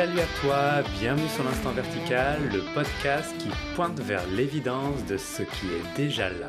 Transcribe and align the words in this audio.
Salut 0.00 0.20
à 0.20 0.26
toi, 0.40 0.82
bienvenue 0.98 1.28
sur 1.28 1.44
l'Instant 1.44 1.72
Vertical, 1.72 2.40
le 2.50 2.62
podcast 2.72 3.36
qui 3.36 3.50
pointe 3.74 4.00
vers 4.00 4.26
l'évidence 4.28 5.04
de 5.04 5.18
ce 5.18 5.42
qui 5.42 5.66
est 5.66 5.94
déjà 5.94 6.30
là. 6.30 6.48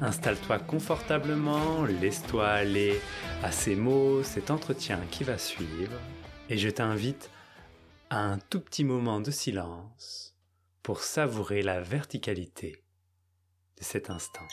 Installe-toi 0.00 0.60
confortablement, 0.60 1.84
laisse-toi 1.84 2.46
aller 2.46 3.00
à 3.42 3.50
ces 3.50 3.74
mots, 3.74 4.22
cet 4.22 4.52
entretien 4.52 5.00
qui 5.10 5.24
va 5.24 5.36
suivre, 5.36 5.98
et 6.48 6.58
je 6.58 6.68
t'invite 6.68 7.28
à 8.08 8.20
un 8.20 8.38
tout 8.38 8.60
petit 8.60 8.84
moment 8.84 9.20
de 9.20 9.32
silence 9.32 10.36
pour 10.84 11.00
savourer 11.00 11.62
la 11.62 11.80
verticalité 11.80 12.84
de 13.78 13.82
cet 13.82 14.10
instant. 14.10 14.46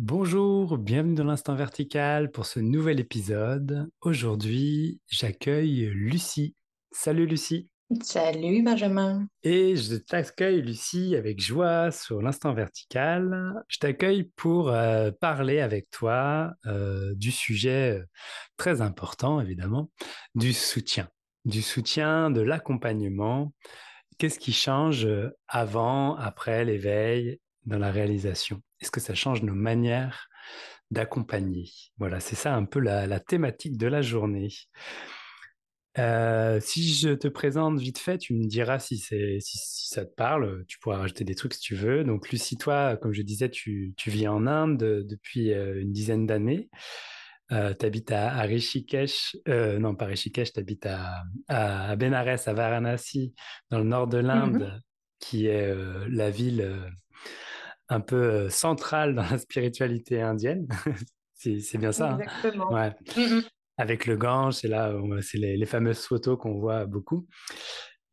Bonjour, 0.00 0.78
bienvenue 0.78 1.16
dans 1.16 1.24
l'instant 1.24 1.56
vertical 1.56 2.30
pour 2.30 2.46
ce 2.46 2.60
nouvel 2.60 3.00
épisode. 3.00 3.90
Aujourd'hui, 4.00 5.00
j'accueille 5.08 5.86
Lucie. 5.86 6.54
Salut 6.92 7.26
Lucie. 7.26 7.68
Salut 8.00 8.62
Benjamin. 8.62 9.26
Et 9.42 9.74
je 9.74 9.96
t'accueille 9.96 10.62
Lucie 10.62 11.16
avec 11.16 11.40
joie 11.40 11.90
sur 11.90 12.22
l'instant 12.22 12.54
vertical. 12.54 13.54
Je 13.66 13.78
t'accueille 13.78 14.30
pour 14.36 14.68
euh, 14.68 15.10
parler 15.10 15.58
avec 15.58 15.90
toi 15.90 16.52
euh, 16.66 17.12
du 17.16 17.32
sujet 17.32 17.98
euh, 17.98 18.04
très 18.56 18.82
important 18.82 19.40
évidemment, 19.40 19.90
du 20.36 20.52
soutien. 20.52 21.08
Du 21.44 21.60
soutien, 21.60 22.30
de 22.30 22.40
l'accompagnement. 22.40 23.52
Qu'est-ce 24.18 24.38
qui 24.38 24.52
change 24.52 25.08
avant, 25.48 26.14
après 26.14 26.64
l'éveil, 26.64 27.40
dans 27.68 27.78
la 27.78 27.92
réalisation? 27.92 28.62
Est-ce 28.80 28.90
que 28.90 29.00
ça 29.00 29.14
change 29.14 29.42
nos 29.42 29.54
manières 29.54 30.28
d'accompagner? 30.90 31.70
Voilà, 31.98 32.18
c'est 32.20 32.36
ça 32.36 32.54
un 32.54 32.64
peu 32.64 32.80
la, 32.80 33.20
thématique 33.20 33.76
de 33.76 33.86
la 33.86 34.02
journée. 34.02 34.48
Euh, 35.98 36.60
si 36.60 36.94
je 36.94 37.10
te 37.10 37.28
présente 37.28 37.78
vite 37.78 37.98
fait, 37.98 38.18
tu 38.18 38.34
me 38.34 38.46
diras 38.46 38.78
si, 38.78 38.98
si, 38.98 39.40
si, 39.40 39.88
ça 39.88 40.04
te 40.04 40.14
parle. 40.14 40.64
Tu 40.66 40.78
pourras 40.78 40.98
rajouter 40.98 41.24
des 41.24 41.34
trucs 41.34 41.54
si 41.54 41.60
tu 41.60 41.74
veux. 41.74 42.04
Donc, 42.04 42.30
Lucie, 42.30 42.56
toi, 42.56 42.96
comme 42.96 43.12
je 43.12 43.22
disais, 43.22 43.50
tu, 43.50 43.94
tu 43.96 44.10
vis 44.10 44.28
en 44.28 44.46
Inde 44.46 45.04
depuis 45.06 45.52
euh, 45.52 45.80
une 45.80 45.92
dizaine 45.92 46.26
d'années. 46.26 46.70
Euh, 47.50 47.74
tu 47.74 47.86
habites 47.86 48.12
à, 48.12 48.42
Rishikesh, 48.42 49.36
euh, 49.48 49.78
non 49.78 49.94
pas 49.94 50.04
Rishikesh, 50.04 50.52
tu 50.52 50.60
habites 50.60 50.86
à, 50.86 51.24
à, 51.48 51.96
Benares, 51.96 52.46
à 52.46 52.52
Varanasi, 52.52 53.34
dans 53.70 53.78
le 53.78 53.84
nord 53.84 54.06
de 54.06 54.18
l'Inde, 54.18 54.62
mmh 54.62 54.82
qui 55.20 55.46
est 55.46 55.74
la 56.10 56.30
ville 56.30 56.80
un 57.88 58.00
peu 58.00 58.48
centrale 58.48 59.14
dans 59.14 59.22
la 59.22 59.38
spiritualité 59.38 60.20
indienne. 60.20 60.68
c'est 61.34 61.78
bien 61.78 61.92
ça. 61.92 62.12
Hein. 62.12 62.18
Exactement. 62.20 62.72
ouais. 62.72 62.92
Mmh 63.16 63.40
Avec 63.76 64.06
le 64.06 64.16
Gange, 64.16 64.54
c'est 64.54 64.68
là, 64.68 64.92
c'est 65.22 65.38
les, 65.38 65.66
fameuses 65.66 66.04
photos 66.04 66.38
qu'on 66.38 66.58
voit 66.58 66.86
beaucoup. 66.86 67.26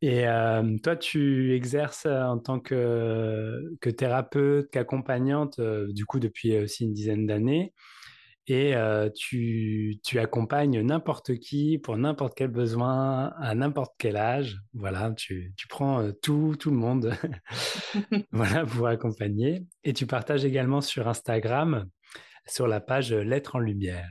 Et 0.02 0.28
euh, 0.28 0.76
toi, 0.82 0.96
tu 0.96 1.54
exerces 1.54 2.06
en 2.06 2.38
tant 2.38 2.60
que, 2.60 3.60
que 3.80 3.90
thérapeute, 3.90 4.70
qu'accompagnante, 4.70 5.60
du 5.60 6.04
coup, 6.04 6.20
depuis 6.20 6.58
aussi 6.58 6.84
une 6.84 6.92
dizaine 6.92 7.26
d'années 7.26 7.72
et 8.48 8.74
tu, 9.14 9.98
tu, 10.04 10.18
accompagnes 10.18 10.80
n'importe 10.80 11.38
qui 11.38 11.78
pour 11.78 11.96
n'importe 11.96 12.34
quel 12.36 12.48
besoin, 12.48 13.32
à 13.38 13.54
n'importe 13.54 13.94
quel 13.98 14.16
âge. 14.16 14.58
Voilà, 14.72 15.12
tu, 15.16 15.52
tu 15.56 15.66
prends 15.66 16.10
tout, 16.22 16.54
tout 16.58 16.70
le 16.70 16.76
monde 16.76 17.12
voilà, 18.32 18.64
pour 18.64 18.86
accompagner. 18.86 19.64
Et 19.84 19.92
tu 19.92 20.06
partages 20.06 20.44
également 20.44 20.80
sur 20.80 21.08
Instagram, 21.08 21.86
sur 22.46 22.66
la 22.68 22.80
page 22.80 23.12
Lettres 23.12 23.56
en 23.56 23.60
Lumière. 23.60 24.10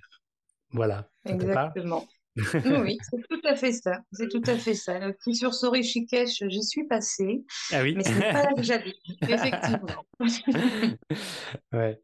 Voilà. 0.71 1.09
Exactement. 1.25 2.05
oui, 2.35 2.97
c'est 3.09 3.27
tout 3.29 3.41
à 3.47 3.55
fait 3.55 3.71
ça. 3.71 4.01
C'est 4.11 4.27
tout 4.27 4.43
à 4.45 4.55
fait 4.55 4.73
ça. 4.73 4.99
Puis 5.21 5.35
sur 5.35 5.53
Sorishikesh, 5.53 6.43
j'y 6.47 6.63
suis 6.63 6.85
passée. 6.85 7.45
Ah 7.71 7.81
oui? 7.81 7.95
Mais 7.95 8.03
ce 8.03 8.11
n'est 8.11 8.31
pas 8.31 8.43
là 8.43 8.53
que 8.53 8.63
j'habite, 8.63 8.97
effectivement. 9.21 10.05
ouais. 11.71 11.99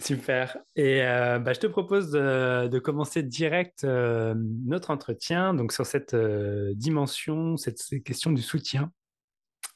Super. 0.00 0.56
Et 0.76 1.02
euh, 1.02 1.38
bah, 1.38 1.52
je 1.52 1.60
te 1.60 1.66
propose 1.66 2.10
de, 2.10 2.78
commencer 2.78 3.22
direct 3.22 3.84
euh, 3.84 4.34
notre 4.64 4.90
entretien 4.90 5.54
donc 5.54 5.72
sur 5.72 5.86
cette 5.86 6.14
euh, 6.14 6.72
dimension, 6.74 7.56
cette, 7.56 7.80
question 8.04 8.30
du 8.30 8.42
soutien. 8.42 8.92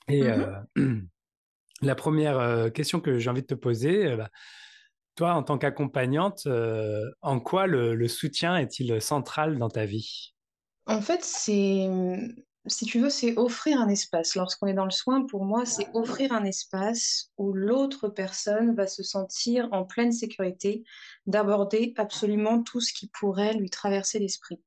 Et 0.09 0.23
mmh 0.23 1.07
la 1.83 1.97
première 1.97 2.73
question 2.73 3.01
que 3.01 3.19
j'ai 3.19 3.29
envie 3.29 3.43
de 3.43 3.47
te 3.47 3.55
poser, 3.55 4.15
bah, 4.15 4.31
toi, 5.17 5.35
en 5.35 5.43
tant 5.43 5.59
qu'accompagnante, 5.59 6.47
en 7.23 7.41
quoi 7.41 7.67
le 7.67 8.07
soutien 8.07 8.57
est-il 8.57 9.01
central 9.03 9.59
dans 9.59 9.69
ta 9.69 9.85
vie? 9.85 10.33
En 10.87 11.01
fait, 11.01 11.25
c'est 11.25 11.89
si 12.67 12.85
tu 12.85 13.01
veux, 13.01 13.11
c'est 13.11 13.37
offrir 13.37 13.81
un 13.81 13.89
espace. 13.89 14.37
Lorsqu'on 14.37 14.69
est 14.69 14.75
dans 14.75 14.85
le 14.85 14.93
soin, 14.93 15.27
pour 15.27 15.45
moi, 15.45 15.67
c'est 15.67 15.89
offrir 15.95 16.33
un 16.33 16.45
espace 16.45 17.33
où 17.37 17.53
l'autre 17.53 18.09
personne 18.09 18.75
va 18.75 18.87
se 18.87 19.03
sentir 19.03 19.69
en 19.73 19.85
pleine 19.85 20.13
sécurité 20.13 20.85
d'aborder 21.27 21.93
absolument 21.97 22.63
tout 22.63 22.81
ce 22.81 22.93
qui 22.93 23.09
pourrait 23.09 23.55
lui 23.55 23.69
traverser 23.69 24.21
l'esprit. 24.21 24.61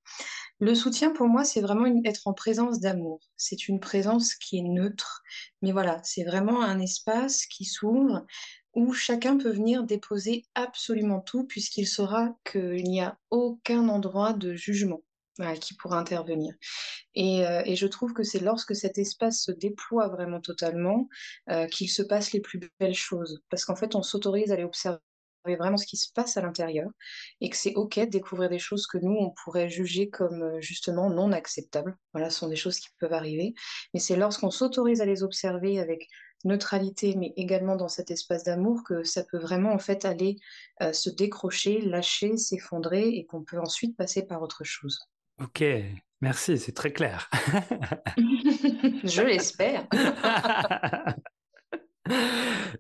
Le 0.60 0.76
soutien, 0.76 1.12
pour 1.12 1.28
moi, 1.28 1.46
c'est 1.46 1.62
vraiment 1.62 1.86
être 2.04 2.28
en 2.28 2.34
présence 2.34 2.80
d'amour. 2.82 3.20
C'est 3.38 3.70
une 3.70 3.80
présence 3.80 4.36
qui 4.36 4.58
est 4.58 4.64
neutre, 4.64 5.24
mais 5.62 5.72
voilà, 5.72 6.02
c'est 6.04 6.24
vraiment 6.24 6.62
un 6.62 6.80
espace 6.80 7.46
qui 7.46 7.64
s'ouvre 7.64 8.26
où 8.74 8.92
chacun 8.92 9.38
peut 9.38 9.52
venir 9.52 9.84
déposer 9.84 10.44
absolument 10.54 11.22
tout 11.22 11.46
puisqu'il 11.46 11.88
saura 11.88 12.36
qu'il 12.44 12.84
n'y 12.84 13.02
a 13.02 13.18
aucun 13.32 13.88
endroit 13.88 14.34
de 14.34 14.54
jugement 14.54 15.02
qui 15.60 15.74
pourra 15.76 16.00
intervenir. 16.00 16.54
Euh, 17.18 17.62
et, 17.66 17.76
je 17.76 17.88
trouve 17.88 18.14
que 18.14 18.24
c'est 18.24 18.40
lorsque 18.40 18.76
cet 18.76 18.98
espace 18.98 19.42
se 19.42 19.52
déploie 19.52 20.08
vraiment 20.08 20.42
totalement 20.42 21.08
euh, 21.50 21.68
qu'il 21.68 21.90
se 21.90 22.02
passe 22.02 22.32
les 22.34 22.42
plus 22.42 22.60
belles 22.80 22.96
choses. 22.96 23.42
Parce 23.50 23.66
qu'en 23.66 23.76
fait, 23.76 23.96
on 23.96 24.04
s'autorise 24.04 24.52
à 24.52 24.56
aller 24.56 24.64
observer 24.64 25.00
vraiment 25.46 25.78
ce 25.78 25.86
qui 25.86 25.98
se 25.98 26.12
passe 26.12 26.38
à 26.38 26.42
l'intérieur 26.42 26.90
et 27.40 27.50
que 27.50 27.58
c'est 27.58 27.76
ok 27.76 28.00
de 28.00 28.06
découvrir 28.06 28.50
des 28.50 28.58
choses 28.60 28.88
que 28.88 28.98
nous 28.98 29.16
on 29.16 29.32
pourrait 29.44 29.70
juger 29.70 30.10
comme 30.10 30.42
euh, 30.42 30.62
justement 30.62 31.10
non 31.10 31.32
acceptables. 31.32 31.96
Voilà, 32.14 32.32
ce 32.32 32.40
sont 32.40 32.50
des 32.50 32.56
choses 32.56 32.80
qui 32.80 32.90
peuvent 33.00 33.14
arriver, 33.14 33.54
mais 33.94 34.00
c'est 34.00 34.16
lorsqu'on 34.16 34.50
s'autorise 34.50 35.02
à 35.02 35.06
les 35.06 35.22
observer 35.22 35.80
avec 35.80 36.08
neutralité, 36.46 37.16
mais 37.16 37.34
également 37.38 37.76
dans 37.76 37.88
cet 37.88 38.12
espace 38.12 38.44
d'amour 38.44 38.84
que 38.84 39.04
ça 39.04 39.24
peut 39.24 39.38
vraiment 39.38 39.72
en 39.72 39.80
fait 39.80 40.06
aller 40.06 40.38
se 40.94 41.10
décrocher, 41.10 41.82
lâcher, 41.82 42.38
s'effondrer 42.38 43.08
et 43.10 43.26
qu'on 43.26 43.44
peut 43.44 43.60
ensuite 43.60 43.98
passer 43.98 44.28
par 44.28 44.44
autre 44.44 44.64
chose. 44.64 45.00
Ok, 45.42 45.64
merci, 46.22 46.58
c'est 46.58 46.72
très 46.72 46.94
clair. 46.94 47.30
Je 49.04 49.22
l'espère. 49.22 49.86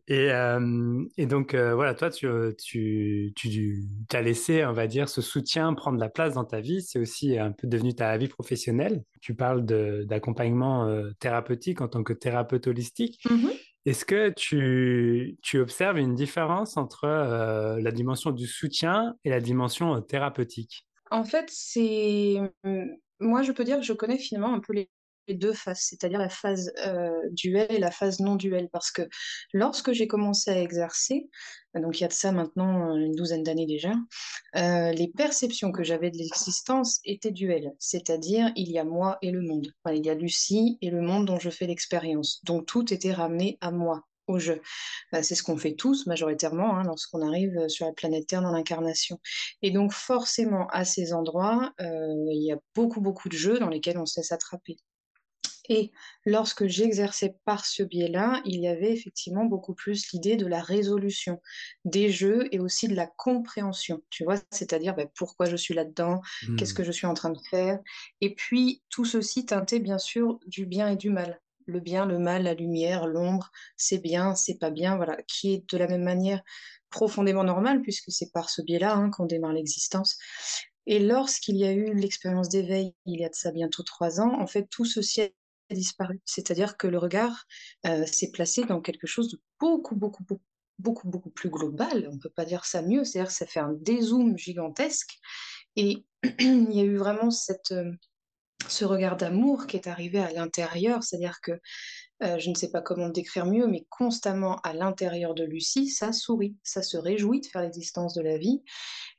et, 0.08 0.32
euh, 0.32 1.04
et, 1.18 1.26
donc, 1.26 1.54
euh, 1.54 1.76
voilà, 1.76 1.96
toi, 1.96 2.10
tu, 2.10 2.28
tu, 2.56 3.34
tu 3.36 3.84
as 4.14 4.22
laissé, 4.22 4.66
on 4.66 4.72
va 4.72 4.88
dire, 4.88 5.10
ce 5.10 5.22
soutien 5.22 5.74
prendre 5.74 6.00
la 6.00 6.10
place 6.10 6.36
dans 6.36 6.46
ta 6.46 6.62
vie. 6.62 6.82
C'est 6.82 7.00
aussi 7.00 7.38
un 7.38 7.52
peu 7.52 7.68
devenu 7.68 7.94
ta 7.94 8.16
vie 8.18 8.30
professionnelle. 8.30 9.04
Tu 9.20 9.36
parles 9.36 9.66
d'accompagnement 10.06 10.88
euh, 10.88 11.12
thérapeutique 11.20 11.82
en 11.82 11.90
tant 11.90 12.04
que 12.04 12.14
thérapeute 12.14 12.68
holistique. 12.68 13.22
Mmh 13.30 13.50
Est-ce 13.86 14.06
que 14.06 14.30
tu, 14.30 15.38
tu, 15.42 15.60
observes 15.60 15.98
une 15.98 16.16
différence 16.16 16.78
entre 16.78 17.06
la 17.06 17.92
dimension 17.92 18.32
du 18.32 18.48
soutien 18.48 19.14
et 19.26 19.30
la 19.30 19.42
dimension 19.42 20.02
thérapeutique? 20.02 20.88
En 21.16 21.24
fait, 21.24 21.50
c'est. 21.50 22.36
Moi, 23.20 23.42
je 23.44 23.52
peux 23.54 23.64
dire 23.64 23.78
que 23.78 23.84
je 23.84 23.94
connais 23.94 24.18
finalement 24.18 24.54
un 24.54 24.60
peu 24.60 24.74
les 24.74 24.90
deux 25.34 25.54
phases, 25.54 25.80
c'est-à-dire 25.82 26.20
la 26.20 26.30
phase 26.30 26.72
euh, 26.86 27.10
duel 27.32 27.68
et 27.72 27.80
la 27.80 27.90
phase 27.90 28.20
non 28.20 28.36
duel, 28.36 28.70
parce 28.72 28.92
que 28.92 29.04
lorsque 29.54 29.94
j'ai 29.94 30.08
commencé 30.08 30.52
à 30.52 30.62
exercer, 30.62 31.30
donc 31.74 32.00
il 32.00 32.02
y 32.02 32.04
a 32.04 32.10
de 32.10 32.14
ça 32.14 32.32
maintenant 32.32 32.96
une 32.96 33.16
douzaine 33.16 33.42
d'années 33.42 33.66
déjà, 33.66 33.94
les 34.54 35.12
perceptions 35.18 35.72
que 35.72 35.84
j'avais 35.84 36.12
de 36.12 36.18
l'existence 36.18 37.00
étaient 37.06 37.32
duelles, 37.32 37.72
c'est-à-dire 37.80 38.52
il 38.56 38.70
y 38.70 38.78
a 38.78 38.84
moi 38.84 39.18
et 39.24 39.32
le 39.32 39.42
monde, 39.42 39.72
il 39.92 40.06
y 40.06 40.10
a 40.10 40.14
Lucie 40.14 40.78
et 40.82 40.92
le 40.92 41.02
monde 41.02 41.26
dont 41.26 41.40
je 41.40 41.50
fais 41.50 41.66
l'expérience, 41.66 42.44
donc 42.44 42.68
tout 42.68 42.94
était 42.94 43.14
ramené 43.14 43.58
à 43.62 43.72
moi, 43.72 44.04
au 44.28 44.40
jeu. 44.40 44.62
Bah, 45.12 45.24
c'est 45.24 45.36
ce 45.36 45.44
qu'on 45.44 45.58
fait 45.58 45.76
tous 45.76 46.08
majoritairement 46.08 46.78
hein, 46.78 46.84
lorsqu'on 46.84 47.22
arrive 47.22 47.58
euh, 47.58 47.70
sur 47.70 47.86
la 47.86 47.94
planète 47.94 48.28
Terre 48.28 48.42
dans 48.42 48.52
l'incarnation. 48.52 49.20
Et 49.62 49.72
donc 49.72 49.94
forcément, 49.94 50.68
à 50.68 50.86
ces 50.86 51.14
endroits, 51.14 51.74
euh, 51.82 52.26
il 52.32 52.44
y 52.44 52.52
a 52.52 52.58
beaucoup, 52.74 53.02
beaucoup 53.02 53.30
de 53.30 53.38
jeux 53.38 53.60
dans 53.60 53.70
lesquels 53.70 53.98
on 53.98 54.06
se 54.06 54.20
laisse 54.20 54.32
attraper. 54.32 54.78
Et 55.70 55.92
lorsque 56.26 56.68
j'exerçais 56.68 57.36
par 57.44 57.66
ce 57.66 57.84
biais-là, 57.84 58.42
il 58.46 58.62
y 58.62 58.68
avait 58.68 58.92
effectivement 58.92 59.46
beaucoup 59.46 59.74
plus 59.74 60.12
l'idée 60.12 60.36
de 60.36 60.46
la 60.46 60.62
résolution 60.62 61.42
des 61.86 62.10
jeux 62.10 62.48
et 62.52 62.60
aussi 62.60 62.88
de 62.88 62.96
la 62.96 63.08
compréhension, 63.08 64.04
tu 64.10 64.24
vois, 64.24 64.38
c'est-à-dire 64.52 64.96
bah, 64.96 65.06
pourquoi 65.16 65.48
je 65.48 65.56
suis 65.56 65.74
là-dedans, 65.74 66.22
qu'est-ce 66.58 66.74
mmh. 66.74 66.78
que 66.78 66.84
je 66.84 66.92
suis 66.92 67.08
en 67.08 67.14
train 67.14 67.32
de 67.32 67.40
faire. 67.50 67.80
Et 68.22 68.36
puis 68.36 68.84
tout 68.90 69.06
ceci 69.06 69.46
teinté 69.46 69.80
bien 69.80 69.98
sûr 69.98 70.40
du 70.46 70.66
bien 70.66 70.90
et 70.90 70.96
du 70.96 71.10
mal 71.10 71.42
le 71.66 71.80
bien, 71.80 72.06
le 72.06 72.20
mal, 72.20 72.44
la 72.44 72.54
lumière, 72.54 73.08
l'ombre, 73.08 73.52
c'est 73.78 73.98
bien, 73.98 74.36
c'est 74.36 74.58
pas 74.58 74.72
bien, 74.72 74.96
voilà, 74.96 75.18
qui 75.28 75.54
est 75.54 75.70
de 75.72 75.78
la 75.78 75.88
même 75.88 76.04
manière 76.04 76.42
profondément 76.90 77.44
normal, 77.44 77.82
puisque 77.82 78.12
c'est 78.12 78.32
par 78.32 78.50
ce 78.50 78.62
biais-là 78.62 78.96
hein, 78.96 79.10
qu'on 79.10 79.26
démarre 79.26 79.54
l'existence. 79.54 80.18
Et 80.86 81.00
lorsqu'il 81.00 81.58
y 81.58 81.66
a 81.66 81.72
eu 81.72 81.94
l'expérience 81.94 82.50
d'éveil, 82.50 82.94
il 83.06 83.20
y 83.20 83.26
a 83.26 83.30
de 83.30 83.36
ça 83.36 83.52
bientôt 83.52 83.84
trois 83.84 84.22
ans, 84.22 84.40
en 84.40 84.48
fait, 84.48 84.68
tout 84.70 84.86
ceci 84.86 85.22
a 85.22 85.30
disparu. 85.72 86.22
C'est-à-dire 86.26 86.78
que 86.78 86.88
le 86.88 86.98
regard 86.98 87.46
euh, 87.88 88.06
s'est 88.06 88.32
placé 88.32 88.64
dans 88.66 88.82
quelque 88.82 89.08
chose 89.08 89.32
de 89.32 89.42
beaucoup, 89.60 89.96
beaucoup, 89.96 90.24
beaucoup, 90.78 91.10
beaucoup, 91.10 91.30
plus 91.32 91.50
global. 91.50 92.08
On 92.12 92.16
ne 92.16 92.20
peut 92.20 92.30
pas 92.30 92.46
dire 92.46 92.66
ça 92.66 92.82
mieux. 92.82 93.04
C'est-à-dire 93.04 93.30
que 93.30 93.38
ça 93.38 93.48
fait 93.48 93.60
un 93.60 93.74
dézoom 93.74 94.38
gigantesque. 94.38 95.18
Et 95.76 96.06
il 96.40 96.72
y 96.72 96.82
a 96.82 96.84
eu 96.84 96.98
vraiment 96.98 97.32
cette, 97.32 97.72
euh, 97.72 97.92
ce 98.68 98.86
regard 98.86 99.18
d'amour 99.18 99.68
qui 99.68 99.78
est 99.78 99.88
arrivé 99.88 100.20
à 100.20 100.32
l'intérieur. 100.32 101.04
C'est-à-dire 101.04 101.40
que 101.42 101.60
euh, 102.24 102.40
je 102.40 102.50
ne 102.50 102.56
sais 102.56 102.72
pas 102.72 102.82
comment 102.82 103.08
le 103.08 103.12
décrire 103.12 103.46
mieux, 103.46 103.68
mais 103.68 103.86
constamment 103.90 104.58
à 104.64 104.74
l'intérieur 104.74 105.34
de 105.34 105.44
Lucie, 105.44 105.90
ça 105.90 106.14
sourit, 106.14 106.56
ça 106.64 106.82
se 106.82 106.96
réjouit 106.98 107.42
de 107.42 107.46
faire 107.46 107.62
l'existence 107.62 108.14
de 108.14 108.22
la 108.22 108.38
vie. 108.38 108.64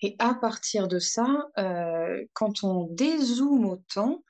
Et 0.00 0.16
à 0.18 0.34
partir 0.34 0.88
de 0.88 0.98
ça, 0.98 1.26
euh, 1.58 2.24
quand 2.32 2.64
on 2.64 2.86
dézoome 2.90 3.66
autant, 3.66 4.22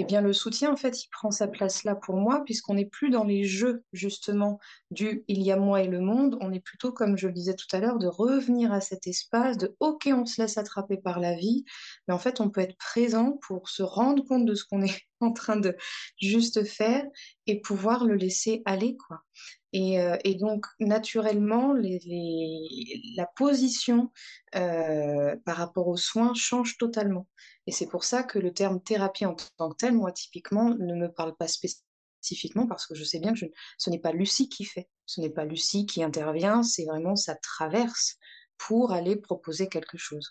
eh 0.00 0.04
bien 0.04 0.20
le 0.20 0.32
soutien, 0.32 0.72
en 0.72 0.76
fait, 0.76 1.04
il 1.04 1.08
prend 1.10 1.30
sa 1.30 1.48
place 1.48 1.84
là 1.84 1.94
pour 1.94 2.16
moi, 2.16 2.42
puisqu'on 2.44 2.74
n'est 2.74 2.86
plus 2.86 3.10
dans 3.10 3.24
les 3.24 3.44
jeux, 3.44 3.84
justement, 3.92 4.58
du 4.90 5.24
il 5.28 5.42
y 5.42 5.52
a 5.52 5.56
moi 5.56 5.82
et 5.82 5.88
le 5.88 6.00
monde, 6.00 6.36
on 6.40 6.52
est 6.52 6.60
plutôt, 6.60 6.92
comme 6.92 7.16
je 7.16 7.26
le 7.26 7.32
disais 7.32 7.54
tout 7.54 7.66
à 7.72 7.80
l'heure, 7.80 7.98
de 7.98 8.06
revenir 8.06 8.72
à 8.72 8.80
cet 8.80 9.06
espace, 9.06 9.56
de 9.58 9.76
ok, 9.80 10.08
on 10.12 10.26
se 10.26 10.40
laisse 10.40 10.58
attraper 10.58 10.96
par 10.96 11.20
la 11.20 11.34
vie, 11.34 11.64
mais 12.08 12.14
en 12.14 12.18
fait, 12.18 12.40
on 12.40 12.50
peut 12.50 12.60
être 12.60 12.76
présent 12.76 13.38
pour 13.46 13.68
se 13.68 13.82
rendre 13.82 14.24
compte 14.26 14.46
de 14.46 14.54
ce 14.54 14.64
qu'on 14.64 14.82
est 14.82 15.00
en 15.20 15.32
train 15.32 15.56
de 15.56 15.76
juste 16.20 16.64
faire 16.64 17.04
et 17.46 17.60
pouvoir 17.60 18.04
le 18.04 18.14
laisser 18.14 18.62
aller, 18.64 18.96
quoi. 18.96 19.22
Et, 19.72 20.00
euh, 20.00 20.16
et 20.24 20.34
donc, 20.34 20.66
naturellement, 20.80 21.74
la 21.74 23.26
position 23.36 24.10
euh, 24.56 25.36
par 25.44 25.56
rapport 25.56 25.88
aux 25.88 25.96
soins 25.96 26.34
change 26.34 26.76
totalement. 26.76 27.28
Et 27.66 27.72
c'est 27.72 27.86
pour 27.86 28.04
ça 28.04 28.22
que 28.22 28.38
le 28.38 28.52
terme 28.52 28.82
thérapie 28.82 29.26
en 29.26 29.36
tant 29.56 29.70
que 29.70 29.76
tel, 29.76 29.94
moi, 29.94 30.12
typiquement, 30.12 30.70
ne 30.70 30.94
me 30.94 31.08
parle 31.08 31.36
pas 31.36 31.46
spécifiquement 31.46 32.66
parce 32.66 32.86
que 32.86 32.94
je 32.94 33.04
sais 33.04 33.20
bien 33.20 33.32
que 33.32 33.46
ce 33.78 33.90
n'est 33.90 34.00
pas 34.00 34.12
Lucie 34.12 34.48
qui 34.48 34.64
fait, 34.64 34.88
ce 35.06 35.20
n'est 35.20 35.30
pas 35.30 35.44
Lucie 35.44 35.86
qui 35.86 36.02
intervient, 36.02 36.62
c'est 36.62 36.84
vraiment 36.84 37.16
ça 37.16 37.36
traverse 37.36 38.16
pour 38.58 38.92
aller 38.92 39.16
proposer 39.16 39.68
quelque 39.68 39.96
chose. 39.96 40.28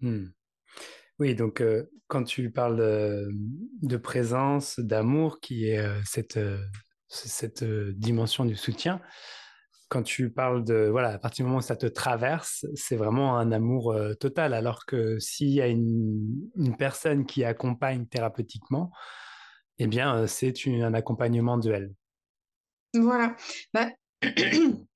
Hmm. 0.00 0.26
Oui, 1.18 1.34
donc 1.36 1.60
euh, 1.60 1.88
quand 2.08 2.24
tu 2.24 2.50
parles 2.50 2.76
de, 3.82 3.96
présence, 3.96 4.80
d'amour, 4.80 5.38
qui 5.40 5.68
est 5.68 5.86
cette, 6.04 6.38
cette 7.12 7.64
dimension 7.64 8.44
du 8.44 8.56
soutien, 8.56 9.00
quand 9.88 10.02
tu 10.02 10.30
parles 10.30 10.64
de, 10.64 10.88
voilà, 10.90 11.10
à 11.10 11.18
partir 11.18 11.44
du 11.44 11.48
moment 11.48 11.58
où 11.58 11.62
ça 11.62 11.76
te 11.76 11.86
traverse, 11.86 12.64
c'est 12.74 12.96
vraiment 12.96 13.36
un 13.36 13.52
amour 13.52 13.94
total. 14.18 14.54
Alors 14.54 14.86
que 14.86 15.18
s'il 15.18 15.50
y 15.50 15.60
a 15.60 15.66
une, 15.66 16.40
personne 16.78 17.26
qui 17.26 17.44
accompagne 17.44 18.06
thérapeutiquement, 18.06 18.90
eh 19.78 19.86
bien, 19.86 20.26
c'est 20.26 20.54
un 20.66 20.94
accompagnement 20.94 21.58
duel. 21.58 21.92
Voilà. 22.94 23.36
Bah, 23.74 23.90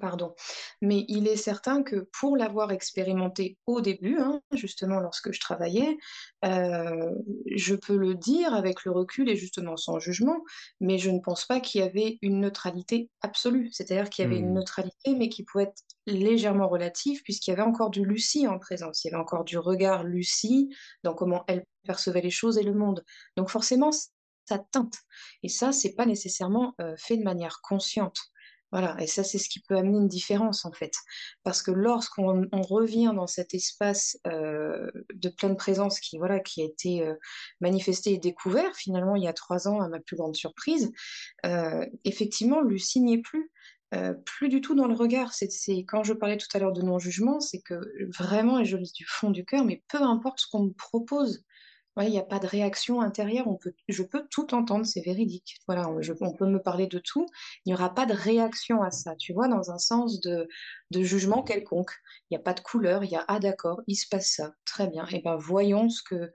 Pardon. 0.00 0.34
Mais 0.80 1.04
il 1.08 1.28
est 1.28 1.36
certain 1.36 1.82
que 1.82 2.08
pour 2.18 2.36
l'avoir 2.36 2.72
expérimenté 2.72 3.58
au 3.66 3.80
début, 3.80 4.18
hein, 4.18 4.40
justement 4.52 5.00
lorsque 5.00 5.32
je 5.32 5.40
travaillais, 5.40 5.96
euh, 6.44 7.10
je 7.54 7.74
peux 7.74 7.96
le 7.96 8.14
dire 8.14 8.54
avec 8.54 8.84
le 8.84 8.92
recul 8.92 9.28
et 9.28 9.36
justement 9.36 9.76
sans 9.76 9.98
jugement, 9.98 10.42
mais 10.80 10.98
je 10.98 11.10
ne 11.10 11.20
pense 11.20 11.44
pas 11.44 11.60
qu'il 11.60 11.80
y 11.80 11.84
avait 11.84 12.18
une 12.22 12.40
neutralité 12.40 13.10
absolue. 13.20 13.70
C'est-à-dire 13.72 14.10
qu'il 14.10 14.24
y 14.24 14.26
avait 14.26 14.38
une 14.38 14.50
mmh. 14.50 14.54
neutralité, 14.54 15.14
mais 15.14 15.28
qui 15.28 15.44
pouvait 15.44 15.64
être 15.64 15.82
légèrement 16.06 16.68
relative, 16.68 17.22
puisqu'il 17.22 17.50
y 17.50 17.52
avait 17.54 17.62
encore 17.62 17.90
du 17.90 18.04
Lucie 18.04 18.46
en 18.46 18.58
présence. 18.58 19.04
Il 19.04 19.08
y 19.08 19.14
avait 19.14 19.22
encore 19.22 19.44
du 19.44 19.58
regard 19.58 20.04
Lucie 20.04 20.74
dans 21.02 21.14
comment 21.14 21.44
elle 21.46 21.64
percevait 21.86 22.20
les 22.20 22.30
choses 22.30 22.58
et 22.58 22.62
le 22.62 22.74
monde. 22.74 23.04
Donc 23.36 23.50
forcément, 23.50 23.90
ça 24.46 24.58
teinte. 24.58 24.98
Et 25.42 25.48
ça, 25.48 25.72
c'est 25.72 25.94
pas 25.94 26.06
nécessairement 26.06 26.74
euh, 26.80 26.94
fait 26.98 27.16
de 27.16 27.24
manière 27.24 27.60
consciente. 27.62 28.18
Voilà, 28.74 28.96
et 29.00 29.06
ça, 29.06 29.22
c'est 29.22 29.38
ce 29.38 29.48
qui 29.48 29.60
peut 29.60 29.76
amener 29.76 29.98
une 29.98 30.08
différence 30.08 30.64
en 30.64 30.72
fait. 30.72 30.94
Parce 31.44 31.62
que 31.62 31.70
lorsqu'on 31.70 32.48
revient 32.52 33.12
dans 33.14 33.28
cet 33.28 33.54
espace 33.54 34.18
euh, 34.26 34.90
de 35.14 35.28
pleine 35.28 35.56
présence 35.56 36.00
qui, 36.00 36.18
voilà, 36.18 36.40
qui 36.40 36.60
a 36.60 36.64
été 36.64 37.06
euh, 37.06 37.14
manifesté 37.60 38.14
et 38.14 38.18
découvert 38.18 38.74
finalement 38.74 39.14
il 39.14 39.22
y 39.22 39.28
a 39.28 39.32
trois 39.32 39.68
ans, 39.68 39.80
à 39.80 39.88
ma 39.88 40.00
plus 40.00 40.16
grande 40.16 40.34
surprise, 40.34 40.90
euh, 41.46 41.86
effectivement, 42.02 42.62
Lucie 42.62 43.00
n'y 43.00 43.14
est 43.14 43.22
plus. 43.22 43.52
plus 44.26 44.48
du 44.48 44.60
tout 44.60 44.74
dans 44.74 44.88
le 44.88 44.94
regard. 44.94 45.34
C'est 45.34 45.48
quand 45.86 46.02
je 46.02 46.12
parlais 46.12 46.36
tout 46.36 46.48
à 46.52 46.58
l'heure 46.58 46.72
de 46.72 46.82
non-jugement, 46.82 47.38
c'est 47.38 47.60
que 47.60 47.78
vraiment, 48.18 48.58
et 48.58 48.64
je 48.64 48.76
le 48.76 48.82
dis 48.82 48.92
du 48.92 49.06
fond 49.06 49.30
du 49.30 49.44
cœur, 49.44 49.64
mais 49.64 49.84
peu 49.86 50.02
importe 50.02 50.40
ce 50.40 50.46
qu'on 50.50 50.64
me 50.64 50.72
propose, 50.72 51.44
il 52.02 52.10
n'y 52.10 52.18
a 52.18 52.24
pas 52.24 52.40
de 52.40 52.46
réaction 52.46 53.00
intérieure, 53.00 53.46
on 53.46 53.54
peut, 53.54 53.72
je 53.88 54.02
peux 54.02 54.26
tout 54.28 54.52
entendre, 54.54 54.84
c'est 54.84 55.00
véridique. 55.00 55.58
Voilà, 55.68 55.88
on, 55.88 56.00
on, 56.20 56.32
peut 56.34 56.46
me 56.46 56.58
parler 56.58 56.88
de 56.88 56.98
tout, 56.98 57.26
il 57.64 57.70
n'y 57.70 57.74
aura 57.74 57.94
pas 57.94 58.04
de 58.06 58.12
réaction 58.12 58.82
à 58.82 58.90
ça, 58.90 59.14
tu 59.16 59.32
vois, 59.32 59.46
dans 59.46 59.70
un 59.70 59.78
sens 59.78 60.20
de, 60.20 60.48
de 60.90 61.02
jugement 61.02 61.42
quelconque. 61.42 61.92
Il 62.30 62.34
n'y 62.34 62.36
a 62.36 62.42
pas 62.42 62.54
de 62.54 62.60
couleur, 62.60 63.04
il 63.04 63.10
y 63.10 63.16
a 63.16 63.24
ah 63.28 63.38
d'accord, 63.38 63.80
il 63.86 63.94
se 63.94 64.08
passe 64.08 64.32
ça, 64.32 64.54
très 64.64 64.88
bien. 64.88 65.06
Et 65.12 65.20
ben 65.22 65.36
voyons 65.36 65.88
ce 65.88 66.02
que, 66.02 66.32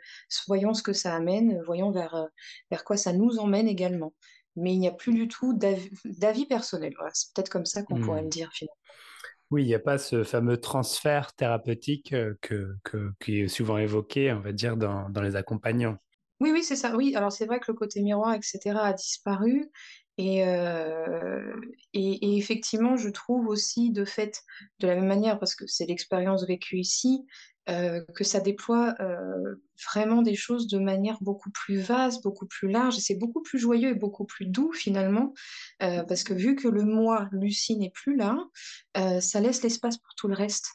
voyons 0.47 0.73
ce 0.73 0.83
que 0.83 0.94
ça 0.94 1.13
amène, 1.15 1.61
voyons 1.65 1.91
vers, 1.91 2.27
vers 2.71 2.83
quoi 2.85 2.95
ça 2.95 3.11
nous 3.11 3.38
emmène 3.39 3.67
également. 3.67 4.13
Mais 4.56 4.73
il 4.73 4.79
n'y 4.79 4.88
a 4.88 4.91
plus 4.91 5.13
du 5.13 5.27
tout 5.27 5.57
d'avis 6.06 6.45
personnel. 6.45 6.94
Voilà, 6.97 7.11
c'est 7.13 7.33
peut-être 7.33 7.50
comme 7.50 7.65
ça 7.65 7.83
qu'on 7.83 8.00
pourrait 8.00 8.21
mmh. 8.21 8.25
le 8.25 8.29
dire 8.29 8.50
finalement. 8.53 8.75
Oui, 9.51 9.63
il 9.63 9.68
n'y 9.68 9.75
a 9.75 9.80
pas 9.80 9.98
ce 9.98 10.24
fameux 10.24 10.57
transfert 10.57 11.34
thérapeutique 11.34 12.13
que, 12.42 12.75
qui 13.19 13.42
est 13.42 13.48
souvent 13.48 13.78
évoqué, 13.78 14.31
on 14.31 14.42
va 14.42 14.51
dire, 14.51 14.78
dans, 14.78 15.10
dans 15.10 15.22
les 15.22 15.36
accompagnants. 15.36 15.98
Oui, 16.40 16.51
oui, 16.51 16.63
c'est 16.63 16.75
ça. 16.75 16.96
Oui, 16.96 17.16
alors 17.16 17.31
c'est 17.31 17.46
vrai 17.46 17.60
que 17.60 17.72
le 17.72 17.78
côté 17.78 18.01
miroir, 18.01 18.34
etc., 18.34 18.80
a 18.80 18.94
disparu. 18.94 19.69
Et, 20.18 20.40
et, 21.94 22.38
effectivement, 22.38 22.98
je 22.98 23.10
trouve 23.10 23.48
aussi, 23.48 23.92
de 23.92 24.04
fait, 24.04 24.42
de 24.80 24.88
la 24.88 24.96
même 24.96 25.07
manière, 25.07 25.40
parce 25.40 25.56
que 25.56 25.66
c'est 25.66 25.86
l'expérience 25.86 26.45
vécue 26.45 26.78
ici, 26.78 27.25
euh, 27.69 28.04
que 28.16 28.23
ça 28.23 28.40
déploie 28.40 28.95
euh, 28.99 29.56
vraiment 29.92 30.23
des 30.23 30.35
choses 30.35 30.68
de 30.68 30.80
manière 30.80 31.18
beaucoup 31.21 31.52
plus 31.52 31.80
vaste, 31.80 32.23
beaucoup 32.23 32.47
plus 32.47 32.68
large, 32.68 32.95
c'est 32.95 33.16
beaucoup 33.16 33.44
plus 33.44 33.59
joyeux 33.59 33.90
et 33.90 33.95
beaucoup 33.95 34.26
plus 34.26 34.47
doux 34.47 34.71
finalement, 34.73 35.33
euh, 35.83 36.04
parce 36.04 36.23
que 36.23 36.33
vu 36.33 36.56
que 36.56 36.68
le 36.68 36.83
moi, 36.83 37.30
Lucie, 37.31 37.78
n'est 37.78 37.92
plus 37.92 38.16
là, 38.16 38.38
ça 39.21 39.40
laisse 39.40 39.61
l'espace 39.61 39.97
pour 39.97 40.16
tout 40.16 40.28
le 40.28 40.35
reste. 40.35 40.68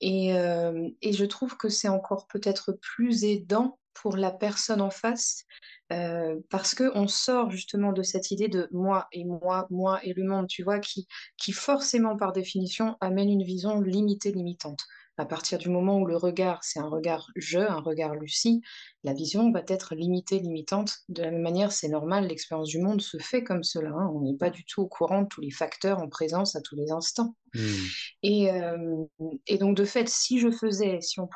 Et, 0.00 0.30
je 0.30 1.24
trouve 1.24 1.56
que 1.56 1.68
c'est 1.68 1.88
encore 1.88 2.26
peut-être 2.28 2.78
plus 2.80 3.24
aidant 3.24 3.78
pour 3.94 4.16
la 4.16 4.30
personne 4.30 4.80
en 4.80 4.90
face, 4.90 5.44
parce 5.88 6.74
qu'on 6.74 7.08
sort 7.08 7.50
justement 7.50 7.92
de 7.92 8.02
cette 8.02 8.30
idée 8.30 8.48
de 8.48 8.68
moi 8.72 9.08
et 9.12 9.24
moi, 9.24 9.66
moi 9.70 10.00
et 10.04 10.12
le 10.12 10.24
monde, 10.24 10.46
tu 10.46 10.62
vois, 10.62 10.78
qui 10.78 11.06
forcément 11.52 12.16
par 12.16 12.32
définition 12.32 12.96
amène 13.00 13.30
une 13.30 13.42
vision 13.42 13.80
limitée, 13.80 14.32
limitante. 14.32 14.86
À 15.18 15.24
partir 15.24 15.58
du 15.58 15.70
moment 15.70 15.98
où 15.98 16.06
le 16.06 16.16
regard, 16.16 16.62
c'est 16.62 16.78
un 16.78 16.88
regard 16.88 17.30
je, 17.36 17.58
un 17.58 17.80
regard 17.80 18.14
Lucie, 18.14 18.60
la 19.02 19.14
vision 19.14 19.50
va 19.50 19.62
être 19.68 19.94
limitée, 19.94 20.38
limitante. 20.38 20.98
De 21.08 21.22
la 21.22 21.30
même 21.30 21.42
manière, 21.42 21.72
c'est 21.72 21.88
normal, 21.88 22.26
l'expérience 22.26 22.68
du 22.68 22.80
monde 22.80 23.00
se 23.00 23.16
fait 23.18 23.42
comme 23.42 23.62
cela. 23.62 23.90
Hein. 23.90 24.10
On 24.14 24.20
n'est 24.20 24.36
pas 24.36 24.50
du 24.50 24.64
tout 24.64 24.82
au 24.82 24.88
courant 24.88 25.22
de 25.22 25.28
tous 25.28 25.40
les 25.40 25.50
facteurs 25.50 26.00
en 26.00 26.08
présence 26.08 26.54
à 26.54 26.60
tous 26.60 26.76
les 26.76 26.90
instants. 26.90 27.34
Hmm. 27.54 27.84
Et, 28.22 28.50
euh, 28.50 29.04
et, 29.46 29.56
donc, 29.56 29.76
de 29.76 29.84
fait, 29.84 30.08
si 30.08 30.38
je 30.38 30.50
faisais, 30.50 31.00
si 31.00 31.18
on 31.18 31.28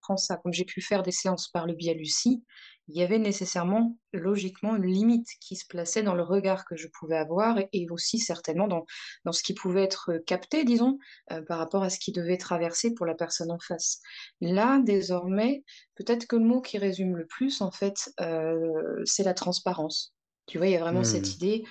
prend 0.00 0.16
ça, 0.16 0.36
comme 0.38 0.52
j'ai 0.52 0.64
pu 0.64 0.80
faire 0.80 1.04
des 1.04 1.12
séances 1.12 1.48
par 1.48 1.66
le 1.66 1.74
biais 1.74 1.94
Lucie, 1.94 2.42
il 2.88 2.96
y 2.96 3.02
avait 3.02 3.18
nécessairement, 3.18 3.96
logiquement, 4.12 4.74
une 4.74 4.86
limite 4.86 5.28
qui 5.40 5.56
se 5.56 5.66
plaçait 5.66 6.02
dans 6.02 6.14
le 6.14 6.22
regard 6.22 6.64
que 6.64 6.76
je 6.76 6.88
pouvais 6.88 7.18
avoir 7.18 7.58
et 7.72 7.86
aussi 7.90 8.18
certainement 8.18 8.66
dans, 8.66 8.86
dans 9.24 9.32
ce 9.32 9.42
qui 9.42 9.52
pouvait 9.52 9.84
être 9.84 10.12
capté, 10.26 10.64
disons, 10.64 10.98
euh, 11.30 11.42
par 11.42 11.58
rapport 11.58 11.82
à 11.82 11.90
ce 11.90 11.98
qui 11.98 12.12
devait 12.12 12.38
traverser 12.38 12.94
pour 12.94 13.04
la 13.04 13.14
personne 13.14 13.50
en 13.50 13.58
face. 13.58 14.00
Là, 14.40 14.80
désormais, 14.82 15.64
peut-être 15.96 16.26
que 16.26 16.36
le 16.36 16.44
mot 16.44 16.62
qui 16.62 16.78
résume 16.78 17.16
le 17.16 17.26
plus, 17.26 17.60
en 17.60 17.70
fait, 17.70 18.10
euh, 18.20 19.02
c'est 19.04 19.24
la 19.24 19.34
transparence. 19.34 20.14
Tu 20.46 20.56
vois, 20.56 20.66
il 20.66 20.72
y 20.72 20.76
a 20.76 20.80
vraiment 20.80 21.04
cette 21.04 21.28
mmh. 21.28 21.36
idée 21.36 21.64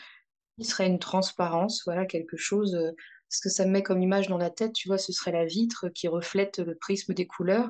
qui 0.60 0.66
serait 0.66 0.88
une 0.88 1.00
transparence, 1.00 1.82
voilà, 1.86 2.06
quelque 2.06 2.38
chose 2.38 2.76
euh, 2.76 2.92
ce 3.29 3.41
que 3.41 3.50
ça 3.50 3.65
me 3.65 3.72
met 3.72 3.84
comme 3.84 4.01
image 4.01 4.27
dans 4.27 4.38
la 4.38 4.50
tête, 4.50 4.74
tu 4.74 4.88
vois, 4.88 4.98
ce 4.98 5.12
serait 5.12 5.31
la 5.31 5.46
vitre 5.46 5.89
qui 5.89 6.07
reflète 6.07 6.60
le 6.60 6.75
prisme 6.75 7.13
des 7.13 7.27
couleurs. 7.27 7.69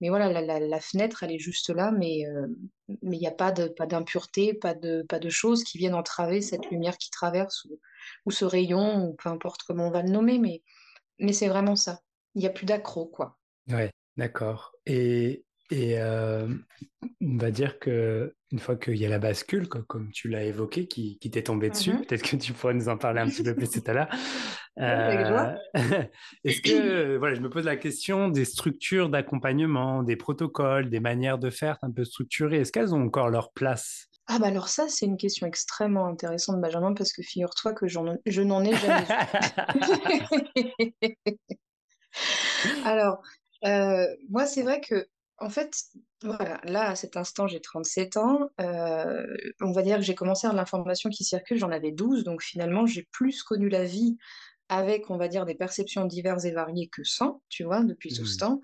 Mais 0.00 0.10
voilà, 0.10 0.40
la, 0.40 0.60
la, 0.60 0.80
fenêtre, 0.80 1.22
elle 1.22 1.32
est 1.32 1.38
juste 1.38 1.70
là, 1.70 1.92
mais 1.92 2.26
euh, 2.26 2.46
mais 3.02 3.16
il 3.16 3.20
n'y 3.20 3.26
a 3.26 3.32
pas 3.32 3.52
de 3.52 3.68
pas 3.68 3.86
d'impureté, 3.86 4.54
pas 4.54 4.74
de 4.74 5.02
pas 5.08 5.18
de 5.18 5.28
choses 5.28 5.64
qui 5.64 5.78
viennent 5.78 5.94
entraver 5.94 6.40
cette 6.40 6.70
lumière 6.70 6.98
qui 6.98 7.10
traverse 7.10 7.64
ou, 7.64 7.80
ou 8.26 8.30
ce 8.30 8.44
rayon 8.44 9.06
ou 9.06 9.14
peu 9.14 9.28
importe 9.28 9.62
comment 9.66 9.88
on 9.88 9.90
va 9.90 10.02
le 10.02 10.10
nommer, 10.10 10.38
mais 10.38 10.62
mais 11.18 11.32
c'est 11.32 11.48
vraiment 11.48 11.76
ça. 11.76 12.00
Il 12.34 12.40
n'y 12.40 12.46
a 12.46 12.50
plus 12.50 12.66
d'accro, 12.66 13.06
quoi. 13.06 13.38
Ouais, 13.68 13.90
d'accord. 14.16 14.72
Et 14.86 15.44
et 15.70 16.00
euh, 16.00 16.48
on 17.20 17.36
va 17.36 17.50
dire 17.50 17.78
que 17.78 18.34
une 18.50 18.58
fois 18.58 18.76
qu'il 18.76 18.96
y 18.96 19.04
a 19.04 19.08
la 19.08 19.18
bascule, 19.18 19.68
comme 19.68 20.10
tu 20.10 20.28
l'as 20.28 20.44
évoqué, 20.44 20.86
qui, 20.86 21.18
t'est 21.18 21.42
tombé 21.42 21.68
dessus. 21.68 21.92
Mhm. 21.92 22.06
Peut-être 22.06 22.22
que 22.22 22.36
tu 22.36 22.54
pourrais 22.54 22.74
nous 22.74 22.88
en 22.88 22.96
parler 22.96 23.20
un 23.20 23.28
petit 23.28 23.42
peu 23.42 23.54
plus 23.54 23.70
tout 23.70 23.82
à 23.86 23.92
l'heure. 23.92 24.08
Euh, 24.80 25.56
est-ce 26.44 26.60
que, 26.60 27.16
voilà, 27.16 27.34
je 27.34 27.40
me 27.40 27.50
pose 27.50 27.64
la 27.64 27.76
question 27.76 28.28
des 28.28 28.44
structures 28.44 29.08
d'accompagnement, 29.08 30.02
des 30.02 30.16
protocoles, 30.16 30.88
des 30.88 31.00
manières 31.00 31.38
de 31.38 31.50
faire 31.50 31.78
un 31.82 31.90
peu 31.90 32.04
structurées, 32.04 32.58
est-ce 32.58 32.72
qu'elles 32.72 32.94
ont 32.94 33.02
encore 33.02 33.28
leur 33.28 33.52
place? 33.52 34.08
Ah 34.30 34.38
bah 34.38 34.48
alors 34.48 34.68
ça, 34.68 34.88
c'est 34.88 35.06
une 35.06 35.16
question 35.16 35.46
extrêmement 35.46 36.06
intéressante, 36.06 36.60
Benjamin, 36.60 36.92
parce 36.92 37.12
que 37.12 37.22
figure-toi 37.22 37.72
que 37.72 37.88
je 37.88 37.98
n'en 38.42 38.62
ai 38.64 38.74
jamais 38.74 39.04
vu. 39.04 39.14
alors, 42.84 43.22
euh, 43.64 44.06
moi, 44.28 44.44
c'est 44.44 44.62
vrai 44.62 44.82
que, 44.82 45.08
en 45.38 45.48
fait, 45.48 45.72
voilà, 46.22 46.60
là, 46.64 46.90
à 46.90 46.94
cet 46.94 47.16
instant, 47.16 47.46
j'ai 47.46 47.60
37 47.60 48.18
ans. 48.18 48.50
Euh, 48.60 49.26
on 49.62 49.72
va 49.72 49.82
dire 49.82 49.96
que 49.96 50.02
j'ai 50.02 50.14
commencé 50.14 50.46
à 50.46 50.52
l'information 50.52 51.08
qui 51.08 51.24
circule, 51.24 51.56
j'en 51.56 51.70
avais 51.70 51.92
12, 51.92 52.24
donc 52.24 52.42
finalement, 52.42 52.84
j'ai 52.84 53.08
plus 53.10 53.42
connu 53.42 53.70
la 53.70 53.84
vie 53.84 54.18
avec, 54.68 55.10
on 55.10 55.16
va 55.16 55.28
dire, 55.28 55.46
des 55.46 55.54
perceptions 55.54 56.04
diverses 56.04 56.44
et 56.44 56.52
variées 56.52 56.88
que 56.88 57.04
sans, 57.04 57.42
tu 57.48 57.64
vois, 57.64 57.82
depuis 57.82 58.12
tout 58.12 58.26
ce 58.26 58.36
mmh. 58.36 58.38
temps. 58.38 58.60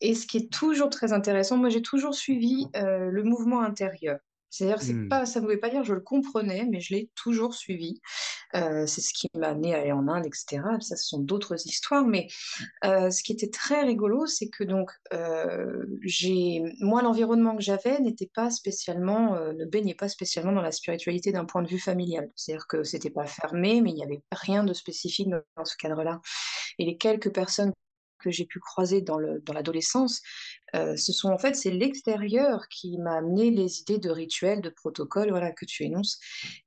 Et 0.00 0.14
ce 0.14 0.26
qui 0.26 0.36
est 0.36 0.52
toujours 0.52 0.90
très 0.90 1.12
intéressant, 1.12 1.56
moi, 1.56 1.70
j'ai 1.70 1.82
toujours 1.82 2.14
suivi 2.14 2.66
euh, 2.76 3.10
le 3.10 3.22
mouvement 3.24 3.62
intérieur. 3.62 4.18
C'est-à-dire, 4.50 4.80
c'est 4.80 4.94
mmh. 4.94 5.08
pas, 5.08 5.26
ça 5.26 5.40
ne 5.40 5.44
voulait 5.44 5.58
pas 5.58 5.70
dire 5.70 5.84
je 5.84 5.94
le 5.94 6.00
comprenais, 6.00 6.66
mais 6.70 6.80
je 6.80 6.94
l'ai 6.94 7.10
toujours 7.14 7.54
suivi. 7.54 8.00
Euh, 8.54 8.86
c'est 8.86 9.00
ce 9.00 9.12
qui 9.12 9.28
m'a 9.34 9.48
amené 9.48 9.74
à 9.74 9.80
aller 9.80 9.92
en 9.92 10.08
Inde, 10.08 10.26
etc. 10.26 10.62
Ça, 10.80 10.96
ce 10.96 11.06
sont 11.06 11.18
d'autres 11.18 11.66
histoires. 11.66 12.06
Mais 12.06 12.28
euh, 12.84 13.10
ce 13.10 13.22
qui 13.22 13.32
était 13.32 13.50
très 13.50 13.82
rigolo, 13.82 14.26
c'est 14.26 14.48
que 14.48 14.64
donc, 14.64 14.90
euh, 15.12 15.84
j'ai, 16.02 16.62
moi, 16.80 17.02
l'environnement 17.02 17.56
que 17.56 17.62
j'avais 17.62 18.00
n'était 18.00 18.30
pas 18.34 18.50
spécialement, 18.50 19.38
ne 19.52 19.64
baignait 19.64 19.94
pas 19.94 20.08
spécialement 20.08 20.52
dans 20.52 20.62
la 20.62 20.72
spiritualité 20.72 21.32
d'un 21.32 21.44
point 21.44 21.62
de 21.62 21.68
vue 21.68 21.78
familial. 21.78 22.30
C'est-à-dire 22.36 22.66
que 22.66 22.82
c'était 22.82 23.10
pas 23.10 23.26
fermé, 23.26 23.80
mais 23.80 23.90
il 23.90 23.94
n'y 23.94 24.04
avait 24.04 24.22
rien 24.32 24.64
de 24.64 24.72
spécifique 24.72 25.28
dans 25.28 25.64
ce 25.64 25.76
cadre-là. 25.76 26.20
Et 26.78 26.84
les 26.84 26.96
quelques 26.96 27.32
personnes 27.32 27.72
que 28.18 28.30
j'ai 28.30 28.44
pu 28.44 28.60
croiser 28.60 29.00
dans 29.00 29.18
l'adolescence, 29.18 30.20
euh, 30.74 30.96
ce 30.96 31.12
sont 31.12 31.30
en 31.30 31.38
fait, 31.38 31.54
c'est 31.54 31.70
l'extérieur 31.70 32.68
qui 32.68 32.98
m'a 32.98 33.16
amené 33.16 33.50
les 33.50 33.80
idées 33.80 33.98
de 33.98 34.10
rituels, 34.10 34.60
de 34.60 34.70
protocoles, 34.70 35.30
voilà, 35.30 35.52
que 35.52 35.64
tu 35.64 35.84
énonces. 35.84 36.18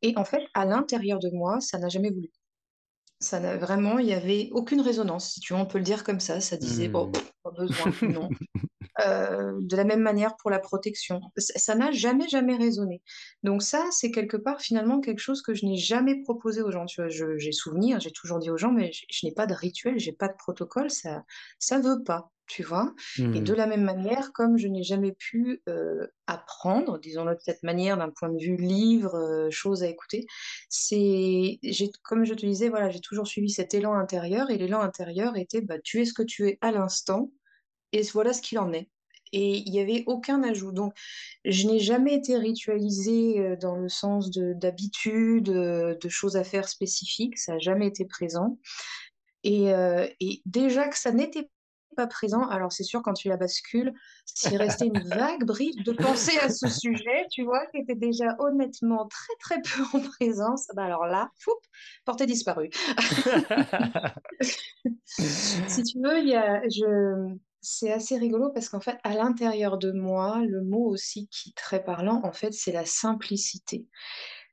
Et 0.02 0.14
en 0.18 0.26
fait, 0.26 0.44
à 0.54 0.66
l'intérieur 0.66 1.20
de 1.20 1.30
moi, 1.30 1.60
ça 1.62 1.78
n'a 1.78 1.90
jamais 1.90 2.10
voulu. 2.10 2.30
Ça 3.22 3.40
n'a 3.40 3.56
vraiment, 3.56 4.00
il 4.00 4.08
n'y 4.08 4.14
avait 4.14 4.50
aucune 4.52 4.82
résonance, 4.82 5.34
si 5.34 5.40
tu 5.40 5.54
veux, 5.54 5.60
on 5.60 5.66
peut 5.66 5.78
le 5.78 5.84
dire 5.84 6.04
comme 6.04 6.20
ça. 6.20 6.42
Ça 6.42 6.58
disait, 6.58 6.88
bon, 6.88 7.08
mmh. 7.08 7.12
pas 7.44 7.52
besoin, 7.52 7.94
non. 8.02 8.30
Euh, 9.00 9.54
de 9.62 9.76
la 9.78 9.86
même 9.86 10.02
manière 10.02 10.36
pour 10.36 10.50
la 10.50 10.60
protection. 10.60 11.22
Ça 11.38 11.76
n'a 11.76 11.92
jamais, 11.92 12.28
jamais 12.28 12.58
résonné. 12.58 13.02
Donc 13.42 13.64
ça, 13.64 13.86
c'est 13.92 14.12
quelque 14.12 14.38
part 14.38 14.60
finalement 14.60 15.00
quelque 15.00 15.20
chose 15.20 15.42
que 15.42 15.54
je 15.54 15.66
n'ai 15.66 15.78
jamais 15.78 16.22
proposé 16.24 16.62
aux 16.62 16.72
gens. 16.72 16.86
Tu 16.86 17.02
vois, 17.02 17.10
j'ai 17.10 17.52
souvenir, 17.52 18.00
j'ai 18.00 18.12
toujours 18.12 18.40
dit 18.40 18.50
aux 18.50 18.58
gens, 18.58 18.72
mais 18.72 18.92
je, 18.92 19.26
n'ai 19.26 19.32
pas 19.32 19.48
de 19.48 19.54
rituel, 19.54 19.98
j'ai 19.98 20.12
pas 20.12 20.28
de 20.28 20.36
protocole, 20.38 20.90
ça, 20.90 21.24
ça 21.58 21.80
veut 21.80 22.04
pas. 22.04 22.32
Tu 22.52 22.64
vois? 22.64 22.94
Et 23.18 23.40
de 23.40 23.54
mmh. 23.54 23.56
la 23.56 23.66
même 23.66 23.84
manière, 23.84 24.34
comme 24.34 24.58
je 24.58 24.68
n'ai 24.68 24.84
jamais 24.84 25.14
pu 25.14 25.62
euh, 25.70 26.06
apprendre, 26.28 27.00
disons-le 27.00 27.36
de 27.36 27.40
cette 27.40 27.64
manière, 27.64 27.96
d'un 27.96 28.10
point 28.10 28.28
de 28.28 28.38
vue 28.38 28.58
livre, 28.58 29.16
euh, 29.16 29.50
chose 29.50 29.84
à 29.84 29.88
écouter, 29.88 30.26
c'est, 30.68 31.62
comme 32.04 32.26
je 32.26 32.34
te 32.34 32.46
disais, 32.46 32.68
voilà, 32.68 32.90
j'ai 32.90 33.00
toujours 33.00 33.26
suivi 33.26 33.50
cet 33.50 33.74
élan 33.74 33.94
intérieur, 33.94 34.50
et 34.50 34.58
l'élan 34.58 34.82
intérieur 34.82 35.38
était, 35.38 35.62
bah, 35.62 35.80
tu 35.82 36.02
es 36.02 36.06
ce 36.06 36.14
que 36.14 36.24
tu 36.24 36.46
es 36.50 36.58
à 36.60 36.74
l'instant, 36.74 37.32
et 37.94 38.02
voilà 38.12 38.34
ce 38.34 38.42
qu'il 38.42 38.60
en 38.60 38.74
est. 38.74 38.90
Et 39.32 39.60
il 39.60 39.72
n'y 39.72 39.80
avait 39.80 40.04
aucun 40.08 40.44
ajout. 40.44 40.74
Donc, 40.74 40.94
je 41.46 41.68
n'ai 41.68 41.80
jamais 41.80 42.16
été 42.16 42.36
ritualisée 42.36 43.56
dans 43.62 43.78
le 43.78 43.88
sens 43.88 44.30
d'habitude, 44.30 45.46
de, 45.46 45.98
de, 46.02 46.10
choses 46.10 46.36
à 46.36 46.44
faire 46.44 46.68
spécifiques. 46.68 47.38
Ça 47.38 47.54
n'a 47.54 47.60
jamais 47.60 47.88
été 47.88 48.04
présent. 48.04 48.60
Et, 49.44 49.74
euh, 49.74 50.08
et 50.20 50.42
déjà 50.46 50.88
que 50.88 50.98
ça 50.98 51.12
n'était 51.12 51.50
pas 51.96 52.08
présent, 52.08 52.48
alors 52.48 52.72
c'est 52.72 52.84
sûr, 52.84 53.02
quand 53.02 53.14
tu 53.14 53.30
la 53.30 53.38
bascules, 53.38 53.94
s'il 54.26 54.58
restait 54.58 54.88
une 54.88 55.08
vague 55.08 55.46
brique 55.46 55.84
de 55.84 55.94
pensée 55.94 56.38
à 56.40 56.50
ce 56.50 56.68
sujet, 56.68 57.28
tu 57.32 57.44
vois, 57.44 57.66
qui 57.68 57.78
était 57.78 57.96
déjà 57.96 58.36
honnêtement 58.40 59.08
très 59.08 59.34
très 59.40 59.62
peu 59.62 59.98
en 59.98 60.02
présence, 60.02 60.68
bah 60.76 60.86
alors 60.86 61.06
là, 61.06 61.32
fou, 61.38 61.52
portée 62.06 62.26
disparue. 62.26 62.70
si 65.06 65.84
tu 65.84 66.00
veux, 66.00 66.22
je, 66.70 67.38
c'est 67.62 67.92
assez 67.92 68.18
rigolo 68.18 68.50
parce 68.50 68.70
qu'en 68.70 68.80
fait, 68.80 68.98
à 69.04 69.14
l'intérieur 69.14 69.78
de 69.78 69.92
moi, 69.92 70.44
le 70.46 70.62
mot 70.62 70.90
aussi 70.90 71.28
qui 71.30 71.50
est 71.50 71.58
très 71.58 71.84
parlant, 71.84 72.22
en 72.24 72.32
fait, 72.32 72.54
c'est 72.54 72.72
la 72.72 72.86
simplicité. 72.86 73.86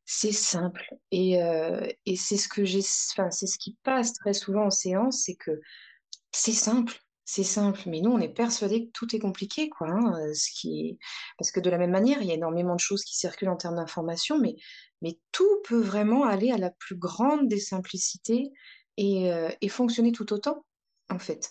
C'est 0.04 0.32
simple. 0.32 0.94
Et, 1.10 1.42
euh, 1.42 1.86
et 2.06 2.16
c'est 2.16 2.36
ce 2.36 2.48
que 2.48 2.64
j'ai, 2.64 2.82
enfin, 3.12 3.30
c'est 3.30 3.46
ce 3.46 3.58
qui 3.58 3.76
passe 3.82 4.12
très 4.12 4.32
souvent 4.32 4.66
en 4.66 4.70
séance, 4.70 5.22
c'est 5.24 5.34
que 5.34 5.60
c'est 6.32 6.52
simple. 6.52 6.98
C'est 7.30 7.44
simple, 7.44 7.82
mais 7.84 8.00
nous, 8.00 8.10
on 8.10 8.20
est 8.20 8.32
persuadés 8.32 8.86
que 8.86 8.90
tout 8.92 9.14
est 9.14 9.18
compliqué, 9.18 9.68
quoi. 9.68 9.88
Hein, 9.90 10.18
euh, 10.18 10.32
ce 10.32 10.50
qui 10.50 10.98
Parce 11.36 11.50
que 11.50 11.60
de 11.60 11.68
la 11.68 11.76
même 11.76 11.90
manière, 11.90 12.22
il 12.22 12.28
y 12.28 12.30
a 12.30 12.34
énormément 12.34 12.74
de 12.74 12.80
choses 12.80 13.04
qui 13.04 13.18
circulent 13.18 13.50
en 13.50 13.56
termes 13.56 13.76
d'information, 13.76 14.38
mais, 14.38 14.56
mais 15.02 15.18
tout 15.30 15.60
peut 15.68 15.78
vraiment 15.78 16.24
aller 16.24 16.50
à 16.50 16.56
la 16.56 16.70
plus 16.70 16.96
grande 16.96 17.46
des 17.46 17.60
simplicités 17.60 18.50
et, 18.96 19.30
euh, 19.30 19.50
et 19.60 19.68
fonctionner 19.68 20.10
tout 20.10 20.32
autant, 20.32 20.64
en 21.10 21.18
fait. 21.18 21.50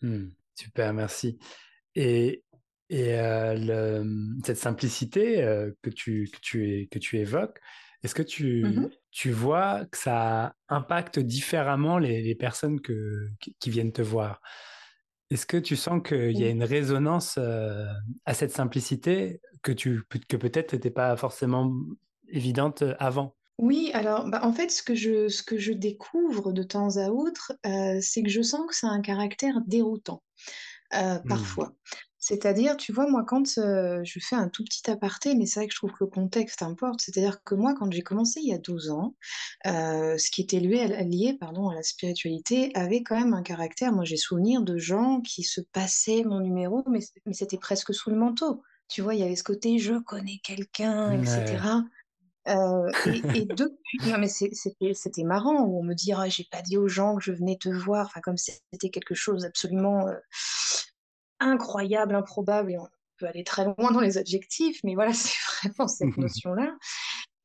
Mmh. 0.00 0.28
super, 0.54 0.94
merci. 0.94 1.38
Et, 1.94 2.42
et 2.88 3.18
euh, 3.18 4.04
cette 4.42 4.56
simplicité 4.56 5.42
euh, 5.42 5.70
que, 5.82 5.90
tu, 5.90 6.30
que, 6.32 6.38
tu, 6.40 6.88
que 6.90 6.98
tu 6.98 7.18
évoques, 7.18 7.60
est-ce 8.02 8.14
que 8.14 8.22
tu, 8.22 8.64
mmh 8.64 8.88
tu 9.10 9.32
vois 9.32 9.84
que 9.86 9.98
ça 9.98 10.54
impacte 10.68 11.18
différemment 11.18 11.98
les, 11.98 12.22
les 12.22 12.34
personnes 12.34 12.80
que, 12.80 13.28
qui, 13.40 13.70
viennent 13.70 13.92
te 13.92 14.02
voir. 14.02 14.40
Est-ce 15.30 15.46
que 15.46 15.56
tu 15.56 15.76
sens 15.76 16.02
qu'il 16.02 16.38
y 16.38 16.44
a 16.44 16.48
une 16.48 16.64
résonance 16.64 17.36
euh, 17.38 17.86
à 18.24 18.34
cette 18.34 18.52
simplicité 18.52 19.40
que, 19.62 19.72
tu, 19.72 20.02
que 20.28 20.36
peut-être 20.36 20.72
n'était 20.72 20.90
pas 20.90 21.16
forcément 21.16 21.72
évidente 22.28 22.84
avant? 22.98 23.36
Oui, 23.58 23.90
alors 23.92 24.26
bah, 24.26 24.40
en 24.42 24.52
fait, 24.52 24.70
ce 24.70 24.82
que 24.82 24.94
je, 24.94 25.28
ce 25.28 25.42
que 25.42 25.58
je 25.58 25.72
découvre 25.72 26.52
de 26.52 26.62
temps 26.62 26.96
à 26.96 27.10
autre, 27.10 27.52
euh, 27.66 27.98
c'est 28.00 28.22
que 28.22 28.30
je 28.30 28.40
sens 28.40 28.66
que 28.66 28.74
ça 28.74 28.88
a 28.88 28.90
un 28.90 29.02
caractère 29.02 29.60
déroutant, 29.66 30.22
euh, 30.94 31.18
mmh. 31.24 31.28
C'est-à-dire, 32.20 32.76
tu 32.76 32.92
vois, 32.92 33.08
moi, 33.08 33.24
quand 33.26 33.58
euh, 33.58 34.00
je 34.04 34.18
fais 34.20 34.36
un 34.36 34.48
tout 34.48 34.62
petit 34.62 34.90
aparté, 34.90 35.34
mais 35.34 35.46
c'est 35.46 35.60
vrai 35.60 35.66
que 35.66 35.72
je 35.72 35.78
trouve 35.78 35.92
que 35.92 36.04
le 36.04 36.10
contexte 36.10 36.62
importe, 36.62 37.00
c'est-à-dire 37.00 37.42
que 37.42 37.54
moi, 37.54 37.74
quand 37.74 37.90
j'ai 37.90 38.02
commencé 38.02 38.40
il 38.40 38.48
y 38.48 38.54
a 38.54 38.58
12 38.58 38.90
ans, 38.90 39.14
ce 39.64 40.30
qui 40.30 40.42
était 40.42 40.60
lié, 40.60 41.36
pardon, 41.40 41.68
à 41.70 41.74
la 41.74 41.82
spiritualité 41.82 42.70
avait 42.74 43.02
quand 43.02 43.18
même 43.18 43.34
un 43.34 43.42
caractère. 43.42 43.92
Moi, 43.92 44.04
j'ai 44.04 44.18
souvenir 44.18 44.62
de 44.62 44.76
gens 44.76 45.20
qui 45.22 45.42
se 45.42 45.60
passaient 45.60 46.22
mon 46.24 46.40
numéro, 46.40 46.84
mais, 46.88 47.00
mais 47.26 47.32
c'était 47.32 47.58
presque 47.58 47.94
sous 47.94 48.10
le 48.10 48.16
manteau. 48.16 48.62
Tu 48.88 49.02
vois, 49.02 49.14
il 49.14 49.20
y 49.20 49.22
avait 49.22 49.36
ce 49.36 49.44
côté 49.44 49.78
je 49.78 49.94
connais 50.00 50.40
quelqu'un, 50.42 51.12
etc. 51.12 51.58
Euh, 52.48 52.90
et, 53.34 53.44
depuis, 53.44 53.98
non 54.06 54.18
mais 54.18 54.28
c'était 54.28 55.24
marrant 55.24 55.62
où 55.62 55.78
on 55.78 55.82
me 55.82 55.94
dit 55.94 56.12
ah, 56.12 56.28
j'ai 56.28 56.46
pas 56.50 56.62
dit 56.62 56.76
aux 56.76 56.88
gens 56.88 57.16
que 57.16 57.22
je 57.22 57.32
venais 57.32 57.56
te 57.56 57.68
voir, 57.68 58.06
enfin 58.06 58.20
comme 58.20 58.38
c'était 58.38 58.88
quelque 58.88 59.14
chose 59.14 59.42
d'absolument 59.42 60.08
euh, 60.08 60.14
incroyable, 61.40 62.14
improbable, 62.14 62.72
et 62.72 62.78
on 62.78 62.88
peut 63.18 63.26
aller 63.26 63.44
très 63.44 63.64
loin 63.64 63.90
dans 63.90 64.00
les 64.00 64.18
adjectifs, 64.18 64.80
mais 64.84 64.94
voilà 64.94 65.12
c'est 65.14 65.36
vraiment 65.62 65.88
cette 65.88 66.16
notion-là. 66.16 66.76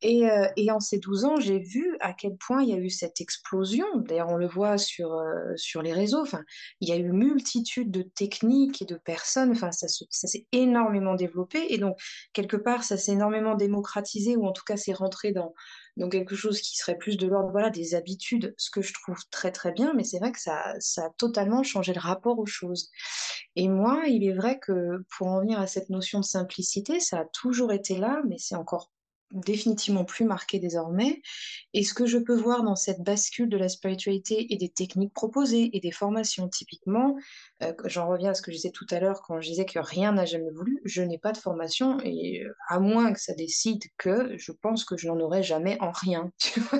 Euh, 0.03 0.47
et, 0.55 0.71
en 0.71 0.79
ces 0.79 0.99
12 0.99 1.25
ans, 1.25 1.39
j'ai 1.39 1.57
vu 1.57 1.97
à 1.99 2.13
quel 2.13 2.35
point 2.37 2.61
il 2.61 2.69
y 2.69 2.73
a 2.73 2.77
eu 2.77 2.89
cette 2.89 3.21
explosion. 3.21 3.85
D'ailleurs, 3.95 4.29
on 4.29 4.37
le 4.37 4.47
voit 4.47 4.77
sur, 4.77 5.13
euh, 5.13 5.53
sur 5.55 5.81
les 5.81 5.93
réseaux. 5.93 6.21
Enfin, 6.21 6.43
il 6.79 6.89
y 6.89 6.91
a 6.91 6.97
eu 6.97 7.11
multitude 7.11 7.89
de 7.89 8.03
techniques 8.03 8.81
et 8.81 8.85
de 8.85 8.97
personnes. 8.97 9.51
Enfin, 9.51 9.71
ça, 9.71 9.87
ça 9.87 10.27
s'est 10.27 10.45
énormément 10.51 11.15
développé. 11.15 11.73
Et 11.73 11.77
donc, 11.77 11.97
quelque 12.33 12.57
part, 12.57 12.83
ça 12.83 12.97
s'est 12.97 13.13
énormément 13.13 13.55
démocratisé, 13.55 14.35
ou 14.35 14.45
en 14.45 14.51
tout 14.51 14.63
cas, 14.65 14.77
c'est 14.77 14.93
rentré 14.93 15.31
dans, 15.31 15.53
dans 15.97 16.09
quelque 16.09 16.35
chose 16.35 16.61
qui 16.61 16.77
serait 16.77 16.97
plus 16.97 17.17
de 17.17 17.27
l'ordre 17.27 17.51
voilà, 17.51 17.69
des 17.69 17.95
habitudes, 17.95 18.53
ce 18.57 18.69
que 18.69 18.81
je 18.81 18.93
trouve 18.93 19.17
très 19.31 19.51
très 19.51 19.71
bien. 19.71 19.93
Mais 19.93 20.03
c'est 20.03 20.19
vrai 20.19 20.31
que 20.31 20.39
ça, 20.39 20.75
ça 20.79 21.05
a 21.05 21.09
totalement 21.17 21.63
changé 21.63 21.93
le 21.93 21.99
rapport 21.99 22.37
aux 22.39 22.45
choses. 22.45 22.91
Et 23.55 23.67
moi, 23.67 24.03
il 24.07 24.27
est 24.27 24.33
vrai 24.33 24.59
que 24.59 25.03
pour 25.17 25.27
en 25.27 25.39
venir 25.39 25.59
à 25.59 25.67
cette 25.67 25.89
notion 25.89 26.19
de 26.19 26.25
simplicité, 26.25 26.99
ça 26.99 27.19
a 27.19 27.25
toujours 27.25 27.71
été 27.71 27.97
là, 27.97 28.21
mais 28.27 28.37
c'est 28.37 28.55
encore 28.55 28.91
définitivement 29.31 30.05
plus 30.05 30.25
marqué 30.25 30.59
désormais. 30.59 31.21
Et 31.73 31.83
ce 31.83 31.93
que 31.93 32.05
je 32.05 32.17
peux 32.17 32.35
voir 32.35 32.63
dans 32.63 32.75
cette 32.75 33.01
bascule 33.01 33.49
de 33.49 33.57
la 33.57 33.69
spiritualité 33.69 34.53
et 34.53 34.57
des 34.57 34.69
techniques 34.69 35.13
proposées 35.13 35.75
et 35.75 35.79
des 35.79 35.91
formations, 35.91 36.47
typiquement, 36.47 37.17
euh, 37.63 37.73
j'en 37.85 38.07
reviens 38.07 38.31
à 38.31 38.33
ce 38.33 38.41
que 38.41 38.51
je 38.51 38.57
disais 38.57 38.71
tout 38.71 38.85
à 38.91 38.99
l'heure 38.99 39.21
quand 39.21 39.41
je 39.41 39.49
disais 39.49 39.65
que 39.65 39.79
rien 39.79 40.13
n'a 40.13 40.25
jamais 40.25 40.51
voulu, 40.51 40.81
je 40.85 41.01
n'ai 41.01 41.17
pas 41.17 41.31
de 41.31 41.37
formation 41.37 41.99
et 42.03 42.43
euh, 42.43 42.55
à 42.67 42.79
moins 42.79 43.13
que 43.13 43.19
ça 43.19 43.33
décide 43.33 43.83
que, 43.97 44.37
je 44.37 44.51
pense 44.51 44.85
que 44.85 44.97
je 44.97 45.07
n'en 45.07 45.19
aurai 45.19 45.43
jamais 45.43 45.77
en 45.81 45.91
rien. 45.91 46.31
Tu 46.45 46.59
vois 46.59 46.79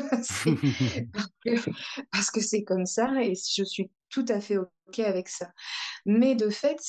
parce 2.12 2.32
que 2.32 2.42
c'est 2.42 2.64
comme 2.64 2.86
ça 2.86 3.12
et 3.22 3.34
je 3.36 3.64
suis 3.64 3.92
tout 4.10 4.25
à 4.30 4.40
fait 4.40 4.58
OK 4.58 5.00
avec 5.00 5.28
ça. 5.28 5.52
Mais 6.06 6.36
de 6.36 6.50
fait, 6.50 6.80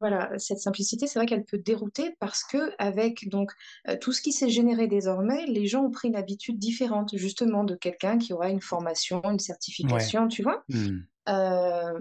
voilà, 0.00 0.30
cette 0.38 0.58
simplicité, 0.58 1.06
c'est 1.06 1.18
vrai 1.18 1.26
qu'elle 1.26 1.44
peut 1.44 1.58
dérouter 1.58 2.14
parce 2.20 2.44
que 2.44 2.72
avec 2.78 3.28
donc 3.28 3.52
euh, 3.88 3.96
tout 3.98 4.12
ce 4.12 4.20
qui 4.20 4.32
s'est 4.32 4.50
généré 4.50 4.86
désormais, 4.86 5.46
les 5.46 5.66
gens 5.66 5.84
ont 5.84 5.90
pris 5.90 6.08
une 6.08 6.16
habitude 6.16 6.58
différente, 6.58 7.16
justement, 7.16 7.64
de 7.64 7.74
quelqu'un 7.74 8.18
qui 8.18 8.32
aura 8.32 8.50
une 8.50 8.60
formation, 8.60 9.22
une 9.24 9.38
certification, 9.38 10.28
tu 10.28 10.42
vois. 10.42 10.64
Hmm. 10.68 10.98
Euh, 11.28 11.98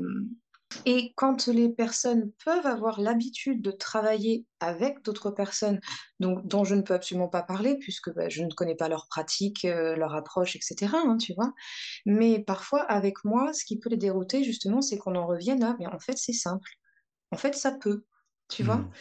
et 0.85 1.13
quand 1.15 1.47
les 1.47 1.69
personnes 1.69 2.31
peuvent 2.43 2.65
avoir 2.65 2.99
l'habitude 2.99 3.61
de 3.61 3.71
travailler 3.71 4.45
avec 4.59 5.03
d'autres 5.03 5.31
personnes 5.31 5.79
donc, 6.19 6.45
dont 6.47 6.63
je 6.63 6.75
ne 6.75 6.81
peux 6.81 6.93
absolument 6.93 7.29
pas 7.29 7.43
parler 7.43 7.77
puisque 7.77 8.13
bah, 8.13 8.29
je 8.29 8.43
ne 8.43 8.51
connais 8.51 8.75
pas 8.75 8.89
leur 8.89 9.07
pratique, 9.07 9.63
euh, 9.65 9.95
leur 9.95 10.15
approche, 10.15 10.55
etc., 10.55 10.91
hein, 10.93 11.17
tu 11.17 11.33
vois. 11.33 11.53
Mais 12.05 12.39
parfois, 12.39 12.81
avec 12.81 13.23
moi, 13.23 13.53
ce 13.53 13.63
qui 13.63 13.79
peut 13.79 13.89
les 13.89 13.97
dérouter, 13.97 14.43
justement, 14.43 14.81
c'est 14.81 14.97
qu'on 14.97 15.15
en 15.15 15.27
revienne 15.27 15.63
à, 15.63 15.75
mais 15.79 15.87
en 15.87 15.99
fait, 15.99 16.17
c'est 16.17 16.33
simple. 16.33 16.69
En 17.35 17.37
fait, 17.37 17.53
ça 17.53 17.71
peut, 17.71 18.05
tu 18.49 18.63
vois. 18.63 18.77
Hmm. 18.77 18.91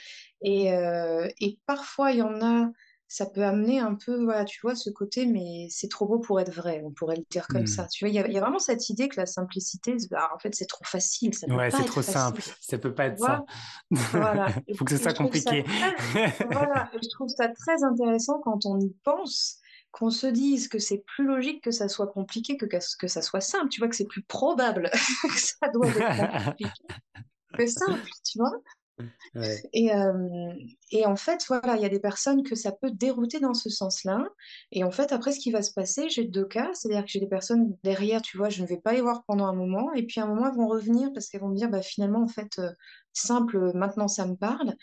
Et, 0.43 0.73
euh, 0.75 1.29
et 1.41 1.59
parfois, 1.67 2.11
il 2.11 2.19
y 2.19 2.23
en 2.23 2.43
a, 2.43 2.71
ça 3.07 3.27
peut 3.27 3.45
amener 3.45 3.79
un 3.79 3.95
peu, 3.95 4.25
voilà, 4.25 4.45
tu 4.45 4.61
vois, 4.61 4.75
ce 4.75 4.91
côté, 4.91 5.25
mais 5.25 5.69
c'est 5.71 5.89
trop 5.89 6.05
beau 6.05 6.19
pour 6.19 6.41
être 6.41 6.53
vrai, 6.53 6.83
on 6.85 6.91
pourrait 6.91 7.15
le 7.15 7.25
dire 7.31 7.47
comme 7.47 7.69
ça. 7.69 7.87
Tu 7.87 8.05
vois, 8.05 8.09
il 8.11 8.15
y 8.17 8.19
a, 8.19 8.27
il 8.27 8.33
y 8.33 8.39
a 8.39 8.41
vraiment 8.41 8.59
cette 8.59 8.89
idée 8.89 9.09
que 9.09 9.21
la 9.21 9.27
simplicité, 9.27 9.97
bah, 10.11 10.31
en 10.35 10.39
fait, 10.41 10.53
c'est 10.55 10.67
trop 10.67 10.85
facile, 10.85 11.33
ça 11.33 11.47
peut 11.47 11.55
Ouais, 11.55 11.71
c'est 11.71 11.85
trop 11.85 12.03
simple. 12.03 12.43
Ça 12.61 12.77
peut 12.77 12.93
pas 12.93 13.07
être 13.07 13.21
ça. 13.21 13.45
Voilà. 14.11 14.49
Et, 14.67 14.77
Faut 14.77 14.85
que 14.85 14.91
ce 14.91 14.97
soit 14.97 15.13
ça 15.13 15.17
compliqué. 15.17 15.63
très, 15.63 16.35
voilà. 16.51 16.91
Je 17.01 17.09
trouve 17.11 17.29
ça 17.29 17.49
très 17.49 17.85
intéressant 17.85 18.41
quand 18.43 18.67
on 18.67 18.81
y 18.81 18.93
pense, 19.05 19.61
qu'on 19.93 20.11
se 20.11 20.27
dise 20.27 20.67
que 20.67 20.81
c'est 20.81 21.05
plus 21.07 21.25
logique 21.25 21.63
que 21.63 21.71
ça 21.71 21.89
soit 21.89 22.09
compliqué 22.09 22.57
que 22.57 22.67
que 22.67 23.07
ça 23.07 23.23
soit 23.23 23.41
simple. 23.41 23.69
Tu 23.69 23.81
vois, 23.81 23.89
que 23.89 23.95
c'est 23.95 24.09
plus 24.09 24.23
probable 24.23 24.91
que 25.23 25.39
ça 25.39 25.69
doit 25.73 25.87
être 25.87 26.45
compliqué 26.47 26.67
que 27.57 27.67
simple, 27.67 28.09
tu 28.25 28.39
vois? 28.39 28.53
Ouais. 29.35 29.61
Et, 29.73 29.93
euh, 29.93 30.53
et 30.93 31.05
en 31.05 31.17
fait, 31.17 31.45
voilà, 31.49 31.75
il 31.75 31.83
y 31.83 31.85
a 31.85 31.89
des 31.89 31.99
personnes 31.99 32.45
que 32.45 32.55
ça 32.55 32.71
peut 32.71 32.93
dérouter 32.93 33.41
dans 33.41 33.55
ce 33.55 33.69
sens-là. 33.69 34.25
Et 34.71 34.85
en 34.85 34.93
fait, 34.93 35.11
après, 35.11 35.33
ce 35.33 35.41
qui 35.41 35.51
va 35.51 35.63
se 35.63 35.73
passer, 35.73 36.09
j'ai 36.09 36.25
deux 36.25 36.45
cas. 36.45 36.71
C'est-à-dire 36.75 37.05
que 37.05 37.11
j'ai 37.11 37.19
des 37.19 37.27
personnes 37.27 37.77
derrière, 37.83 38.23
tu 38.23 38.37
vois, 38.37 38.51
je 38.51 38.63
ne 38.63 38.69
vais 38.69 38.77
pas 38.81 38.93
les 38.93 39.01
voir 39.01 39.25
pendant 39.27 39.47
un 39.47 39.53
moment. 39.53 39.93
Et 39.95 40.05
puis 40.05 40.21
à 40.21 40.25
un 40.25 40.27
moment, 40.29 40.47
elles 40.49 40.55
vont 40.57 40.69
revenir 40.69 41.13
parce 41.13 41.29
qu'elles 41.29 41.41
vont 41.41 41.49
me 41.49 41.57
dire, 41.57 41.69
bah, 41.69 41.83
finalement, 41.83 42.23
en 42.23 42.29
fait, 42.29 42.59
euh, 42.61 42.71
simple, 43.13 43.73
maintenant, 43.75 44.07
ça 44.07 44.27
me 44.27 44.37
parle. 44.37 44.75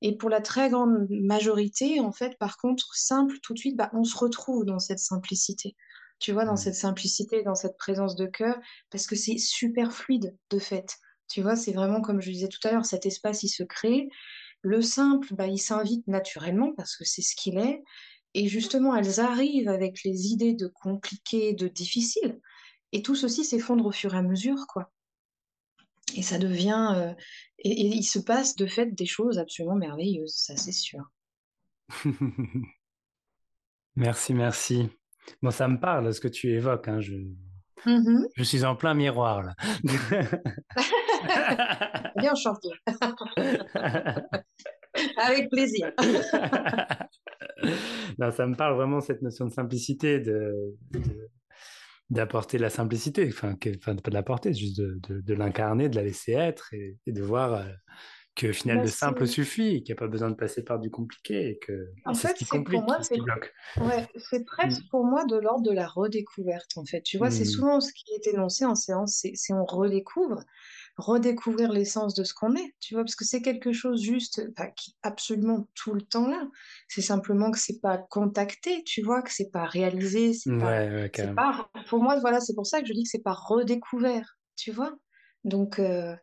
Et 0.00 0.16
pour 0.16 0.30
la 0.30 0.40
très 0.40 0.70
grande 0.70 1.08
majorité, 1.10 1.98
en 1.98 2.12
fait, 2.12 2.38
par 2.38 2.58
contre, 2.58 2.94
simple, 2.94 3.36
tout 3.42 3.54
de 3.54 3.58
suite, 3.58 3.76
bah, 3.76 3.90
on 3.92 4.04
se 4.04 4.16
retrouve 4.16 4.64
dans 4.64 4.78
cette 4.78 5.00
simplicité. 5.00 5.74
Tu 6.18 6.32
vois, 6.32 6.44
dans 6.44 6.56
cette 6.56 6.76
simplicité, 6.76 7.42
dans 7.42 7.54
cette 7.54 7.76
présence 7.76 8.16
de 8.16 8.26
cœur, 8.26 8.56
parce 8.90 9.06
que 9.06 9.16
c'est 9.16 9.38
super 9.38 9.92
fluide, 9.92 10.36
de 10.50 10.58
fait. 10.58 10.96
Tu 11.28 11.42
vois, 11.42 11.56
c'est 11.56 11.72
vraiment 11.72 12.00
comme 12.00 12.20
je 12.20 12.30
disais 12.30 12.48
tout 12.48 12.60
à 12.66 12.72
l'heure, 12.72 12.84
cet 12.86 13.06
espace, 13.06 13.42
il 13.42 13.48
se 13.48 13.62
crée. 13.62 14.08
Le 14.62 14.82
simple, 14.82 15.34
bah, 15.34 15.46
il 15.46 15.58
s'invite 15.58 16.06
naturellement 16.08 16.72
parce 16.76 16.96
que 16.96 17.04
c'est 17.04 17.22
ce 17.22 17.34
qu'il 17.36 17.58
est. 17.58 17.82
Et 18.34 18.48
justement, 18.48 18.94
elles 18.94 19.20
arrivent 19.20 19.68
avec 19.68 20.02
les 20.04 20.26
idées 20.28 20.54
de 20.54 20.66
compliqué, 20.66 21.52
de 21.54 21.68
difficile. 21.68 22.40
Et 22.92 23.02
tout 23.02 23.14
ceci 23.14 23.44
s'effondre 23.44 23.86
au 23.86 23.92
fur 23.92 24.14
et 24.14 24.18
à 24.18 24.22
mesure, 24.22 24.66
quoi. 24.68 24.92
Et 26.14 26.22
ça 26.22 26.38
devient... 26.38 26.94
euh, 26.96 27.12
et, 27.58 27.70
et 27.70 27.86
il 27.86 28.04
se 28.04 28.18
passe 28.18 28.54
de 28.56 28.66
fait 28.66 28.94
des 28.94 29.06
choses 29.06 29.38
absolument 29.38 29.76
merveilleuses, 29.76 30.34
ça 30.36 30.56
c'est 30.56 30.72
sûr. 30.72 31.00
Merci, 33.96 34.34
merci. 34.34 34.88
Bon, 35.42 35.50
ça 35.50 35.68
me 35.68 35.80
parle 35.80 36.12
ce 36.12 36.20
que 36.20 36.28
tu 36.28 36.50
évoques. 36.52 36.88
Hein. 36.88 37.00
Je, 37.00 37.14
Mhm. 37.84 38.26
je 38.34 38.42
suis 38.42 38.64
en 38.64 38.74
plein 38.76 38.94
miroir 38.94 39.42
là. 39.42 39.54
Bien 42.16 42.34
chanté, 42.34 42.68
avec 45.16 45.48
plaisir. 45.50 45.92
non, 48.18 48.30
ça 48.32 48.46
me 48.46 48.54
parle 48.56 48.76
vraiment 48.76 49.00
cette 49.00 49.22
notion 49.22 49.46
de 49.46 49.52
simplicité, 49.52 50.20
de, 50.20 50.74
de- 50.92 51.28
d'apporter 52.10 52.58
la 52.58 52.70
simplicité, 52.70 53.26
enfin, 53.28 53.54
que, 53.56 53.70
enfin 53.78 53.96
pas 53.96 54.10
de 54.10 54.14
l'apporter, 54.16 54.52
juste 54.54 54.78
de, 54.78 54.98
de, 55.08 55.20
de 55.20 55.34
l'incarner, 55.34 55.88
de 55.88 55.96
la 55.96 56.02
laisser 56.04 56.32
être 56.32 56.72
et, 56.74 56.96
et 57.06 57.12
de 57.12 57.22
voir 57.22 57.54
euh, 57.54 57.64
que 58.36 58.48
au 58.48 58.52
final 58.52 58.76
Bah, 58.78 58.82
le 58.82 58.88
simple 58.88 59.26
suffit, 59.26 59.82
qu'il 59.82 59.94
n'y 59.94 59.98
a 59.98 60.00
pas 60.00 60.08
besoin 60.08 60.30
de 60.30 60.34
passer 60.36 60.62
par 60.64 60.78
du 60.80 60.90
compliqué 60.90 61.50
et 61.50 61.58
que 61.58 61.72
En 62.04 62.14
fait, 62.14 62.36
ce 62.36 62.44
qui 62.44 62.64
pour 62.64 62.82
moi, 62.82 62.98
ce 63.02 63.08
c'est 63.08 63.14
qui 63.16 63.20
bloque. 63.22 63.52
ouais, 63.80 64.06
c'est 64.16 64.44
presque 64.44 64.82
pour 64.90 65.04
moi 65.04 65.24
de 65.26 65.36
l'ordre 65.36 65.62
de 65.64 65.72
la 65.72 65.86
redécouverte, 65.86 66.76
en 66.76 66.84
fait. 66.84 67.02
Tu 67.02 67.18
vois, 67.18 67.30
c'est 67.30 67.42
Mm. 67.44 67.44
souvent 67.44 67.80
ce 67.80 67.92
qui 67.92 68.12
est 68.14 68.26
énoncé 68.32 68.64
en 68.64 68.74
séance, 68.74 69.24
c'est 69.34 69.54
on 69.54 69.64
redécouvre, 69.64 70.42
redécouvrir 70.96 71.72
l'essence 71.72 72.14
de 72.14 72.24
ce 72.24 72.34
qu'on 72.34 72.54
est, 72.56 72.74
tu 72.80 72.94
vois, 72.94 73.04
parce 73.04 73.16
que 73.16 73.24
c'est 73.24 73.42
quelque 73.42 73.72
chose 73.72 74.02
juste, 74.02 74.42
qui 74.76 74.90
est 74.90 74.94
absolument 75.02 75.68
tout 75.74 75.92
le 75.94 76.02
temps 76.02 76.28
là. 76.28 76.48
C'est 76.88 77.02
simplement 77.02 77.50
que 77.50 77.58
c'est 77.58 77.80
pas 77.80 77.98
contacté, 77.98 78.82
tu 78.84 79.02
vois, 79.02 79.22
que 79.22 79.32
c'est 79.32 79.50
pas 79.50 79.64
réalisé, 79.66 80.32
c'est 80.32 80.50
Ouais, 80.50 80.56
pas, 80.58 80.78
ouais, 80.90 81.10
c'est 81.12 81.32
carrément. 81.32 81.34
pas, 81.34 81.70
pour 81.88 82.02
moi, 82.02 82.18
voilà, 82.20 82.40
c'est 82.40 82.54
pour 82.54 82.66
ça 82.66 82.80
que 82.80 82.86
je 82.88 82.92
dis 82.92 83.02
que 83.04 83.08
c'est 83.10 83.22
pas 83.22 83.34
redécouvert, 83.34 84.38
tu 84.56 84.72
vois. 84.72 84.94
Donc, 85.44 85.78
euh, 85.78 86.16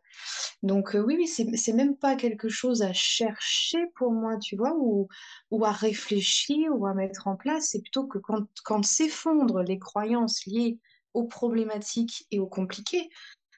donc 0.62 0.94
euh, 0.94 1.00
oui, 1.00 1.16
oui, 1.18 1.26
c'est, 1.26 1.56
c'est 1.56 1.72
même 1.72 1.96
pas 1.96 2.16
quelque 2.16 2.48
chose 2.48 2.82
à 2.82 2.92
chercher 2.92 3.78
pour 3.96 4.12
moi, 4.12 4.38
tu 4.38 4.56
vois, 4.56 4.74
ou, 4.76 5.08
ou 5.50 5.64
à 5.64 5.72
réfléchir 5.72 6.70
ou 6.76 6.86
à 6.86 6.94
mettre 6.94 7.26
en 7.28 7.36
place. 7.36 7.68
C'est 7.70 7.80
plutôt 7.82 8.06
que 8.06 8.18
quand, 8.18 8.46
quand 8.64 8.84
s'effondrent 8.84 9.62
les 9.62 9.78
croyances 9.78 10.44
liées 10.46 10.78
aux 11.14 11.24
problématiques 11.26 12.26
et 12.30 12.38
aux 12.40 12.46
compliqués, 12.48 13.08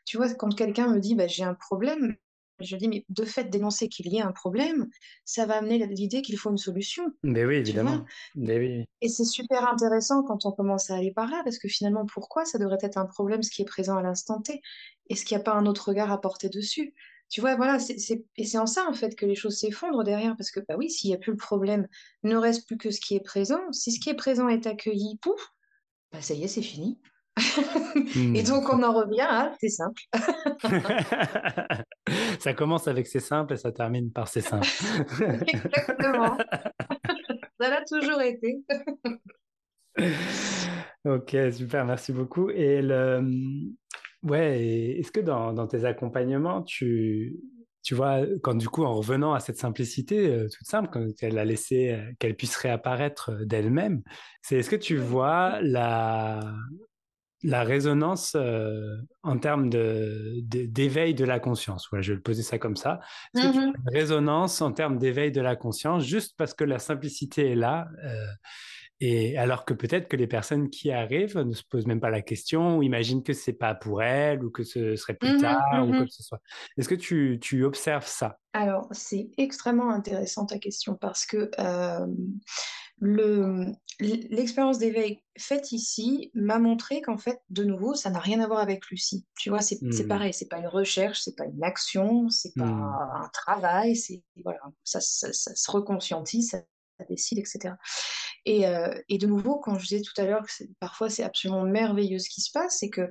tu 0.07 0.17
vois, 0.19 0.33
quand 0.35 0.55
quelqu'un 0.57 0.89
me 0.89 1.01
dit, 1.01 1.15
bah, 1.17 1.27
j'ai 1.29 1.45
un 1.45 1.55
problème, 1.55 2.17
je 2.61 2.77
dis, 2.77 2.89
mais 2.89 3.05
de 3.11 3.25
fait 3.27 3.51
d'énoncer 3.51 3.91
qu'il 3.91 4.09
y 4.09 4.17
ait 4.19 4.23
un 4.23 4.33
problème, 4.33 4.89
ça 5.27 5.47
va 5.47 5.59
amener 5.59 5.87
l'idée 5.89 6.23
qu'il 6.23 6.39
faut 6.39 6.51
une 6.51 6.59
solution, 6.59 7.13
Mais 7.23 7.45
oui, 7.45 7.57
évidemment. 7.57 8.05
Mais 8.35 8.59
oui. 8.59 8.85
Et 9.03 9.09
c'est 9.09 9.25
super 9.25 9.69
intéressant 9.69 10.23
quand 10.23 10.47
on 10.47 10.53
commence 10.53 10.91
à 10.91 10.97
aller 10.97 11.13
par 11.13 11.31
là, 11.31 11.43
parce 11.45 11.59
que 11.59 11.69
finalement, 11.69 12.07
pourquoi 12.07 12.45
ça 12.47 12.59
devrait 12.59 12.79
être 12.81 12.97
un 12.97 13.05
problème, 13.07 13.43
ce 13.43 13.51
qui 13.51 13.63
est 13.63 13.67
présent 13.67 13.97
à 13.97 14.03
l'instant 14.03 14.41
T? 14.41 14.63
Est-ce 15.11 15.25
qu'il 15.25 15.37
n'y 15.37 15.43
a 15.43 15.45
pas 15.45 15.53
un 15.55 15.67
autre 15.67 15.89
regard 15.89 16.11
à 16.13 16.21
porter 16.21 16.49
dessus? 16.49 16.95
Tu 17.29 17.41
vois, 17.41 17.57
voilà, 17.57 17.79
c'est, 17.79 17.99
c'est- 17.99 18.25
et 18.37 18.45
c'est 18.45 18.59
en 18.59 18.67
ça, 18.67 18.87
en 18.89 18.95
fait, 18.95 19.17
que 19.17 19.27
les 19.27 19.35
choses 19.35 19.59
s'effondrent 19.59 20.05
derrière, 20.05 20.37
parce 20.37 20.51
que, 20.51 20.61
bah 20.69 20.77
oui, 20.79 20.91
s'il 20.91 21.11
n'y 21.11 21.15
a 21.17 21.19
plus 21.19 21.33
le 21.33 21.37
problème, 21.39 21.89
ne 22.23 22.37
reste 22.37 22.67
plus 22.67 22.79
que 22.79 22.91
ce 22.91 23.01
qui 23.01 23.17
est 23.17 23.21
présent. 23.21 23.61
Si 23.73 23.93
ce 23.93 24.01
qui 24.01 24.11
est 24.11 24.15
présent 24.15 24.49
est 24.49 24.67
accueilli, 24.67 25.19
pouf, 25.19 25.53
bah 26.13 26.21
ça 26.23 26.35
y 26.35 26.43
est, 26.45 26.49
c'est 26.49 26.63
fini. 26.63 26.99
Et 27.37 28.43
Mm. 28.43 28.47
donc, 28.47 28.73
on 28.73 28.83
en 28.83 28.93
revient 28.93 29.27
à, 29.29 29.53
c'est 29.61 29.69
simple. 29.69 30.03
ça 32.39 32.55
commence 32.55 32.89
avec 32.89 33.07
c'est 33.07 33.21
simple 33.21 33.55
et 33.55 33.57
ça 33.57 33.73
termine 33.73 34.11
par 34.11 34.29
c'est 34.29 34.41
simple. 34.41 34.67
Exactement. 35.47 36.37
Ça 37.59 37.71
l'a 37.71 37.83
toujours 37.91 38.21
été. 38.21 38.59
ok, 41.07 41.37
super, 41.53 41.87
merci 41.87 42.13
beaucoup. 42.13 42.51
Et 42.51 42.83
le, 42.83 43.23
ouais, 44.23 44.97
est-ce 44.99 45.11
que 45.11 45.21
dans, 45.21 45.55
dans 45.55 45.67
tes 45.67 45.87
accompagnements, 45.87 46.63
tu, 46.63 47.35
tu 47.83 47.95
vois, 47.95 48.21
quand 48.43 48.55
du 48.55 48.69
coup, 48.69 48.85
en 48.85 48.93
revenant 48.93 49.33
à 49.33 49.41
cette 49.41 49.57
simplicité 49.57 50.29
euh, 50.29 50.49
toute 50.49 50.67
simple, 50.67 50.91
quand 50.93 51.07
elle 51.23 51.39
a 51.39 51.47
laissé 51.47 51.93
euh, 51.93 52.13
qu'elle 52.19 52.37
puisse 52.37 52.57
réapparaître 52.57 53.31
euh, 53.31 53.45
d'elle-même, 53.47 54.03
c'est 54.43 54.57
est-ce 54.57 54.69
que 54.69 54.77
tu 54.77 54.99
vois 54.99 55.59
la, 55.63 56.41
la 57.43 57.65
résonance 57.65 58.35
euh, 58.35 58.97
en 59.23 59.39
termes 59.39 59.69
de, 59.71 60.35
d'éveil 60.43 61.15
de 61.15 61.25
la 61.25 61.39
conscience. 61.41 61.87
Voilà, 61.91 62.03
je 62.03 62.13
vais 62.13 62.17
le 62.17 62.23
poser 62.23 62.43
ça 62.43 62.59
comme 62.59 62.77
ça. 62.77 63.01
Est-ce 63.35 63.41
que 63.43 63.53
tu 63.53 63.59
Mhm. 63.59 63.75
as 63.75 63.79
une 63.93 63.99
résonance 64.01 64.61
en 64.63 64.73
termes 64.73 64.99
d'éveil 64.99 65.33
de 65.33 65.41
la 65.41 65.57
conscience 65.57 66.05
juste 66.05 66.35
parce 66.39 66.55
que 66.55 66.65
la 66.65 66.79
simplicité 66.79 67.53
est 67.53 67.55
là 67.57 67.89
euh, 68.05 68.27
et 69.01 69.37
alors 69.37 69.65
que 69.65 69.75
peut-être 69.75 70.09
que 70.09 70.17
les 70.17 70.27
personnes 70.27 70.71
qui 70.71 70.91
arrivent 70.91 71.39
ne 71.39 71.53
se 71.53 71.63
posent 71.69 71.87
même 71.87 72.01
pas 72.01 72.11
la 72.11 72.23
question 72.23 72.79
ou 72.79 72.83
imaginent 72.83 73.23
que 73.23 73.33
c'est 73.35 73.53
pas 73.53 73.75
pour 73.75 74.03
elles 74.03 74.43
ou 74.43 74.51
que 74.51 74.65
ce 74.65 74.97
serait 74.97 75.15
plus 75.15 75.33
Mhm, 75.33 75.37
tard 75.37 75.87
ou 75.89 75.95
quoi 75.95 76.07
que 76.07 76.13
ce 76.13 76.23
soit. 76.23 76.41
Est-ce 76.79 76.89
que 76.89 76.95
tu, 76.95 77.39
tu 77.41 77.65
observes 77.65 78.07
ça? 78.07 78.39
Alors, 78.53 78.89
c'est 78.93 79.29
extrêmement 79.37 79.91
intéressant 79.91 80.47
ta 80.47 80.59
question 80.59 80.95
parce 80.95 81.27
que 81.27 81.51
euh, 81.59 82.07
le, 82.99 83.73
l'expérience 84.01 84.79
d'éveil 84.79 85.23
faite 85.39 85.73
ici 85.73 86.31
m'a 86.35 86.59
montré 86.59 87.03
qu'en 87.03 87.19
fait, 87.19 87.41
de 87.51 87.65
nouveau, 87.65 87.95
ça 87.95 88.11
n'a 88.11 88.19
rien 88.21 88.41
à 88.41 88.47
voir 88.47 88.61
avec 88.61 88.87
Lucie. 88.89 89.27
Tu 89.39 89.51
vois, 89.51 89.61
c'est 89.61 89.83
c'est 89.91 90.07
Hmm, 90.07 90.09
pareil, 90.09 90.33
c'est 90.33 90.49
pas 90.49 90.59
une 90.59 90.67
recherche, 90.67 91.21
c'est 91.23 91.37
pas 91.37 91.45
une 91.45 91.63
action, 91.63 92.29
c'est 92.31 92.57
pas 92.57 92.65
hmm, 92.65 92.93
un 93.23 93.29
travail, 93.33 93.97
c'est 93.97 94.23
voilà, 94.43 94.61
ça, 94.85 95.01
ça, 95.01 95.33
ça 95.33 95.55
se 95.55 95.71
reconscientise, 95.71 96.51
ça, 96.51 96.63
ça 96.99 97.05
décide, 97.05 97.39
etc. 97.39 97.75
Et, 98.47 98.67
euh, 98.69 98.95
et 99.09 99.19
de 99.19 99.27
nouveau, 99.27 99.59
quand 99.59 99.77
je 99.77 99.89
disais 99.89 100.03
tout 100.03 100.19
à 100.21 100.25
l'heure 100.25 100.47
que 100.47 100.65
parfois 100.79 101.11
c'est 101.11 101.25
absolument 101.25 101.65
merveilleux 101.65 102.21
ce 102.21 102.31
qui 102.31 102.41
se 102.41 102.53
passe, 102.53 102.79
c'est 102.79 102.91
que 102.91 103.11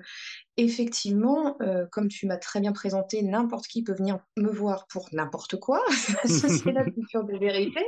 effectivement, 0.55 1.57
euh, 1.61 1.85
comme 1.91 2.07
tu 2.07 2.25
m'as 2.25 2.37
très 2.37 2.61
bien 2.61 2.71
présenté, 2.71 3.21
n'importe 3.21 3.67
qui 3.67 3.83
peut 3.83 3.93
venir 3.93 4.19
me 4.37 4.49
voir 4.49 4.87
pour 4.87 5.09
n'importe 5.11 5.59
quoi. 5.59 5.83
Ça, 6.25 6.47
c'est 6.47 6.71
la 6.71 6.83
plus 6.89 7.05
pure 7.11 7.25
des 7.25 7.37
vérités. 7.37 7.85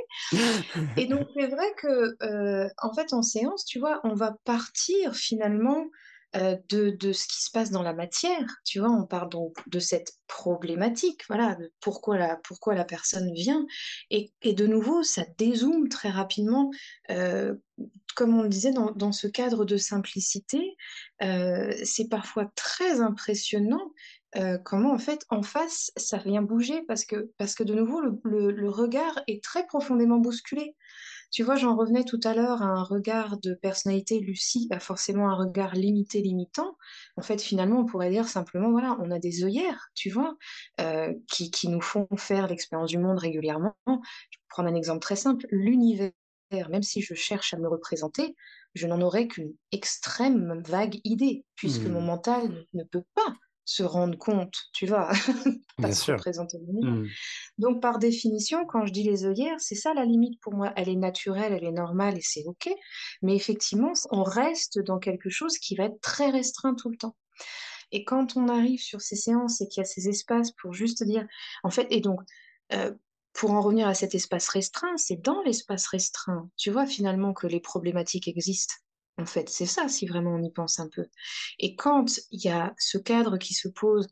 Et 0.97 1.05
donc, 1.07 1.25
c'est 1.33 1.47
vrai 1.47 1.73
que, 1.77 2.17
euh, 2.21 2.67
en 2.81 2.93
fait, 2.93 3.13
en 3.13 3.21
séance, 3.21 3.63
tu 3.63 3.79
vois, 3.79 4.01
on 4.03 4.13
va 4.13 4.36
partir 4.43 5.15
finalement 5.15 5.86
de, 6.69 6.89
de, 6.91 7.13
ce 7.13 7.28
qui 7.28 7.43
se 7.43 7.52
passe 7.52 7.71
dans 7.71 7.84
la 7.84 7.93
matière. 7.93 8.45
Tu 8.65 8.80
vois, 8.80 8.89
on 8.89 9.06
parle 9.06 9.30
donc 9.30 9.56
de 9.67 9.80
cette 9.80 10.13
problématique, 10.28 11.23
voilà, 11.28 11.56
de 11.56 11.71
pourquoi 11.80 12.17
la, 12.17 12.36
pourquoi 12.38 12.76
la 12.76 12.86
personne 12.86 13.34
vient. 13.34 13.65
Et, 14.10 14.32
et 14.41 14.54
de 14.54 14.67
nouveau, 14.67 15.04
ça 15.04 15.23
dézoome 15.38 15.89
très 15.89 16.10
rapidement. 16.10 16.71
Euh, 17.10 17.56
comme 18.15 18.38
on 18.38 18.43
le 18.43 18.50
disait, 18.50 18.71
dans, 18.71 18.91
dans, 18.91 19.12
ce 19.12 19.28
cadre 19.28 19.65
de 19.65 19.78
simplicité, 19.78 20.76
euh, 21.23 21.71
c'est 21.84 22.10
parfois 22.10 22.52
très 22.56 23.02
impressionnant 23.02 23.91
euh, 24.36 24.58
comment 24.58 24.91
en 24.91 24.97
fait 24.97 25.26
en 25.30 25.41
face 25.41 25.91
ça 25.95 26.17
vient 26.17 26.41
bouger 26.41 26.82
parce 26.88 27.06
que, 27.06 27.32
parce 27.38 27.56
que 27.56 27.63
de 27.63 27.73
nouveau 27.73 28.02
le, 28.02 28.52
le 28.52 28.69
regard 28.69 29.21
est 29.28 29.41
très 29.41 29.65
profondément 29.65 30.17
bousculé. 30.17 30.76
Tu 31.29 31.43
vois, 31.43 31.55
j'en 31.55 31.75
revenais 31.75 32.05
tout 32.05 32.19
à 32.23 32.33
l'heure 32.33 32.61
à 32.61 32.65
un 32.65 32.83
regard 32.83 33.37
de 33.39 33.53
personnalité 33.53 34.19
lucide, 34.19 34.69
pas 34.69 34.79
forcément 34.79 35.29
un 35.29 35.35
regard 35.35 35.75
limité, 35.75 36.21
limitant. 36.21 36.77
En 37.17 37.21
fait, 37.21 37.41
finalement, 37.41 37.79
on 37.79 37.85
pourrait 37.85 38.09
dire 38.09 38.27
simplement, 38.27 38.71
voilà, 38.71 38.97
on 39.01 39.11
a 39.11 39.19
des 39.19 39.43
œillères, 39.43 39.89
tu 39.93 40.09
vois, 40.09 40.37
euh, 40.79 41.13
qui, 41.29 41.51
qui 41.51 41.67
nous 41.67 41.81
font 41.81 42.07
faire 42.17 42.47
l'expérience 42.47 42.89
du 42.89 42.97
monde 42.97 43.19
régulièrement. 43.19 43.75
Je 43.87 43.91
vais 43.91 44.45
prendre 44.49 44.69
un 44.69 44.75
exemple 44.75 45.01
très 45.01 45.17
simple. 45.17 45.45
L'univers, 45.51 46.13
même 46.51 46.83
si 46.83 47.01
je 47.01 47.13
cherche 47.13 47.53
à 47.53 47.57
me 47.57 47.67
représenter, 47.67 48.35
je 48.73 48.87
n'en 48.87 49.01
aurai 49.01 49.27
qu'une 49.27 49.53
extrême 49.71 50.61
vague 50.65 51.01
idée, 51.03 51.43
puisque 51.55 51.83
mmh. 51.83 51.91
mon 51.91 52.01
mental 52.01 52.65
ne 52.73 52.83
peut 52.83 53.03
pas 53.15 53.35
se 53.67 53.84
rendre 53.84 54.17
compte, 54.17 54.56
tu 54.71 54.86
vois, 54.86 55.12
pas 55.77 55.91
se 55.91 56.13
représenter. 56.13 56.58
Mmh. 56.58 57.06
Donc, 57.58 57.82
par 57.82 57.99
définition, 57.99 58.65
quand 58.65 58.86
je 58.86 58.93
dis 58.93 59.03
les 59.03 59.25
œillères, 59.25 59.60
c'est 59.60 59.75
ça 59.75 59.93
la 59.93 60.06
limite 60.06 60.39
pour 60.39 60.53
moi. 60.53 60.71
Elle 60.77 60.88
est 60.88 60.95
naturelle, 60.95 61.51
elle 61.51 61.65
est 61.65 61.73
normale 61.73 62.17
et 62.17 62.21
c'est 62.21 62.45
OK. 62.45 62.69
Mais 63.21 63.36
effectivement, 63.36 63.91
on 64.10 64.23
reste 64.23 64.80
dans 64.80 64.99
quelque 64.99 65.30
chose 65.30 65.58
qui 65.58 65.75
va 65.75 65.84
être 65.84 65.99
très 65.99 66.30
restreint 66.30 66.75
tout 66.75 66.89
le 66.89 66.95
temps. 66.95 67.17
Et 67.91 68.06
quand 68.06 68.38
on 68.38 68.47
arrive 68.47 68.80
sur 68.80 69.01
ces 69.01 69.17
séances 69.17 69.60
et 69.60 69.67
qu'il 69.67 69.82
y 69.82 69.84
a 69.84 69.86
ces 69.86 70.08
espaces 70.08 70.51
pour 70.51 70.73
juste 70.73 71.03
dire, 71.03 71.27
en 71.63 71.69
fait, 71.69 71.88
et 71.89 71.99
donc, 71.99 72.21
euh, 72.71 72.93
pour 73.34 73.51
en 73.51 73.62
revenir 73.62 73.89
à 73.89 73.93
cet 73.93 74.15
espace 74.15 74.47
restreint, 74.47 74.95
c'est 74.95 75.21
dans 75.21 75.41
l'espace 75.41 75.88
restreint, 75.88 76.49
tu 76.56 76.71
vois, 76.71 76.86
finalement, 76.86 77.34
que 77.34 77.47
les 77.47 77.60
problématiques 77.60 78.30
existent. 78.30 78.75
En 79.19 79.25
fait, 79.25 79.49
c'est 79.49 79.65
ça, 79.65 79.88
si 79.88 80.06
vraiment 80.06 80.36
on 80.36 80.43
y 80.43 80.51
pense 80.51 80.80
un 80.80 80.89
peu. 80.89 81.06
Et 81.60 81.75
quand 81.75 82.19
il 82.32 82.43
y 82.43 82.49
a 82.49 82.73
ce 82.77 82.99
cadre 82.99 83.38
qui 83.38 83.56
se 83.56 83.67
pose 83.67 84.08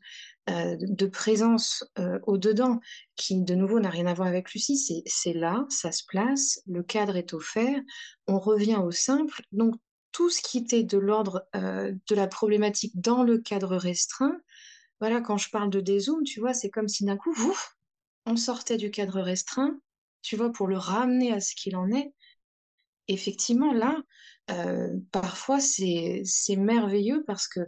euh, 0.50 0.76
de 0.80 1.06
présence 1.06 1.84
euh, 1.98 2.18
au-dedans, 2.26 2.80
qui 3.14 3.40
de 3.40 3.54
nouveau 3.54 3.78
n'a 3.78 3.90
rien 3.90 4.06
à 4.06 4.14
voir 4.14 4.26
avec 4.26 4.52
Lucie, 4.52 5.04
c'est 5.06 5.32
là, 5.32 5.64
ça 5.68 5.92
se 5.92 6.02
place, 6.06 6.60
le 6.66 6.82
cadre 6.82 7.16
est 7.16 7.34
offert, 7.34 7.80
on 8.26 8.40
revient 8.40 8.76
au 8.76 8.90
simple. 8.90 9.42
Donc, 9.52 9.76
tout 10.10 10.30
ce 10.30 10.42
qui 10.42 10.58
était 10.58 10.82
de 10.82 10.98
l'ordre 10.98 11.46
euh, 11.54 11.92
de 12.08 12.14
la 12.14 12.26
problématique 12.26 12.98
dans 13.00 13.22
le 13.22 13.38
cadre 13.38 13.76
restreint, 13.76 14.36
voilà, 14.98 15.20
quand 15.20 15.36
je 15.36 15.50
parle 15.50 15.70
de 15.70 15.80
dézoom, 15.80 16.24
tu 16.24 16.40
vois, 16.40 16.54
c'est 16.54 16.70
comme 16.70 16.88
si 16.88 17.04
d'un 17.04 17.16
coup, 17.16 17.34
on 18.24 18.36
sortait 18.36 18.78
du 18.78 18.90
cadre 18.90 19.20
restreint, 19.20 19.78
tu 20.22 20.36
vois, 20.36 20.50
pour 20.50 20.66
le 20.66 20.78
ramener 20.78 21.32
à 21.32 21.40
ce 21.40 21.54
qu'il 21.54 21.76
en 21.76 21.90
est. 21.90 22.12
Effectivement, 23.08 23.72
là, 23.72 23.96
euh, 24.50 24.96
parfois 25.12 25.58
c'est 25.60 26.24
merveilleux 26.56 27.24
parce 27.26 27.48
que, 27.48 27.60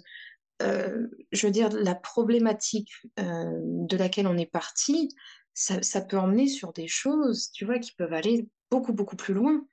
euh, 0.62 1.06
je 1.32 1.46
veux 1.46 1.52
dire, 1.52 1.70
la 1.70 1.94
problématique 1.94 2.90
euh, 3.18 3.60
de 3.62 3.96
laquelle 3.96 4.26
on 4.26 4.36
est 4.36 4.50
parti, 4.50 5.08
ça, 5.54 5.82
ça, 5.82 6.00
peut 6.00 6.18
emmener 6.18 6.46
sur 6.46 6.72
des 6.72 6.88
choses, 6.88 7.50
tu 7.52 7.64
vois, 7.64 7.78
qui 7.78 7.92
peuvent 7.92 8.12
aller 8.12 8.48
beaucoup, 8.70 8.92
beaucoup 8.92 9.16
plus 9.16 9.34
loin 9.34 9.66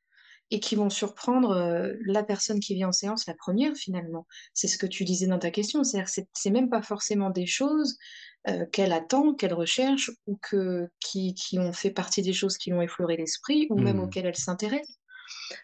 et 0.52 0.60
qui 0.60 0.76
vont 0.76 0.92
surprendre 0.92 1.96
la 2.06 2.24
personne 2.24 2.60
qui 2.60 2.76
vient 2.76 2.90
en 2.90 2.92
séance, 2.92 3.26
la 3.26 3.34
première 3.34 3.76
finalement. 3.76 4.28
C'est 4.54 4.68
ce 4.68 4.78
que 4.78 4.86
tu 4.86 5.04
disais 5.04 5.26
dans 5.26 5.40
ta 5.40 5.50
question, 5.50 5.84
c'est-à-dire 5.84 6.26
c'est 6.34 6.52
même 6.52 6.70
pas 6.70 6.84
forcément 6.84 7.32
des 7.32 7.48
choses 7.48 7.98
qu'elle 8.72 8.94
attend, 8.94 9.34
qu'elle 9.34 9.56
recherche 9.56 10.12
ou 10.28 10.38
que, 10.38 10.88
qui, 11.00 11.34
qui, 11.34 11.58
ont 11.58 11.74
fait 11.74 11.90
partie 11.90 12.22
des 12.22 12.34
choses 12.34 12.60
qui 12.60 12.70
l'ont 12.70 12.82
effleuré 12.82 13.18
l'esprit 13.18 13.66
ou 13.72 13.80
même 13.80 13.98
mmh. 13.98 14.02
auxquelles 14.02 14.28
elle 14.28 14.36
s'intéresse. 14.36 15.00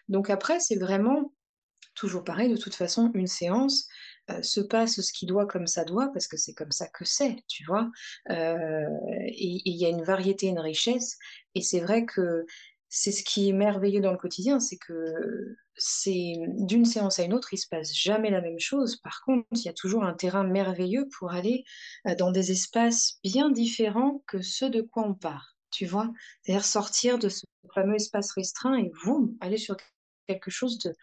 Donc 0.08 0.30
après, 0.30 0.60
c'est 0.60 0.78
vraiment 0.78 1.32
toujours 1.94 2.24
pareil, 2.24 2.50
de 2.50 2.56
toute 2.56 2.74
façon, 2.74 3.10
une 3.14 3.26
séance 3.26 3.86
euh, 4.30 4.42
se 4.42 4.60
passe 4.60 5.00
ce 5.00 5.12
qui 5.12 5.26
doit 5.26 5.46
comme 5.46 5.66
ça 5.66 5.84
doit, 5.84 6.10
parce 6.12 6.28
que 6.28 6.36
c'est 6.36 6.54
comme 6.54 6.72
ça 6.72 6.88
que 6.88 7.04
c'est, 7.04 7.36
tu 7.48 7.64
vois. 7.64 7.90
Euh, 8.30 8.86
et 9.26 9.60
il 9.64 9.76
y 9.76 9.84
a 9.84 9.88
une 9.88 10.04
variété, 10.04 10.46
une 10.46 10.60
richesse, 10.60 11.18
et 11.54 11.60
c'est 11.60 11.80
vrai 11.80 12.06
que 12.06 12.46
c'est 12.88 13.12
ce 13.12 13.24
qui 13.24 13.48
est 13.48 13.52
merveilleux 13.52 14.00
dans 14.02 14.12
le 14.12 14.18
quotidien, 14.18 14.60
c'est 14.60 14.76
que 14.76 15.56
c'est 15.76 16.34
d'une 16.58 16.84
séance 16.84 17.18
à 17.18 17.24
une 17.24 17.32
autre, 17.32 17.54
il 17.54 17.58
se 17.58 17.66
passe 17.66 17.94
jamais 17.94 18.30
la 18.30 18.42
même 18.42 18.58
chose. 18.58 18.96
Par 18.96 19.22
contre, 19.24 19.46
il 19.52 19.62
y 19.62 19.68
a 19.68 19.72
toujours 19.72 20.04
un 20.04 20.12
terrain 20.12 20.44
merveilleux 20.44 21.08
pour 21.18 21.32
aller 21.32 21.64
euh, 22.06 22.14
dans 22.14 22.30
des 22.30 22.52
espaces 22.52 23.18
bien 23.24 23.50
différents 23.50 24.22
que 24.26 24.42
ceux 24.42 24.70
de 24.70 24.82
quoi 24.82 25.04
on 25.06 25.14
part, 25.14 25.56
tu 25.72 25.86
vois? 25.86 26.10
C'est-à-dire 26.42 26.64
sortir 26.64 27.18
de 27.18 27.28
ce 27.28 27.44
fameux 27.74 27.96
espace 27.96 28.32
restreint 28.32 28.76
et 28.76 28.90
vous 29.04 29.36
aller 29.40 29.58
sur 29.58 29.76
quelque 30.28 30.50
chose 30.50 30.78
de, 30.78 30.94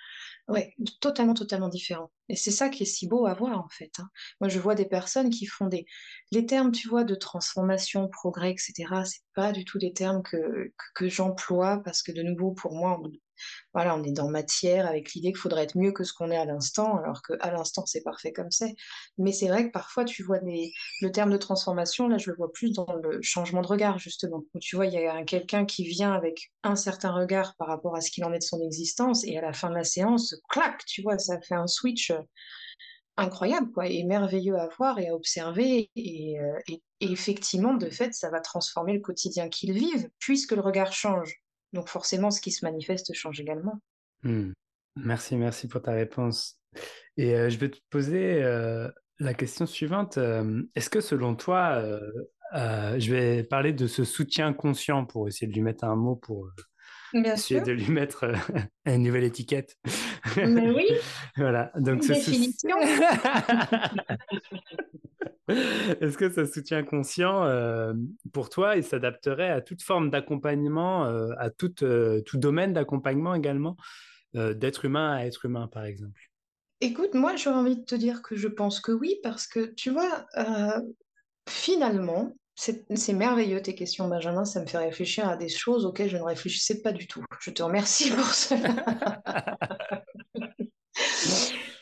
ouais, 0.48 0.76
totalement, 1.02 1.34
totalement 1.34 1.70
différent. 1.70 2.12
Et 2.30 2.36
c'est 2.36 2.52
ça 2.52 2.70
qui 2.70 2.84
est 2.84 2.86
si 2.86 3.08
beau 3.08 3.26
à 3.26 3.34
voir, 3.34 3.60
en 3.60 3.68
fait. 3.70 3.92
Hein. 4.00 4.10
Moi, 4.40 4.50
je 4.50 4.60
vois 4.60 4.76
des 4.76 4.86
personnes 4.86 5.30
qui 5.30 5.46
font 5.46 5.68
des... 5.68 5.86
Les 6.32 6.46
termes, 6.46 6.72
tu 6.72 6.88
vois, 6.88 7.04
de 7.04 7.16
transformation, 7.16 8.08
progrès, 8.08 8.52
etc., 8.52 8.74
c'est 9.06 9.24
pas 9.34 9.52
du 9.52 9.66
tout 9.66 9.78
des 9.78 9.94
termes 9.94 10.24
que, 10.24 10.38
que, 10.38 10.86
que 10.96 11.10
j'emploie 11.10 11.82
parce 11.84 12.02
que, 12.02 12.12
de 12.12 12.22
nouveau, 12.24 12.52
pour 12.52 12.74
moi, 12.74 13.00
voilà, 13.74 13.96
on 13.96 14.04
est 14.04 14.12
dans 14.12 14.30
matière 14.30 14.88
avec 14.88 15.14
l'idée 15.14 15.30
qu'il 15.30 15.38
faudrait 15.38 15.64
être 15.64 15.78
mieux 15.78 15.92
que 15.92 16.04
ce 16.04 16.14
qu'on 16.14 16.32
est 16.32 16.38
à 16.38 16.46
l'instant, 16.46 16.98
alors 16.98 17.22
qu'à 17.22 17.52
l'instant, 17.52 17.86
c'est 17.86 18.02
parfait 18.02 18.32
comme 18.34 18.52
c'est. 18.52 18.74
Mais 19.18 19.32
c'est 19.32 19.48
vrai 19.48 19.68
que 19.68 19.72
parfois, 19.72 20.06
tu 20.06 20.24
vois 20.24 20.40
le 20.42 21.12
terme 21.12 21.32
de 21.32 21.38
transformation, 21.38 22.08
là, 22.08 22.18
je 22.18 22.32
le 22.32 22.38
vois 22.38 22.52
plus 22.52 22.74
dans 22.74 22.94
le 23.04 23.22
changement 23.22 23.62
de 23.62 23.68
regard, 23.68 24.00
justement. 24.00 24.44
Où 24.54 24.60
tu 24.60 24.76
vois, 24.76 24.86
il 24.86 24.94
y 24.94 24.98
a 25.06 25.24
quelqu'un 25.24 25.66
qui 25.66 25.84
vient 25.84 26.14
avec 26.14 26.52
un 26.64 26.76
certain 26.76 27.12
regard 27.12 27.56
par 27.58 27.68
rapport 27.68 27.96
à 27.96 28.02
ce 28.02 28.12
qu'il 28.12 28.26
en 28.26 28.34
est 28.34 28.40
de 28.40 28.44
son 28.44 28.62
existence, 28.62 29.24
et 29.26 29.38
à 29.38 29.42
la 29.42 29.54
fin 29.54 29.70
de 29.70 29.76
la 29.76 29.84
séance, 29.84 30.36
clac, 30.50 30.84
tu 30.86 31.02
vois, 31.02 31.18
ça 31.20 31.40
fait 31.42 31.56
un 31.56 31.68
switch 31.68 32.12
euh, 32.12 32.22
incroyable, 33.18 33.72
quoi, 33.72 33.88
et 33.88 34.04
merveilleux 34.04 34.58
à 34.58 34.70
voir 34.78 35.00
et 35.00 35.10
à 35.10 35.16
observer. 35.16 35.90
Et, 35.96 36.40
euh, 36.40 36.60
et 36.68 36.82
effectivement, 37.02 37.74
de 37.74 37.90
fait, 37.90 38.14
ça 38.14 38.30
va 38.30 38.40
transformer 38.40 38.94
le 38.94 39.02
quotidien 39.02 39.50
qu'ils 39.50 39.74
vivent, 39.74 40.10
puisque 40.20 40.54
le 40.54 40.62
regard 40.62 40.94
change. 40.94 41.42
Donc 41.74 41.88
forcément, 41.88 42.32
ce 42.32 42.42
qui 42.42 42.52
se 42.52 42.66
manifeste 42.66 43.14
change 43.14 43.40
également. 43.40 43.80
Mmh. 44.24 44.52
Merci, 44.96 45.38
merci 45.38 45.68
pour 45.68 45.82
ta 45.82 45.92
réponse. 45.92 46.60
Et 47.18 47.36
euh, 47.36 47.50
je 47.50 47.58
vais 47.58 47.70
te 47.70 47.78
poser 47.90 48.44
euh, 48.44 48.90
la 49.20 49.34
question 49.34 49.66
suivante. 49.66 50.18
Euh, 50.18 50.64
est-ce 50.76 50.90
que 50.90 51.02
selon 51.02 51.36
toi, 51.36 51.82
je 52.54 53.12
vais 53.12 53.44
parler 53.44 53.74
de 53.74 53.88
ce 53.88 54.04
soutien 54.04 54.54
conscient 54.54 55.06
pour 55.06 55.28
essayer 55.28 55.48
de 55.48 55.54
lui 55.54 55.62
mettre 55.62 55.84
un 55.84 55.96
mot 55.96 56.16
pour 56.16 56.48
Bien 57.14 57.34
essayer 57.34 57.60
sûr. 57.60 57.68
de 57.68 57.72
lui 57.72 57.90
mettre 57.90 58.26
une 58.86 59.04
nouvelle 59.04 59.24
étiquette? 59.24 59.78
Mais 60.38 60.72
oui. 60.72 60.88
voilà. 61.38 61.72
Donc 61.76 62.04
une 62.04 62.14
définition. 62.14 62.78
Est-ce 66.02 66.18
que 66.18 66.30
ce 66.30 66.46
soutien 66.46 66.84
conscient, 66.84 67.44
euh, 67.44 67.94
pour 68.34 68.50
toi, 68.50 68.76
il 68.76 68.84
s'adapterait 68.84 69.50
à 69.50 69.62
toute 69.62 69.82
forme 69.82 70.10
d'accompagnement, 70.10 71.06
euh, 71.06 71.32
à 71.38 71.50
tout, 71.50 71.84
euh, 71.84 72.22
tout 72.22 72.38
domaine 72.38 72.74
d'accompagnement 72.74 73.36
également, 73.36 73.76
d'être 74.36 74.86
humain 74.86 75.14
à 75.14 75.26
être 75.26 75.46
humain, 75.46 75.68
par 75.68 75.86
exemple? 75.86 76.30
Écoute, 76.82 77.16
moi, 77.16 77.36
j'aurais 77.36 77.58
envie 77.58 77.78
de 77.78 77.84
te 77.84 77.96
dire 77.96 78.22
que 78.22 78.36
je 78.36 78.48
pense 78.48 78.80
que 78.80 78.92
oui, 78.92 79.16
parce 79.24 79.48
que, 79.48 79.74
tu 79.74 79.90
vois, 79.90 80.28
finalement, 81.48 82.36
c'est 82.54 83.14
merveilleux 83.14 83.60
tes 83.64 83.74
questions, 83.74 84.08
Benjamin. 84.08 84.46
Ça 84.46 84.62
me 84.62 84.68
fait 84.68 84.78
réfléchir 84.78 85.28
à 85.28 85.36
des 85.36 85.50
choses 85.50 85.84
auxquelles 85.84 86.12
je 86.12 86.18
ne 86.18 86.22
réfléchissais 86.22 86.84
pas 86.84 86.92
du 86.92 87.08
tout. 87.08 87.24
Je 87.40 87.50
te 87.50 87.64
remercie 87.64 88.12
pour 88.16 88.26
cela. 88.26 89.20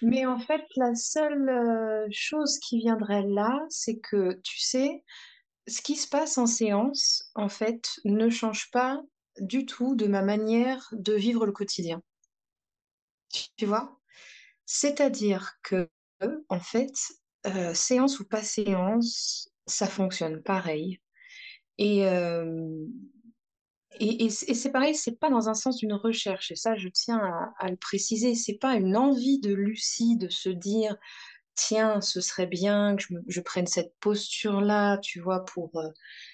Mais 0.01 0.25
en 0.25 0.39
fait, 0.39 0.63
la 0.75 0.95
seule 0.95 1.49
euh, 1.49 2.07
chose 2.11 2.59
qui 2.59 2.79
viendrait 2.79 3.23
là, 3.23 3.59
c'est 3.69 3.97
que, 3.97 4.39
tu 4.43 4.59
sais, 4.59 5.03
ce 5.67 5.81
qui 5.81 5.95
se 5.95 6.07
passe 6.07 6.37
en 6.37 6.45
séance, 6.47 7.31
en 7.35 7.49
fait, 7.49 7.89
ne 8.05 8.29
change 8.29 8.71
pas 8.71 9.01
du 9.39 9.65
tout 9.65 9.95
de 9.95 10.07
ma 10.07 10.21
manière 10.21 10.87
de 10.93 11.13
vivre 11.13 11.45
le 11.45 11.51
quotidien. 11.51 12.01
Tu 13.57 13.65
vois? 13.65 13.99
C'est-à-dire 14.65 15.53
que, 15.63 15.89
en 16.49 16.59
fait, 16.59 16.93
euh, 17.47 17.73
séance 17.73 18.19
ou 18.19 18.25
pas 18.27 18.43
séance, 18.43 19.49
ça 19.65 19.87
fonctionne 19.87 20.41
pareil. 20.43 21.01
Et, 21.77 22.07
euh, 22.07 22.85
et, 23.99 24.29
c'est 24.29 24.71
pareil, 24.71 24.95
c'est 24.95 25.19
pas 25.19 25.29
dans 25.29 25.49
un 25.49 25.53
sens 25.53 25.77
d'une 25.77 25.93
recherche, 25.93 26.51
et 26.51 26.55
ça 26.55 26.75
je 26.75 26.89
tiens 26.89 27.19
à, 27.59 27.69
le 27.69 27.77
préciser, 27.77 28.35
c'est 28.35 28.57
pas 28.57 28.75
une 28.75 28.95
envie 28.97 29.39
de 29.39 29.53
Lucie 29.53 30.17
de 30.17 30.29
se 30.29 30.49
dire 30.49 30.95
tiens, 31.55 32.01
ce 32.01 32.21
serait 32.21 32.45
bien 32.45 32.95
que 32.95 33.03
je, 33.27 33.41
prenne 33.41 33.67
cette 33.67 33.93
posture-là, 33.99 34.99
tu 34.99 35.19
vois, 35.19 35.43
pour 35.43 35.71
euh, 35.79 35.89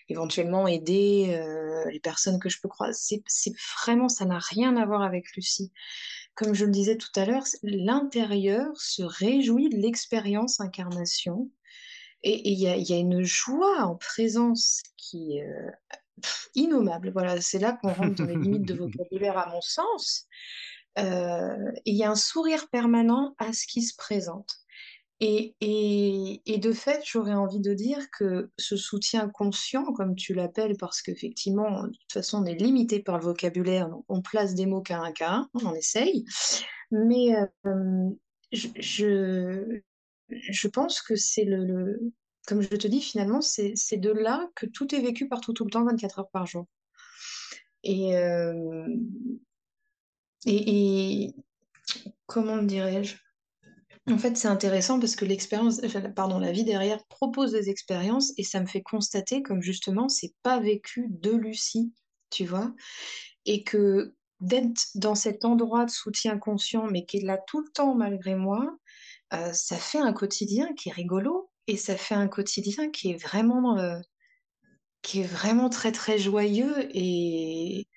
éventuellement 0.09 0.67
aider 0.67 1.33
euh, 1.39 1.89
les 1.91 2.01
personnes 2.01 2.39
que 2.39 2.49
je 2.49 2.59
peux 2.61 2.67
croiser. 2.67 3.23
C'est 3.25 3.53
vraiment, 3.81 4.09
ça 4.09 4.25
n'a 4.25 4.39
rien 4.39 4.75
à 4.75 4.85
voir 4.85 5.01
avec 5.01 5.33
Lucie. 5.35 5.71
comme 6.35 6.53
je 6.53 6.65
le 6.65 6.71
disais 6.71 6.97
tout 6.97 7.11
à 7.15 7.25
l'heure, 7.25 7.45
l'intérieur 7.63 8.67
se 8.75 9.03
réjouit 9.03 9.69
de 9.69 9.77
l'expérience 9.77 10.59
incarnation. 10.59 11.49
Et 12.23 12.49
il 12.49 12.59
y 12.59 12.67
a, 12.67 12.97
une 12.97 13.23
joie 13.23 13.83
en 13.83 13.95
présence 13.95 14.81
qui 14.97 15.37
est 15.37 15.47
innommable. 16.55 17.11
Voilà, 17.11 17.39
c'est 17.41 17.59
là 17.59 17.77
qu'on 17.81 17.93
rentre 17.93 18.15
dans 18.15 18.25
les 18.25 18.35
limites 18.41 18.67
de 18.67 18.75
vocabulaire 18.75 19.37
à 19.37 19.49
mon 19.49 19.61
sens. 19.61 20.27
Euh, 20.99 21.71
il 21.85 21.95
y 21.95 22.03
a 22.03 22.11
un 22.11 22.15
sourire 22.15 22.69
permanent 22.69 23.35
à 23.39 23.53
ce 23.53 23.65
qui 23.65 23.81
se 23.81 23.95
présente. 23.95 24.49
Et, 25.19 25.55
et, 25.61 26.41
et, 26.45 26.57
de 26.57 26.73
fait, 26.73 27.01
j'aurais 27.05 27.33
envie 27.33 27.61
de 27.61 27.73
dire 27.73 28.09
que 28.11 28.51
ce 28.57 28.75
soutien 28.75 29.29
conscient, 29.29 29.85
comme 29.93 30.15
tu 30.15 30.33
l'appelles, 30.33 30.75
parce 30.77 31.01
qu'effectivement, 31.01 31.83
de 31.83 31.91
toute 31.91 32.11
façon, 32.11 32.43
on 32.43 32.45
est 32.45 32.55
limité 32.55 32.99
par 32.99 33.19
le 33.19 33.23
vocabulaire, 33.23 33.87
donc 33.89 34.03
on 34.09 34.21
place 34.21 34.53
des 34.53 34.65
mots 34.65 34.81
qu'à 34.81 34.99
un 34.99 35.13
cas 35.13 35.31
un, 35.31 35.49
on 35.53 35.67
en 35.67 35.75
essaye. 35.75 36.25
Mais 36.91 37.35
euh, 37.65 38.09
je, 38.51 38.67
je, 38.75 39.81
je, 40.29 40.67
pense 40.67 41.01
que 41.01 41.15
c'est 41.15 41.45
le, 41.45 41.63
le, 41.63 42.11
comme 42.47 42.61
je 42.61 42.69
te 42.69 42.87
dis, 42.87 43.01
finalement, 43.01 43.41
c'est 43.41 43.97
de 43.97 44.11
là 44.11 44.49
que 44.55 44.65
tout 44.65 44.93
est 44.93 45.01
vécu 45.01 45.27
partout, 45.27 45.53
tout 45.53 45.65
le 45.65 45.71
temps, 45.71 45.85
24 45.85 46.19
heures 46.19 46.29
par 46.29 46.45
jour. 46.45 46.67
Et, 47.83 48.15
euh, 48.15 48.87
comment 52.25 52.61
dirais-je? 52.61 53.15
En 54.09 54.17
fait, 54.17 54.35
c'est 54.35 54.49
intéressant 54.49 54.99
parce 54.99 55.15
que 55.15 55.23
l'expérience, 55.23 55.79
pardon, 56.13 56.37
la 56.37 56.51
vie 56.51 56.65
derrière 56.65 57.05
propose 57.05 57.53
des 57.53 57.69
expériences 57.69 58.33
et 58.37 58.43
ça 58.43 58.59
me 58.59 58.65
fait 58.65 58.81
constater 58.81 59.41
comme 59.41 59.61
justement, 59.61 60.09
c'est 60.09 60.33
pas 60.43 60.59
vécu 60.59 61.07
de 61.09 61.31
Lucie, 61.31 61.93
tu 62.29 62.45
vois, 62.45 62.73
et 63.45 63.63
que 63.63 64.13
d'être 64.41 64.87
dans 64.95 65.15
cet 65.15 65.45
endroit 65.45 65.85
de 65.85 65.89
soutien 65.89 66.37
conscient, 66.37 66.85
mais 66.87 67.05
qui 67.05 67.17
est 67.17 67.25
là 67.25 67.37
tout 67.47 67.61
le 67.61 67.69
temps 67.69 67.95
malgré 67.95 68.35
moi, 68.35 68.77
euh, 69.31 69.53
ça 69.53 69.77
fait 69.77 69.99
un 69.99 70.11
quotidien 70.11 70.73
qui 70.73 70.89
est 70.89 70.93
rigolo 70.93 71.49
et 71.67 71.77
ça 71.77 71.97
fait 71.97 72.15
un 72.15 72.27
quotidien 72.27 72.91
qui 72.91 73.11
est 73.11 73.21
vraiment, 73.21 73.77
euh, 73.79 73.99
qui 75.01 75.21
est 75.21 75.27
vraiment 75.27 75.69
très 75.69 75.91
très 75.91 76.17
joyeux 76.17 76.87
et 76.95 77.87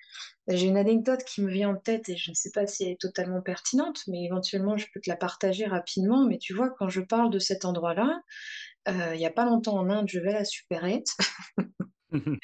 j'ai 0.49 0.67
une 0.67 0.77
anecdote 0.77 1.25
qui 1.25 1.43
me 1.43 1.51
vient 1.51 1.71
en 1.71 1.77
tête 1.77 2.09
et 2.09 2.17
je 2.17 2.31
ne 2.31 2.35
sais 2.35 2.51
pas 2.53 2.67
si 2.67 2.85
elle 2.85 2.91
est 2.91 3.01
totalement 3.01 3.43
pertinente, 3.43 4.03
mais 4.07 4.25
éventuellement 4.25 4.77
je 4.77 4.87
peux 4.93 5.01
te 5.01 5.11
la 5.11 5.17
partager 5.17 5.67
rapidement. 5.67 6.25
Mais 6.27 6.39
tu 6.39 6.55
vois, 6.55 6.71
quand 6.71 6.89
je 6.89 7.01
parle 7.01 7.31
de 7.31 7.39
cet 7.39 7.65
endroit-là, 7.65 8.21
euh, 8.89 9.15
il 9.15 9.19
n'y 9.19 9.27
a 9.27 9.31
pas 9.31 9.45
longtemps 9.45 9.77
en 9.79 9.91
Inde, 9.91 10.09
je 10.09 10.21
vais 10.21 10.31
à 10.31 10.41
la 10.41 10.45
supérette. 10.45 11.09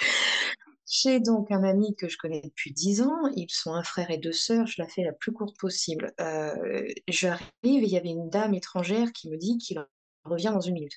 J'ai 0.93 1.21
donc 1.21 1.51
un 1.51 1.65
ami 1.65 1.95
que 1.97 2.09
je 2.09 2.19
connais 2.19 2.43
depuis 2.43 2.73
dix 2.73 3.01
ans. 3.01 3.27
Ils 3.35 3.49
sont 3.49 3.73
un 3.73 3.83
frère 3.83 4.11
et 4.11 4.19
deux 4.19 4.33
sœurs. 4.33 4.67
Je 4.67 4.83
la 4.83 4.89
fais 4.89 5.03
la 5.05 5.13
plus 5.13 5.33
courte 5.33 5.57
possible. 5.59 6.13
Euh, 6.21 6.87
J'arrive 7.09 7.47
et 7.63 7.69
il 7.71 7.89
y 7.89 7.97
avait 7.97 8.11
une 8.11 8.29
dame 8.29 8.53
étrangère 8.53 9.13
qui 9.13 9.31
me 9.31 9.39
dit 9.39 9.57
qu'il 9.57 9.83
revient 10.25 10.51
dans 10.53 10.61
une 10.61 10.75
minute. 10.75 10.95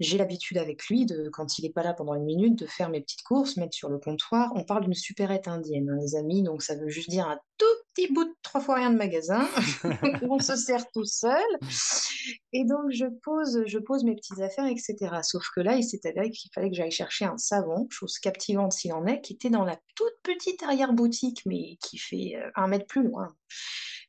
J'ai 0.00 0.18
l'habitude 0.18 0.58
avec 0.58 0.86
lui, 0.86 1.06
de, 1.06 1.28
quand 1.32 1.58
il 1.58 1.62
n'est 1.62 1.72
pas 1.72 1.82
là 1.82 1.94
pendant 1.94 2.14
une 2.14 2.24
minute, 2.24 2.58
de 2.58 2.66
faire 2.66 2.90
mes 2.90 3.00
petites 3.00 3.22
courses, 3.22 3.56
mettre 3.56 3.74
sur 3.74 3.88
le 3.88 3.98
comptoir. 3.98 4.52
On 4.54 4.64
parle 4.64 4.84
d'une 4.84 4.94
supérette 4.94 5.48
indienne, 5.48 5.90
hein, 5.90 5.98
les 6.00 6.16
amis, 6.16 6.42
donc 6.42 6.62
ça 6.62 6.74
veut 6.74 6.88
juste 6.88 7.10
dire 7.10 7.26
un 7.26 7.38
tout 7.58 7.64
petit 7.94 8.12
bout 8.12 8.24
de 8.24 8.34
trois 8.42 8.60
fois 8.60 8.76
rien 8.76 8.90
de 8.90 8.96
magasin, 8.96 9.48
on 10.22 10.38
se 10.38 10.56
sert 10.56 10.90
tout 10.92 11.04
seul. 11.04 11.40
Et 12.52 12.64
donc 12.64 12.90
je 12.90 13.06
pose, 13.22 13.62
je 13.66 13.78
pose 13.78 14.04
mes 14.04 14.14
petites 14.14 14.40
affaires, 14.40 14.66
etc. 14.66 14.94
Sauf 15.22 15.44
que 15.54 15.60
là, 15.60 15.76
il 15.76 15.84
s'est 15.84 16.06
avéré 16.06 16.30
qu'il 16.30 16.50
fallait 16.54 16.70
que 16.70 16.76
j'aille 16.76 16.90
chercher 16.90 17.24
un 17.24 17.38
savon, 17.38 17.86
chose 17.90 18.18
captivante 18.18 18.72
s'il 18.72 18.92
en 18.92 19.06
est, 19.06 19.20
qui 19.20 19.34
était 19.34 19.50
dans 19.50 19.64
la 19.64 19.76
toute 19.94 20.14
petite 20.22 20.62
arrière-boutique, 20.62 21.42
mais 21.46 21.76
qui 21.80 21.98
fait 21.98 22.36
euh, 22.36 22.50
un 22.54 22.68
mètre 22.68 22.86
plus 22.86 23.04
loin. 23.04 23.34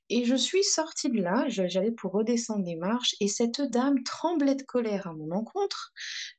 Et 0.10 0.24
je 0.24 0.36
suis 0.36 0.64
sortie 0.64 1.10
de 1.10 1.22
là, 1.22 1.46
j'allais 1.50 1.92
pour 1.92 2.14
redescendre 2.14 2.64
les 2.66 2.76
marches, 2.76 3.16
et 3.20 3.28
cette 3.28 3.62
dame 3.62 4.04
tremblait 4.04 4.56
de 4.56 4.64
colère 4.64 5.08
à 5.08 5.14
mon 5.14 5.32
encontre 5.32 5.92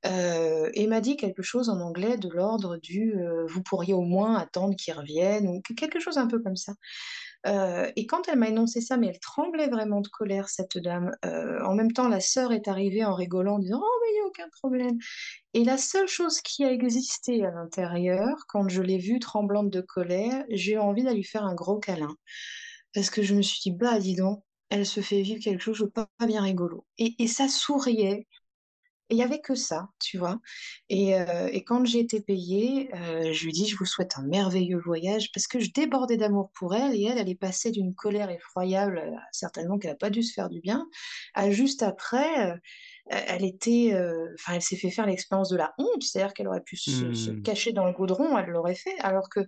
euh, 0.06 0.70
et 0.72 0.86
m'a 0.86 1.02
dit 1.02 1.16
quelque 1.16 1.42
chose 1.42 1.68
en 1.68 1.80
anglais 1.80 2.16
de 2.16 2.30
l'ordre 2.30 2.78
du 2.78 3.14
euh, 3.18 3.44
vous 3.46 3.62
pourriez 3.62 3.92
au 3.92 4.00
moins 4.02 4.36
attendre 4.36 4.74
qu'il 4.74 4.94
revienne, 4.94 5.48
ou 5.48 5.60
quelque 5.76 6.00
chose 6.00 6.16
un 6.16 6.26
peu 6.28 6.40
comme 6.40 6.56
ça. 6.56 6.72
Euh, 7.46 7.90
et 7.94 8.06
quand 8.06 8.26
elle 8.28 8.38
m'a 8.38 8.48
énoncé 8.48 8.80
ça, 8.80 8.96
mais 8.96 9.08
elle 9.08 9.20
tremblait 9.20 9.68
vraiment 9.68 10.00
de 10.00 10.08
colère, 10.08 10.48
cette 10.48 10.78
dame. 10.78 11.12
En 11.22 11.74
même 11.74 11.92
temps, 11.92 12.08
la 12.08 12.20
sœur 12.20 12.52
est 12.52 12.68
arrivée 12.68 13.04
en 13.04 13.14
rigolant, 13.14 13.56
en 13.56 13.58
disant 13.58 13.80
Oh, 13.82 13.98
mais 14.02 14.12
il 14.12 14.14
n'y 14.14 14.20
a 14.20 14.26
aucun 14.26 14.48
problème. 14.60 14.98
Et 15.54 15.64
la 15.64 15.76
seule 15.76 16.08
chose 16.08 16.40
qui 16.40 16.64
a 16.64 16.72
existé 16.72 17.44
à 17.44 17.50
l'intérieur, 17.50 18.44
quand 18.48 18.68
je 18.68 18.82
l'ai 18.82 18.98
vue 18.98 19.20
tremblante 19.20 19.70
de 19.70 19.80
colère, 19.80 20.44
j'ai 20.48 20.72
eu 20.72 20.78
envie 20.78 21.04
d'aller 21.04 21.16
lui 21.16 21.24
faire 21.24 21.44
un 21.44 21.54
gros 21.54 21.78
câlin 21.78 22.14
parce 22.94 23.10
que 23.10 23.22
je 23.22 23.34
me 23.34 23.42
suis 23.42 23.60
dit, 23.62 23.72
bah 23.76 23.98
dis 23.98 24.16
donc, 24.16 24.42
elle 24.70 24.86
se 24.86 25.00
fait 25.00 25.22
vivre 25.22 25.42
quelque 25.42 25.62
chose 25.62 25.80
de 25.80 25.86
pas, 25.86 26.08
bien 26.26 26.42
rigolo. 26.42 26.86
Et, 26.98 27.14
et 27.22 27.26
ça 27.28 27.48
souriait. 27.48 28.26
Et 29.10 29.14
il 29.14 29.16
n'y 29.16 29.22
avait 29.24 29.40
que 29.40 29.54
ça, 29.54 29.88
tu 30.00 30.18
vois. 30.18 30.38
Et, 30.90 31.14
euh, 31.18 31.48
et 31.50 31.64
quand 31.64 31.82
j'ai 31.86 32.00
été 32.00 32.20
payée, 32.20 32.90
euh, 32.94 33.32
je 33.32 33.44
lui 33.46 33.52
dis, 33.52 33.66
je 33.66 33.74
vous 33.76 33.86
souhaite 33.86 34.18
un 34.18 34.22
merveilleux 34.26 34.78
voyage, 34.78 35.32
parce 35.32 35.46
que 35.46 35.60
je 35.60 35.70
débordais 35.72 36.18
d'amour 36.18 36.50
pour 36.54 36.74
elle, 36.74 36.94
et 36.94 37.04
elle, 37.04 37.16
elle 37.16 37.28
est 37.30 37.34
passée 37.34 37.70
d'une 37.70 37.94
colère 37.94 38.28
effroyable, 38.28 38.98
euh, 38.98 39.16
certainement 39.32 39.78
qu'elle 39.78 39.92
n'a 39.92 39.96
pas 39.96 40.10
dû 40.10 40.22
se 40.22 40.34
faire 40.34 40.50
du 40.50 40.60
bien, 40.60 40.86
à 41.34 41.50
juste 41.50 41.82
après, 41.82 42.50
euh, 42.52 42.56
elle 43.10 43.44
était, 43.46 43.92
enfin, 44.38 44.54
elle 44.56 44.62
s'est 44.62 44.76
fait 44.76 44.90
faire 44.90 45.06
l'expérience 45.06 45.48
de 45.48 45.56
la 45.56 45.72
honte, 45.78 46.02
c'est-à-dire 46.02 46.34
qu'elle 46.34 46.48
aurait 46.48 46.62
pu 46.62 46.76
se, 46.76 47.12
se 47.12 47.30
Hmm. 47.30 47.44
cacher 47.44 47.72
dans 47.72 47.86
le 47.86 47.92
goudron, 47.92 48.36
elle 48.36 48.50
l'aurait 48.50 48.74
fait, 48.74 48.98
alors 49.00 49.30
que, 49.30 49.40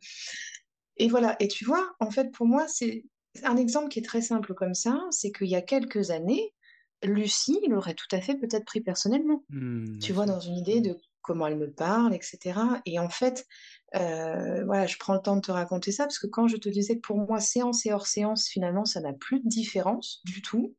et 0.96 1.08
voilà. 1.08 1.36
Et 1.40 1.48
tu 1.48 1.64
vois, 1.64 1.92
en 2.00 2.10
fait, 2.10 2.30
pour 2.32 2.46
moi, 2.46 2.66
c'est 2.68 3.04
un 3.44 3.56
exemple 3.56 3.88
qui 3.88 3.98
est 4.00 4.04
très 4.04 4.22
simple 4.22 4.54
comme 4.54 4.74
ça, 4.74 5.00
c'est 5.10 5.32
qu'il 5.32 5.48
y 5.48 5.56
a 5.56 5.62
quelques 5.62 6.10
années, 6.10 6.54
Lucie 7.02 7.58
l'aurait 7.68 7.94
tout 7.94 8.08
à 8.12 8.20
fait 8.20 8.34
peut-être 8.36 8.64
pris 8.64 8.80
personnellement. 8.80 9.44
Hmm, 9.48 9.98
Tu 10.00 10.12
vois, 10.12 10.26
dans 10.26 10.40
une 10.40 10.56
idée 10.56 10.80
Hmm. 10.80 10.82
de 10.82 10.96
comment 11.22 11.46
elle 11.46 11.56
me 11.58 11.70
parle, 11.70 12.14
etc. 12.14 12.58
Et 12.86 12.98
en 12.98 13.08
fait, 13.08 13.46
euh, 13.94 14.64
voilà, 14.64 14.86
je 14.86 14.96
prends 14.98 15.14
le 15.14 15.20
temps 15.20 15.36
de 15.36 15.40
te 15.42 15.52
raconter 15.52 15.92
ça 15.92 16.04
parce 16.04 16.18
que 16.18 16.26
quand 16.26 16.48
je 16.48 16.56
te 16.56 16.68
disais 16.68 16.96
que 16.96 17.00
pour 17.00 17.18
moi, 17.18 17.40
séance 17.40 17.86
et 17.86 17.92
hors 17.92 18.06
séance, 18.06 18.48
finalement, 18.48 18.84
ça 18.84 19.00
n'a 19.00 19.12
plus 19.12 19.40
de 19.40 19.48
différence 19.48 20.20
du 20.24 20.42
tout. 20.42 20.74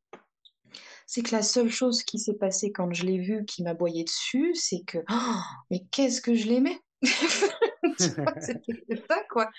C'est 1.08 1.22
que 1.24 1.36
la 1.36 1.44
seule 1.44 1.70
chose 1.70 2.04
qui 2.04 2.20
s'est 2.20 2.36
passée 2.38 2.72
quand 2.72 2.94
je 2.94 3.06
l'ai 3.06 3.18
vue, 3.20 3.46
qui 3.46 3.64
m'a 3.64 3.74
boyé 3.74 4.04
dessus, 4.04 4.54
c'est 4.56 4.82
que, 4.86 5.00
oh, 5.12 5.40
mais 5.70 5.84
qu'est-ce 5.92 6.22
que 6.22 6.34
je 6.36 6.48
l'aimais! 6.48 6.80
C'était 8.40 9.04
ça, 9.08 9.24
quoi. 9.30 9.50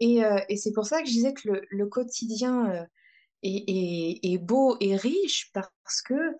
Et, 0.00 0.24
euh, 0.24 0.38
et 0.48 0.56
c'est 0.56 0.72
pour 0.72 0.86
ça 0.86 1.00
que 1.00 1.08
je 1.08 1.12
disais 1.12 1.32
que 1.32 1.48
le, 1.68 1.86
quotidien 1.86 2.70
euh, 2.70 2.84
est, 3.42 4.38
beau 4.38 4.76
et 4.80 4.96
riche 4.96 5.50
parce 5.52 6.02
que 6.02 6.36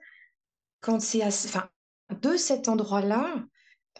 quand 0.81 1.01
c'est 1.01 1.23
de 2.21 2.37
cet 2.37 2.69
endroit-là, 2.69 3.45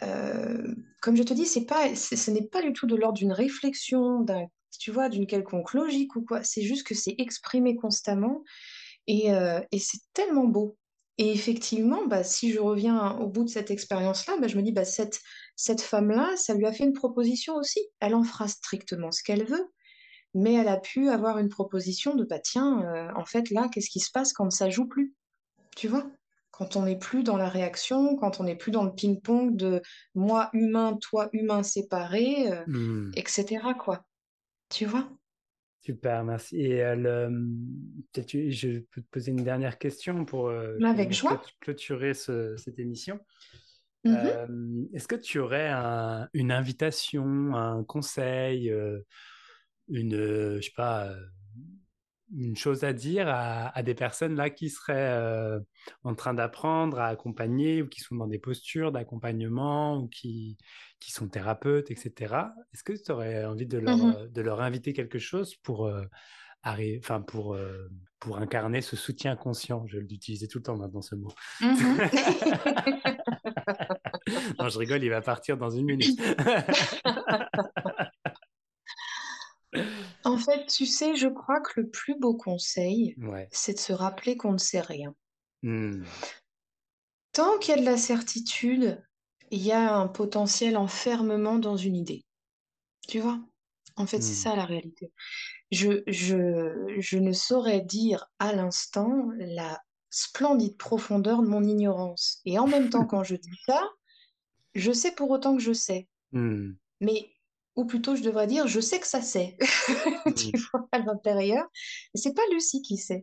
euh, 0.03 0.75
comme 1.01 1.17
je 1.17 1.23
te 1.23 1.33
dis, 1.33 1.47
c'est 1.47 1.65
pas, 1.65 1.95
ce 1.95 2.31
n'est 2.31 2.47
pas 2.47 2.63
du 2.63 2.73
tout 2.73 2.87
de 2.87 2.97
l'ordre 2.97 3.19
d'une 3.19 3.33
réflexion, 3.33 4.21
d'un, 4.21 4.47
tu 4.79 4.91
vois, 4.91 5.09
d'une 5.09 5.27
quelconque 5.27 5.73
logique 5.73 6.17
ou 6.17 6.23
quoi. 6.23 6.43
C'est 6.43 6.63
juste 6.63 6.87
que 6.87 6.95
c'est 6.95 7.15
exprimé 7.19 7.77
constamment 7.77 8.45
et, 9.07 9.29
et 9.73 9.79
c'est 9.79 10.01
tellement 10.13 10.45
beau. 10.45 10.77
Et 11.19 11.33
effectivement, 11.33 12.07
bah, 12.07 12.23
si 12.25 12.53
je 12.53 12.61
reviens 12.61 13.13
au 13.19 13.29
bout 13.29 13.45
de 13.45 13.49
cette 13.49 13.71
expérience-là, 13.71 14.37
bah, 14.39 14.49
je 14.49 14.57
me 14.57 14.63
dis, 14.63 14.73
bah, 14.73 14.85
cette, 14.85 15.21
cette 15.57 15.81
femme-là, 15.81 16.37
ça 16.37 16.55
lui 16.55 16.67
a 16.67 16.73
fait 16.73 16.85
une 16.85 16.93
proposition 16.93 17.55
aussi. 17.57 17.81
Elle 18.01 18.15
en 18.15 18.23
fera 18.23 18.47
strictement 18.47 19.11
ce 19.11 19.23
qu'elle 19.23 19.45
veut, 19.45 19.67
mais 20.35 20.53
elle 20.55 20.69
a 20.69 20.77
pu 20.79 21.09
avoir 21.09 21.39
une 21.39 21.49
proposition 21.49 22.15
de, 22.15 22.25
bah, 22.25 22.39
tiens, 22.39 22.83
euh, 22.83 23.11
en 23.17 23.25
fait, 23.25 23.51
là, 23.51 23.69
qu'est-ce 23.73 23.91
qui 23.91 24.01
se 24.01 24.11
passe 24.11 24.33
quand 24.33 24.51
ça 24.51 24.69
joue 24.71 24.87
plus? 24.87 25.15
Tu 25.75 25.89
vois? 25.89 26.07
Quand 26.51 26.77
on 26.77 26.83
n'est 26.85 26.99
plus 26.99 27.23
dans 27.23 27.37
la 27.37 27.49
réaction, 27.49 28.17
quand 28.17 28.41
on 28.41 28.45
n'est 28.45 28.57
plus 28.57 28.71
dans 28.73 28.85
le 28.85 28.93
ping-pong 28.95 29.57
de 29.57 29.83
moi 30.15 30.49
humain, 30.55 30.97
toi 31.01 31.29
humain 31.33 31.63
séparés, 31.63 32.51
euh, 32.53 32.65
Hmm. 32.67 33.11
etc., 33.15 33.59
quoi. 33.79 34.07
Tu 34.71 34.85
vois? 34.87 35.09
Super, 35.81 36.25
merci. 36.25 36.57
Et 36.61 36.83
euh, 36.83 37.29
peut-être 38.13 38.51
je 38.51 38.79
peux 38.81 39.01
te 39.03 39.07
poser 39.11 39.31
une 39.31 39.45
dernière 39.45 39.79
question 39.79 40.25
pour 40.25 40.49
euh, 40.49 40.79
Avec 40.85 41.13
joie. 41.13 41.37
clôt- 41.37 41.51
clôturer 41.61 42.15
ce- 42.15 42.57
cette 42.57 42.79
émission. 42.79 43.21
Mhm. 44.07 44.15
Euh, 44.17 44.85
est-ce 44.95 45.09
que 45.09 45.17
tu 45.17 45.39
aurais 45.39 45.69
un- 45.69 46.29
une 46.35 46.53
invitation, 46.53 47.55
un 47.55 47.85
conseil, 47.85 48.71
euh, 48.71 49.01
une, 49.89 50.15
euh, 50.15 50.57
je 50.59 50.67
sais 50.67 50.73
pas, 50.77 51.11
une 52.35 52.57
chose 52.57 52.83
à 52.83 52.93
dire 52.93 53.29
à, 53.29 53.69
à 53.69 53.83
des 53.85 53.95
personnes 53.95 54.35
là 54.35 54.51
qui 54.51 54.69
seraient 54.69 54.95
euh, 55.13 55.61
en 56.03 56.15
train 56.17 56.35
d'apprendre 56.35 56.99
à 56.99 57.07
accompagner 57.07 57.83
ou 57.83 57.89
qui 57.89 58.01
sont 58.01 58.17
dans 58.17 58.27
des 58.27 58.41
postures 58.41 58.91
d'accompagnement 58.91 59.99
ou 59.99 60.09
qui, 60.09 60.57
qui 60.99 61.13
sont 61.13 61.29
thérapeutes, 61.29 61.91
etc. 61.93 62.53
Est-ce 62.75 62.83
que 62.83 62.93
tu 63.01 63.13
aurais 63.13 63.45
envie 63.45 63.67
de 63.67 63.79
leur, 63.79 64.29
de 64.29 64.41
leur 64.43 64.61
inviter 64.61 64.93
quelque 64.93 65.21
chose 65.21 65.55
pour, 65.55 65.87
euh, 65.87 66.05
arri- 66.65 67.01
pour, 67.27 67.55
euh, 67.55 67.89
pour 68.21 68.39
incarner 68.39 68.81
ce 68.83 68.97
soutien 68.97 69.37
conscient? 69.37 69.87
Je 69.87 69.99
vais 69.99 70.05
l'utiliser 70.05 70.49
tout 70.49 70.59
le 70.59 70.65
temps 70.65 70.77
maintenant 70.77 71.03
ce 71.03 71.15
mot. 71.17 71.33
Mhm. 71.61 71.77
non, 74.59 74.69
je 74.69 74.79
rigole, 74.79 75.03
il 75.03 75.11
va 75.11 75.23
partir 75.23 75.57
dans 75.57 75.71
une 75.71 75.87
minute. 75.87 76.21
En 80.25 80.39
fait, 80.39 80.67
tu 80.67 80.87
sais, 80.87 81.17
je 81.17 81.29
crois 81.29 81.61
que 81.61 81.81
le 81.81 81.89
plus 81.89 82.19
beau 82.19 82.35
conseil, 82.35 83.15
Ouais. 83.19 83.49
c'est 83.53 83.75
de 83.75 83.79
se 83.79 83.93
rappeler 83.93 84.37
qu'on 84.37 84.53
ne 84.53 84.59
sait 84.59 84.81
rien. 84.81 85.15
Hmm. 85.63 86.05
Tant 87.33 87.59
qu'il 87.59 87.75
y 87.75 87.79
a 87.79 87.81
de 87.81 87.87
la 87.87 87.97
certitude, 87.99 89.03
il 89.51 89.63
y 89.63 89.73
a 89.73 89.95
un 89.95 90.09
potentiel 90.09 90.77
enfermement 90.77 91.59
dans 91.59 91.77
une 91.77 91.97
idée. 91.97 92.25
Tu 93.09 93.21
vois? 93.21 93.41
En 93.97 94.07
fait, 94.07 94.23
c'est 94.23 94.33
Hmm. 94.33 94.51
ça 94.51 94.57
la 94.57 94.65
réalité. 94.65 95.13
Je, 95.71 96.03
je, 96.07 96.95
je 96.99 97.19
ne 97.19 97.33
saurais 97.33 97.81
dire 97.81 98.27
à 98.39 98.53
l'instant 98.53 99.29
la 99.39 99.81
splendide 100.11 100.77
profondeur 100.77 101.43
de 101.43 101.49
mon 101.49 101.63
ignorance. 101.65 102.41
Et 102.45 102.59
en 102.59 102.67
même 102.67 102.91
temps, 102.91 103.07
quand 103.07 103.25
je 103.25 103.37
dis 103.37 103.59
ça, 103.67 103.83
je 104.75 104.93
sais 104.93 105.13
pour 105.13 105.31
autant 105.31 105.57
que 105.57 105.63
je 105.63 105.73
sais. 105.73 106.09
Hmm. 106.33 106.73
Mais, 107.01 107.31
ou 107.77 107.85
plutôt, 107.85 108.17
je 108.17 108.23
devrais 108.23 108.47
dire, 108.47 108.67
je 108.67 108.81
sais 108.81 109.01
que 109.01 109.07
ça 109.07 109.23
sait. 109.23 109.57
Tu 110.37 110.49
Hmm. 110.49 110.61
vois, 110.73 110.89
à 110.93 110.99
l'intérieur. 110.99 111.67
C'est 112.15 112.35
pas 112.35 112.43
Lucie 112.53 112.83
qui 112.83 112.97
sait. 112.97 113.23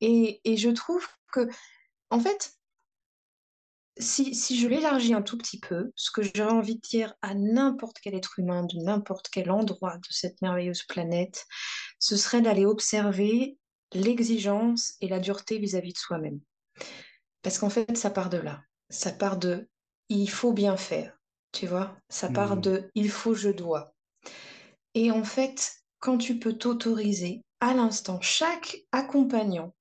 Et, 0.00 0.40
et 0.44 0.56
je 0.56 0.70
trouve 0.70 1.06
que, 1.32 1.48
en 2.10 2.20
fait, 2.20 2.54
si, 3.98 4.34
si 4.34 4.58
je 4.58 4.66
l'élargis 4.68 5.14
un 5.14 5.22
tout 5.22 5.36
petit 5.36 5.60
peu, 5.60 5.92
ce 5.94 6.10
que 6.10 6.22
j'aurais 6.22 6.52
envie 6.52 6.76
de 6.76 6.80
dire 6.80 7.14
à 7.22 7.34
n'importe 7.34 7.98
quel 8.00 8.14
être 8.14 8.38
humain 8.38 8.64
de 8.64 8.76
n'importe 8.78 9.28
quel 9.28 9.50
endroit 9.50 9.96
de 9.98 10.06
cette 10.10 10.40
merveilleuse 10.40 10.84
planète, 10.84 11.46
ce 11.98 12.16
serait 12.16 12.40
d'aller 12.40 12.64
observer 12.64 13.58
l'exigence 13.94 14.94
et 15.00 15.08
la 15.08 15.20
dureté 15.20 15.58
vis-à-vis 15.58 15.92
de 15.92 15.98
soi-même. 15.98 16.40
Parce 17.42 17.58
qu'en 17.58 17.70
fait, 17.70 17.96
ça 17.96 18.10
part 18.10 18.30
de 18.30 18.38
là. 18.38 18.62
Ça 18.88 19.12
part 19.12 19.36
de 19.36 19.68
il 20.08 20.28
faut 20.30 20.52
bien 20.52 20.76
faire, 20.78 21.18
tu 21.52 21.66
vois? 21.66 21.96
Ça 22.08 22.28
part 22.30 22.56
Hmm. 22.56 22.60
de 22.60 22.90
il 22.94 23.10
faut, 23.10 23.34
je 23.34 23.50
dois. 23.50 23.94
Et 24.94 25.10
en 25.10 25.24
fait, 25.24 25.72
quand 25.98 26.18
tu 26.18 26.38
peux 26.38 26.52
t'autoriser 26.52 27.42
à 27.60 27.74
l'instant, 27.74 28.20
chaque 28.20 28.78
accompagnant, 28.92 29.74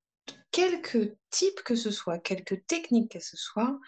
quelque 0.51 1.15
type 1.29 1.61
que 1.63 1.75
ce 1.75 1.91
soit, 1.91 2.19
quelque 2.19 2.55
technique 2.55 3.11
que 3.11 3.19
ce 3.19 3.37
soit, 3.37 3.79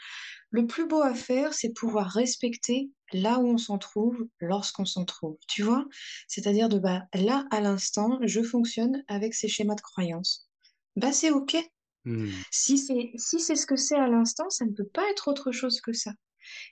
le 0.52 0.68
plus 0.68 0.86
beau 0.86 1.02
à 1.02 1.14
faire, 1.14 1.54
c'est 1.54 1.74
pouvoir 1.74 2.10
respecter 2.10 2.92
là 3.14 3.40
où 3.40 3.48
on 3.48 3.58
s'en 3.58 3.78
trouve 3.78 4.28
lorsqu'on 4.40 4.86
s'en 4.86 5.06
trouve. 5.06 5.38
Tu 5.48 5.64
vois? 5.64 5.86
C'est-à-dire 6.28 6.70
de 6.70 6.78
bah, 6.78 7.04
là, 7.14 7.46
à 7.52 7.62
l'instant, 7.62 8.20
je 8.24 8.44
fonctionne 8.44 9.04
avec 9.08 9.34
ces 9.34 9.48
schémas 9.48 9.76
de 9.76 9.82
croyance. 9.82 10.50
Bah, 10.96 11.14
c'est 11.14 11.32
OK. 11.32 11.58
Hmm. 12.04 12.30
Si 12.52 12.78
c'est 12.78 13.12
si 13.16 13.40
c'est 13.40 13.56
ce 13.56 13.66
que 13.66 13.76
c'est 13.76 13.96
à 13.96 14.08
l'instant, 14.08 14.50
ça 14.50 14.66
ne 14.66 14.72
peut 14.72 14.88
pas 14.88 15.10
être 15.12 15.28
autre 15.28 15.52
chose 15.52 15.80
que 15.82 15.94
ça. 15.94 16.12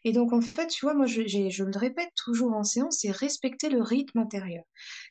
Et 0.04 0.12
donc, 0.12 0.34
en 0.34 0.42
fait, 0.42 0.68
tu 0.68 0.86
vois, 0.86 0.94
moi, 0.94 1.06
je, 1.06 1.28
je 1.28 1.64
le 1.64 1.78
répète 1.78 2.12
toujours 2.16 2.54
en 2.54 2.64
séance, 2.64 3.00
c'est 3.02 3.12
respecter 3.12 3.70
le 3.70 3.82
rythme 3.82 4.20
intérieur. 4.20 4.64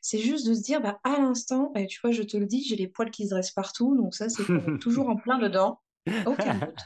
C'est 0.02 0.18
juste 0.18 0.46
de 0.46 0.54
se 0.54 0.62
dire, 0.62 0.80
bah, 0.80 1.00
à 1.04 1.18
l'instant, 1.18 1.72
et 1.76 1.86
tu 1.86 2.00
vois, 2.02 2.12
je 2.12 2.22
te 2.22 2.36
le 2.36 2.46
dis, 2.46 2.64
j'ai 2.64 2.76
les 2.76 2.88
poils 2.88 3.10
qui 3.10 3.24
se 3.24 3.30
dressent 3.30 3.52
partout, 3.52 3.96
donc 3.96 4.14
ça, 4.14 4.28
c'est 4.28 4.44
toujours 4.80 5.08
en 5.08 5.16
plein 5.16 5.38
dedans, 5.38 5.80
aucun 6.26 6.54
doute. 6.54 6.80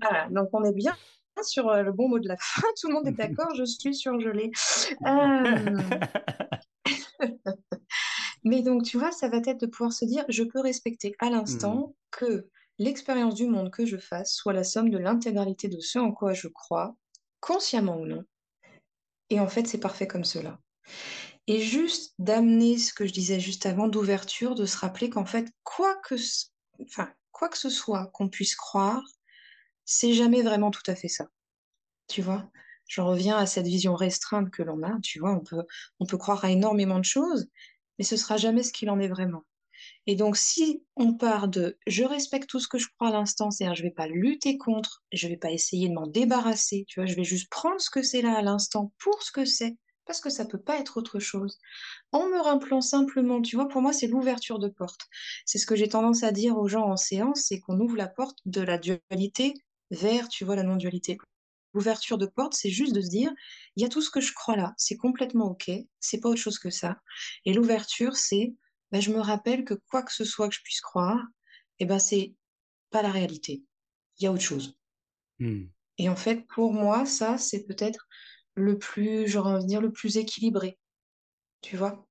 Voilà, 0.00 0.28
donc 0.30 0.48
on 0.52 0.64
est 0.64 0.74
bien 0.74 0.96
sur 1.42 1.68
euh, 1.68 1.82
le 1.82 1.92
bon 1.92 2.08
mot 2.08 2.18
de 2.18 2.28
la 2.28 2.36
fin, 2.40 2.66
tout 2.80 2.88
le 2.88 2.94
monde 2.94 3.08
est 3.08 3.12
d'accord, 3.12 3.54
je 3.54 3.64
suis 3.64 3.94
surgelée. 3.94 4.50
Euh, 5.06 5.78
mais 8.44 8.62
donc, 8.62 8.84
tu 8.84 8.98
vois, 8.98 9.12
ça 9.12 9.28
va 9.28 9.38
être 9.38 9.60
de 9.60 9.66
pouvoir 9.66 9.92
se 9.92 10.04
dire, 10.04 10.24
je 10.28 10.44
peux 10.44 10.60
respecter 10.60 11.14
à 11.18 11.30
l'instant 11.30 11.94
que 12.10 12.48
l'expérience 12.78 13.34
du 13.34 13.46
monde 13.46 13.70
que 13.70 13.86
je 13.86 13.96
fasse 13.96 14.34
soit 14.34 14.52
la 14.52 14.64
somme 14.64 14.90
de 14.90 14.98
l'intégralité 14.98 15.68
de 15.68 15.80
ce 15.80 15.98
en 15.98 16.12
quoi 16.12 16.32
je 16.32 16.48
crois, 16.48 16.96
consciemment 17.44 17.98
ou 18.00 18.06
non. 18.06 18.24
Et 19.30 19.40
en 19.40 19.48
fait, 19.48 19.66
c'est 19.66 19.80
parfait 19.80 20.06
comme 20.06 20.24
cela. 20.24 20.60
Et 21.46 21.60
juste 21.62 22.14
d'amener 22.18 22.78
ce 22.78 22.94
que 22.94 23.06
je 23.06 23.12
disais 23.12 23.40
juste 23.40 23.66
avant 23.66 23.88
d'ouverture, 23.88 24.54
de 24.54 24.66
se 24.66 24.78
rappeler 24.78 25.10
qu'en 25.10 25.26
fait, 25.26 25.48
quoi 25.64 25.96
que, 26.04 26.16
ce- 26.16 26.46
enfin, 26.82 27.12
quoi 27.32 27.48
que 27.50 27.58
ce 27.58 27.70
soit 27.70 28.08
qu'on 28.14 28.28
puisse 28.28 28.56
croire, 28.56 29.02
c'est 29.84 30.14
jamais 30.14 30.42
vraiment 30.42 30.70
tout 30.70 30.82
à 30.88 30.96
fait 30.96 31.08
ça. 31.08 31.26
Tu 32.08 32.22
vois? 32.22 32.50
Je 32.88 33.00
reviens 33.02 33.38
à 33.38 33.46
cette 33.46 33.66
vision 33.66 33.94
restreinte 33.96 34.50
que 34.50 34.62
l'on 34.62 34.82
a. 34.84 34.98
Tu 35.02 35.20
vois, 35.20 35.32
on 35.32 35.40
peut, 35.40 35.64
on 36.00 36.06
peut 36.06 36.18
croire 36.18 36.44
à 36.44 36.50
énormément 36.50 36.98
de 37.00 37.04
choses, 37.04 37.48
mais 37.98 38.04
ce 38.04 38.16
sera 38.16 38.36
jamais 38.38 38.62
ce 38.64 38.72
qu'il 38.72 38.90
en 38.90 39.00
est 39.00 39.08
vraiment. 39.08 39.44
Et 40.06 40.16
donc, 40.16 40.36
si 40.36 40.84
on 40.96 41.14
part 41.14 41.48
de 41.48 41.78
je 41.86 42.04
respecte 42.04 42.48
tout 42.48 42.60
ce 42.60 42.68
que 42.68 42.78
je 42.78 42.88
crois 42.88 43.08
à 43.08 43.12
l'instant, 43.12 43.50
c'est-à-dire 43.50 43.74
je 43.74 43.82
vais 43.82 43.90
pas 43.90 44.06
lutter 44.06 44.58
contre, 44.58 45.02
je 45.12 45.28
vais 45.28 45.36
pas 45.36 45.50
essayer 45.50 45.88
de 45.88 45.94
m'en 45.94 46.06
débarrasser, 46.06 46.84
tu 46.88 47.00
vois, 47.00 47.06
je 47.06 47.14
vais 47.14 47.24
juste 47.24 47.50
prendre 47.50 47.80
ce 47.80 47.90
que 47.90 48.02
c'est 48.02 48.22
là 48.22 48.36
à 48.36 48.42
l'instant 48.42 48.92
pour 48.98 49.22
ce 49.22 49.32
que 49.32 49.44
c'est, 49.44 49.76
parce 50.06 50.20
que 50.20 50.30
ça 50.30 50.44
peut 50.44 50.60
pas 50.60 50.78
être 50.78 50.98
autre 50.98 51.18
chose. 51.18 51.58
En 52.12 52.26
me 52.26 52.40
rappelant 52.40 52.80
simplement, 52.80 53.40
tu 53.40 53.56
vois, 53.56 53.68
pour 53.68 53.82
moi, 53.82 53.92
c'est 53.92 54.06
l'ouverture 54.06 54.58
de 54.58 54.68
porte. 54.68 55.02
C'est 55.46 55.58
ce 55.58 55.66
que 55.66 55.76
j'ai 55.76 55.88
tendance 55.88 56.22
à 56.22 56.32
dire 56.32 56.58
aux 56.58 56.68
gens 56.68 56.86
en 56.86 56.96
séance, 56.96 57.44
c'est 57.48 57.60
qu'on 57.60 57.80
ouvre 57.80 57.96
la 57.96 58.08
porte 58.08 58.38
de 58.44 58.60
la 58.60 58.78
dualité 58.78 59.54
vers, 59.90 60.28
tu 60.28 60.44
vois, 60.44 60.56
la 60.56 60.62
non-dualité. 60.62 61.18
L'ouverture 61.72 62.18
de 62.18 62.26
porte, 62.26 62.54
c'est 62.54 62.70
juste 62.70 62.94
de 62.94 63.00
se 63.00 63.08
dire, 63.08 63.32
il 63.76 63.82
y 63.82 63.86
a 63.86 63.88
tout 63.88 64.00
ce 64.00 64.10
que 64.10 64.20
je 64.20 64.32
crois 64.32 64.56
là, 64.56 64.74
c'est 64.76 64.96
complètement 64.96 65.46
OK, 65.50 65.70
c'est 65.98 66.20
pas 66.20 66.28
autre 66.28 66.40
chose 66.40 66.58
que 66.58 66.70
ça. 66.70 66.98
Et 67.44 67.52
l'ouverture, 67.52 68.16
c'est, 68.16 68.54
ben, 68.92 69.00
je 69.00 69.10
me 69.10 69.20
rappelle 69.20 69.64
que 69.64 69.74
quoi 69.90 70.02
que 70.02 70.12
ce 70.12 70.24
soit 70.24 70.48
que 70.48 70.54
je 70.54 70.62
puisse 70.62 70.80
croire, 70.80 71.20
eh 71.78 71.86
ben, 71.86 71.98
c'est 71.98 72.34
pas 72.90 73.02
la 73.02 73.10
réalité. 73.10 73.62
Il 74.18 74.24
y 74.24 74.26
a 74.26 74.32
autre 74.32 74.42
chose. 74.42 74.76
Hmm. 75.38 75.64
Et 75.98 76.08
en 76.08 76.16
fait, 76.16 76.46
pour 76.48 76.72
moi, 76.72 77.06
ça, 77.06 77.38
c'est 77.38 77.64
peut-être 77.64 78.06
le 78.54 78.78
plus, 78.78 79.26
j'aurais 79.26 79.52
envie 79.52 79.64
de 79.64 79.68
dire, 79.68 79.80
le 79.80 79.92
plus 79.92 80.16
équilibré. 80.16 80.78
Tu 81.60 81.76
vois? 81.76 82.06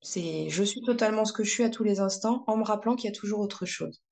C'est, 0.00 0.48
je 0.48 0.62
suis 0.62 0.82
totalement 0.82 1.24
ce 1.24 1.32
que 1.32 1.44
je 1.44 1.50
suis 1.50 1.64
à 1.64 1.70
tous 1.70 1.84
les 1.84 2.00
instants 2.00 2.44
en 2.46 2.56
me 2.56 2.64
rappelant 2.64 2.94
qu'il 2.94 3.10
y 3.10 3.12
a 3.12 3.16
toujours 3.16 3.40
autre 3.40 3.66
chose. 3.66 4.02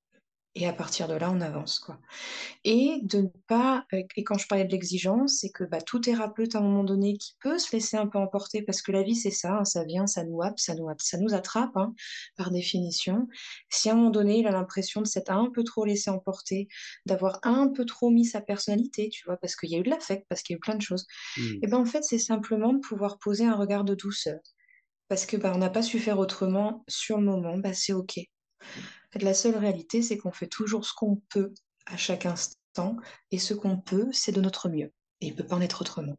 Et 0.58 0.66
à 0.66 0.72
partir 0.72 1.06
de 1.06 1.12
là, 1.12 1.30
on 1.30 1.42
avance, 1.42 1.78
quoi. 1.78 2.00
Et 2.64 3.00
de 3.02 3.18
ne 3.18 3.28
pas, 3.46 3.84
euh, 3.92 4.02
et 4.16 4.24
quand 4.24 4.38
je 4.38 4.48
parlais 4.48 4.64
de 4.64 4.72
l'exigence, 4.72 5.38
c'est 5.40 5.50
que 5.50 5.64
bah, 5.64 5.82
tout 5.82 6.00
thérapeute 6.00 6.54
à 6.54 6.58
un 6.58 6.62
moment 6.62 6.82
donné 6.82 7.18
qui 7.18 7.34
peut 7.40 7.58
se 7.58 7.72
laisser 7.72 7.98
un 7.98 8.06
peu 8.06 8.18
emporter, 8.18 8.62
parce 8.62 8.80
que 8.80 8.90
la 8.90 9.02
vie 9.02 9.16
c'est 9.16 9.30
ça, 9.30 9.58
hein, 9.58 9.64
ça 9.66 9.84
vient, 9.84 10.06
ça 10.06 10.24
nous 10.24 10.42
happe, 10.42 10.58
ça 10.58 10.74
nous, 10.74 10.88
happe, 10.88 11.02
ça 11.02 11.18
nous 11.18 11.34
attrape, 11.34 11.76
hein, 11.76 11.94
par 12.38 12.50
définition. 12.50 13.28
Si 13.68 13.90
à 13.90 13.92
un 13.92 13.96
moment 13.96 14.10
donné, 14.10 14.38
il 14.38 14.46
a 14.46 14.50
l'impression 14.50 15.02
de 15.02 15.06
s'être 15.06 15.30
un 15.30 15.50
peu 15.50 15.62
trop 15.62 15.84
laissé 15.84 16.10
emporter, 16.10 16.68
d'avoir 17.04 17.38
un 17.42 17.68
peu 17.68 17.84
trop 17.84 18.10
mis 18.10 18.24
sa 18.24 18.40
personnalité, 18.40 19.10
tu 19.10 19.24
vois, 19.26 19.36
parce 19.36 19.56
qu'il 19.56 19.70
y 19.70 19.76
a 19.76 19.78
eu 19.78 19.82
de 19.82 19.90
l'affect, 19.90 20.24
parce 20.30 20.42
qu'il 20.42 20.54
y 20.54 20.56
a 20.56 20.58
eu 20.58 20.60
plein 20.60 20.76
de 20.76 20.82
choses, 20.82 21.06
Hmm. 21.36 21.58
et 21.62 21.66
ben 21.66 21.78
en 21.78 21.84
fait, 21.84 22.02
c'est 22.02 22.18
simplement 22.18 22.72
de 22.72 22.80
pouvoir 22.80 23.18
poser 23.18 23.44
un 23.44 23.54
regard 23.56 23.84
de 23.84 23.94
douceur. 23.94 24.40
Parce 25.08 25.26
que 25.26 25.36
bah, 25.36 25.52
on 25.54 25.58
n'a 25.58 25.70
pas 25.70 25.82
su 25.82 25.98
faire 25.98 26.18
autrement 26.18 26.84
sur 26.88 27.18
le 27.18 27.24
moment, 27.24 27.58
bah, 27.58 27.74
c'est 27.74 27.92
OK. 27.92 28.20
Fait, 29.18 29.24
la 29.24 29.34
seule 29.34 29.56
réalité, 29.56 30.02
c'est 30.02 30.18
qu'on 30.18 30.32
fait 30.32 30.46
toujours 30.46 30.84
ce 30.84 30.92
qu'on 30.94 31.16
peut 31.28 31.52
à 31.86 31.96
chaque 31.96 32.26
instant, 32.26 32.96
et 33.30 33.38
ce 33.38 33.54
qu'on 33.54 33.78
peut, 33.78 34.08
c'est 34.12 34.32
de 34.32 34.40
notre 34.40 34.68
mieux. 34.68 34.92
Et 35.20 35.28
il 35.28 35.32
ne 35.32 35.36
peut 35.36 35.46
pas 35.46 35.56
en 35.56 35.60
être 35.60 35.80
autrement. 35.80 36.18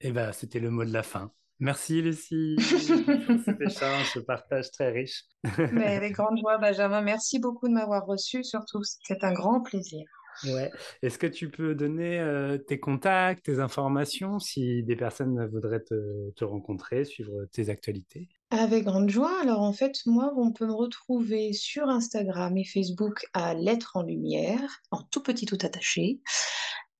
Eh 0.00 0.12
ben, 0.12 0.32
c'était 0.32 0.60
le 0.60 0.70
mot 0.70 0.84
de 0.84 0.92
la 0.92 1.02
fin. 1.02 1.32
Merci 1.60 2.02
Lucie 2.02 2.56
pour 2.56 3.38
cet 3.44 3.60
échange, 3.60 4.12
ce 4.12 4.18
partage 4.18 4.70
très 4.70 4.90
riche. 4.90 5.24
Mais 5.72 5.96
avec 5.96 6.12
grande 6.12 6.38
joie, 6.38 6.58
Benjamin, 6.58 7.00
merci 7.00 7.38
beaucoup 7.38 7.68
de 7.68 7.72
m'avoir 7.72 8.04
reçu, 8.04 8.44
surtout, 8.44 8.82
c'est 8.82 9.24
un 9.24 9.32
grand 9.32 9.62
plaisir. 9.62 10.04
Ouais. 10.44 10.70
Est-ce 11.02 11.18
que 11.18 11.26
tu 11.26 11.50
peux 11.50 11.74
donner 11.74 12.18
euh, 12.18 12.58
tes 12.58 12.80
contacts, 12.80 13.44
tes 13.44 13.60
informations, 13.60 14.38
si 14.38 14.82
des 14.82 14.96
personnes 14.96 15.46
voudraient 15.46 15.82
te, 15.82 16.30
te 16.30 16.44
rencontrer, 16.44 17.04
suivre 17.04 17.46
tes 17.52 17.68
actualités? 17.68 18.28
Avec 18.50 18.84
grande 18.84 19.10
joie. 19.10 19.40
Alors 19.40 19.62
en 19.62 19.72
fait, 19.72 20.00
moi, 20.06 20.32
on 20.36 20.52
peut 20.52 20.66
me 20.66 20.72
retrouver 20.72 21.52
sur 21.52 21.88
Instagram 21.88 22.56
et 22.56 22.64
Facebook 22.64 23.26
à 23.32 23.54
Lettres 23.54 23.92
en 23.96 24.02
Lumière, 24.02 24.80
en 24.90 25.02
tout 25.02 25.22
petit 25.22 25.46
tout 25.46 25.58
attaché. 25.62 26.20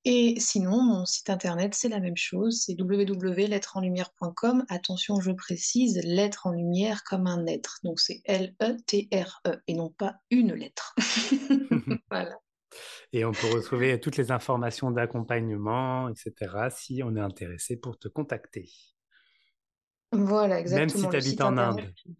Et 0.06 0.38
sinon, 0.38 0.82
mon 0.82 1.06
site 1.06 1.30
internet, 1.30 1.74
c'est 1.74 1.88
la 1.88 1.98
même 1.98 2.16
chose, 2.16 2.62
c'est 2.66 2.78
www.lettresenlumière.com. 2.78 4.64
Attention, 4.68 5.18
je 5.20 5.32
précise, 5.32 5.98
lettre 6.04 6.46
en 6.46 6.50
lumière 6.50 7.04
comme 7.04 7.26
un 7.26 7.46
être. 7.46 7.78
Donc 7.84 8.00
c'est 8.00 8.20
L-E-T-R-E 8.26 9.50
-E, 9.50 9.60
et 9.66 9.74
non 9.74 9.88
pas 9.88 10.16
une 10.30 10.52
lettre. 10.52 10.94
voilà. 12.10 12.36
Et 13.12 13.24
on 13.24 13.32
peut 13.32 13.48
retrouver 13.48 13.98
toutes 14.00 14.16
les 14.16 14.30
informations 14.30 14.90
d'accompagnement, 14.90 16.08
etc., 16.08 16.70
si 16.70 17.02
on 17.02 17.16
est 17.16 17.20
intéressé 17.20 17.76
pour 17.76 17.98
te 17.98 18.08
contacter. 18.08 18.70
Voilà, 20.12 20.56
Même 20.56 20.88
si 20.88 21.04
exactement. 21.04 21.10
tu 21.10 21.16
habites 21.16 21.40
en 21.40 21.56
internet. 21.58 21.94
Inde. 22.06 22.14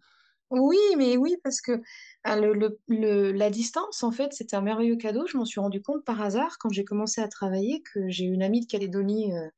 Oui, 0.51 0.77
mais 0.97 1.17
oui, 1.17 1.35
parce 1.43 1.59
que 1.59 1.81
ah, 2.23 2.37
le, 2.39 3.31
la 3.31 3.49
distance, 3.49 4.03
en 4.03 4.11
fait, 4.11 4.31
c'était 4.33 4.55
un 4.55 4.61
merveilleux 4.61 4.95
cadeau. 4.95 5.25
Je 5.27 5.37
m'en 5.37 5.45
suis 5.45 5.59
rendu 5.59 5.81
compte 5.81 6.05
par 6.05 6.21
hasard 6.21 6.57
quand 6.59 6.69
j'ai 6.69 6.85
commencé 6.85 7.19
à 7.19 7.27
travailler 7.27 7.81
que 7.81 8.07
j'ai 8.09 8.25
une 8.25 8.43
amie 8.43 8.61
de 8.61 8.67
Calédonie 8.67 9.33
euh, 9.33 9.49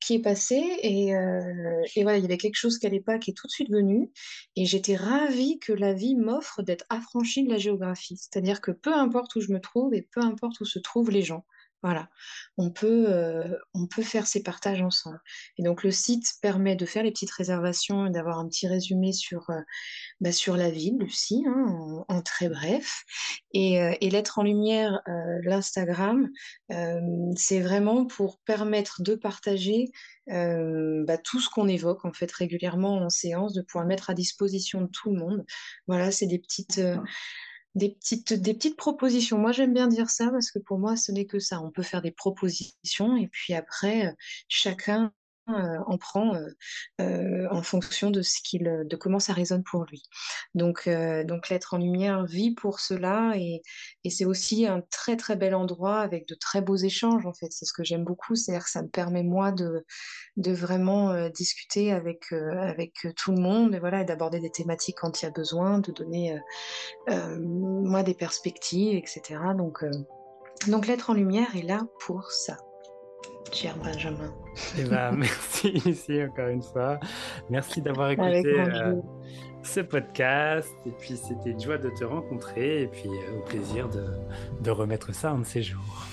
qui 0.00 0.14
est 0.14 0.22
passée 0.22 0.62
et, 0.82 1.14
euh, 1.14 1.82
et 1.94 2.02
voilà, 2.02 2.18
il 2.18 2.22
y 2.22 2.24
avait 2.24 2.38
quelque 2.38 2.56
chose 2.56 2.78
qui 2.78 2.86
n'allait 2.86 3.00
pas, 3.00 3.18
qui 3.18 3.30
est 3.32 3.34
tout 3.34 3.46
de 3.46 3.52
suite 3.52 3.70
venu. 3.70 4.10
Et 4.56 4.64
j'étais 4.64 4.96
ravie 4.96 5.58
que 5.58 5.72
la 5.74 5.92
vie 5.92 6.16
m'offre 6.16 6.62
d'être 6.62 6.86
affranchie 6.88 7.44
de 7.44 7.50
la 7.50 7.58
géographie. 7.58 8.16
C'est-à-dire 8.16 8.60
que 8.62 8.70
peu 8.70 8.94
importe 8.94 9.36
où 9.36 9.40
je 9.40 9.52
me 9.52 9.60
trouve 9.60 9.94
et 9.94 10.02
peu 10.02 10.22
importe 10.22 10.60
où 10.60 10.64
se 10.64 10.78
trouvent 10.78 11.10
les 11.10 11.22
gens, 11.22 11.44
Voilà, 11.82 12.10
on 12.58 12.70
peut, 12.70 13.06
euh, 13.08 13.56
on 13.72 13.86
peut 13.86 14.02
faire 14.02 14.26
ces 14.26 14.42
partages 14.42 14.82
ensemble. 14.82 15.18
Et 15.56 15.62
donc 15.62 15.82
le 15.82 15.90
site 15.90 16.34
permet 16.42 16.76
de 16.76 16.84
faire 16.84 17.02
les 17.02 17.10
petites 17.10 17.30
réservations 17.30 18.06
et 18.06 18.10
d'avoir 18.10 18.38
un 18.38 18.46
petit 18.48 18.68
résumé 18.68 19.12
sur, 19.12 19.48
euh, 19.48 19.60
bah, 20.20 20.30
sur 20.30 20.58
la 20.58 20.70
ville 20.70 21.02
aussi, 21.02 21.42
hein, 21.46 22.04
en, 22.06 22.20
très 22.20 22.50
bref. 22.50 23.04
Et, 23.54 23.80
euh, 23.80 23.94
et 24.02 24.10
l'être 24.10 24.38
en 24.38 24.42
lumière, 24.42 25.00
l'Instagram, 25.42 26.28
c'est 27.36 27.60
vraiment 27.60 28.06
pour 28.06 28.38
permettre 28.40 29.02
de 29.02 29.14
partager 29.14 29.86
bah, 30.26 31.18
tout 31.18 31.40
ce 31.40 31.48
qu'on 31.48 31.66
évoque 31.66 32.04
en 32.04 32.12
fait 32.12 32.30
régulièrement 32.30 32.98
en 32.98 33.08
séance, 33.08 33.54
de 33.54 33.62
pouvoir 33.62 33.86
mettre 33.86 34.10
à 34.10 34.14
disposition 34.14 34.82
de 34.82 34.88
tout 34.88 35.10
le 35.10 35.18
monde. 35.18 35.44
Voilà, 35.86 36.10
c'est 36.10 36.26
des 36.26 36.38
petites 36.38 36.80
des 37.74 37.90
petites, 37.90 38.32
des 38.32 38.54
petites 38.54 38.76
propositions. 38.76 39.38
Moi, 39.38 39.52
j'aime 39.52 39.72
bien 39.72 39.88
dire 39.88 40.10
ça 40.10 40.30
parce 40.30 40.50
que 40.50 40.58
pour 40.58 40.78
moi, 40.78 40.96
ce 40.96 41.12
n'est 41.12 41.26
que 41.26 41.38
ça. 41.38 41.60
On 41.62 41.70
peut 41.70 41.82
faire 41.82 42.02
des 42.02 42.10
propositions 42.10 43.16
et 43.16 43.28
puis 43.28 43.54
après, 43.54 44.06
euh, 44.06 44.12
chacun 44.48 45.12
en 45.46 45.98
prend 45.98 46.34
euh, 47.00 47.46
en 47.50 47.62
fonction 47.62 48.10
de 48.10 48.22
ce 48.22 48.38
qu'il, 48.42 48.84
de 48.84 48.96
comment 48.96 49.18
ça 49.18 49.32
résonne 49.32 49.64
pour 49.64 49.84
lui. 49.84 50.02
Donc, 50.54 50.88
donc 51.24 51.48
l'être 51.48 51.74
en 51.74 51.78
lumière 51.78 52.24
vit 52.24 52.54
pour 52.54 52.80
cela 52.80 53.32
et, 53.36 53.62
et 54.04 54.10
c'est 54.10 54.24
aussi 54.24 54.66
un 54.66 54.82
très 54.90 55.16
très 55.16 55.36
bel 55.36 55.54
endroit 55.54 56.00
avec 56.00 56.28
de 56.28 56.34
très 56.34 56.60
beaux 56.60 56.76
échanges 56.76 57.26
en 57.26 57.32
fait. 57.32 57.48
C'est 57.50 57.64
ce 57.64 57.72
que 57.72 57.84
j'aime 57.84 58.04
beaucoup, 58.04 58.34
c'est-à-dire 58.34 58.64
que 58.64 58.70
ça 58.70 58.82
me 58.82 58.88
permet 58.88 59.22
moi 59.22 59.52
de, 59.52 59.84
de 60.36 60.52
vraiment 60.52 61.28
discuter 61.30 61.92
avec 61.92 62.32
avec 62.32 63.06
tout 63.16 63.32
le 63.32 63.40
monde 63.40 63.74
et 63.74 63.80
voilà, 63.80 64.04
d'aborder 64.04 64.40
des 64.40 64.50
thématiques 64.50 64.98
quand 65.00 65.20
il 65.20 65.24
y 65.24 65.28
a 65.28 65.32
besoin, 65.32 65.78
de 65.78 65.92
donner 65.92 66.38
moi 67.08 68.02
des 68.02 68.14
perspectives, 68.14 68.96
etc. 68.96 69.40
Donc 69.56 69.84
donc 70.66 70.86
l'être 70.86 71.10
en 71.10 71.14
lumière 71.14 71.56
est 71.56 71.62
là 71.62 71.86
pour 72.00 72.30
ça 72.30 72.56
cher 73.52 73.76
Benjamin. 73.82 74.32
Eh 74.78 74.84
ben, 74.84 75.12
merci 75.16 75.68
ici 75.86 76.22
encore 76.22 76.48
une 76.48 76.62
fois. 76.62 76.98
Merci 77.48 77.80
d'avoir 77.80 78.10
écouté 78.10 78.42
euh, 78.46 78.96
ce 79.62 79.80
podcast. 79.80 80.68
Et 80.86 80.90
puis, 80.90 81.16
c'était 81.16 81.50
une 81.50 81.60
joie 81.60 81.78
de 81.78 81.90
te 81.90 82.04
rencontrer. 82.04 82.82
Et 82.82 82.86
puis, 82.86 83.08
euh, 83.08 83.38
au 83.38 83.44
plaisir 83.44 83.88
de, 83.88 84.04
de, 84.60 84.70
remettre 84.70 85.14
ça 85.14 85.30
un 85.30 85.38
de 85.38 85.46
ces 85.46 85.62
jours. 85.62 86.06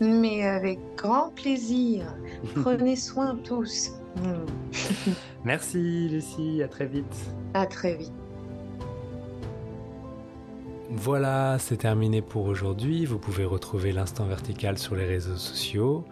Mais 0.00 0.46
avec 0.46 0.78
grand 0.96 1.30
plaisir. 1.34 2.06
Prenez 2.62 2.96
soin 2.96 3.36
tous. 3.44 3.92
merci, 5.44 6.08
Lucie. 6.08 6.62
À 6.62 6.68
très 6.68 6.86
vite. 6.86 7.16
À 7.54 7.66
très 7.66 7.96
vite. 7.96 8.12
Voilà, 10.90 11.56
c'est 11.58 11.78
terminé 11.78 12.22
pour 12.22 12.46
aujourd'hui. 12.46 13.04
Vous 13.04 13.18
pouvez 13.18 13.44
retrouver 13.44 13.90
l'instant 13.90 14.26
vertical 14.26 14.78
sur 14.78 14.94
les 14.94 15.06
réseaux 15.06 15.36
sociaux 15.36 16.04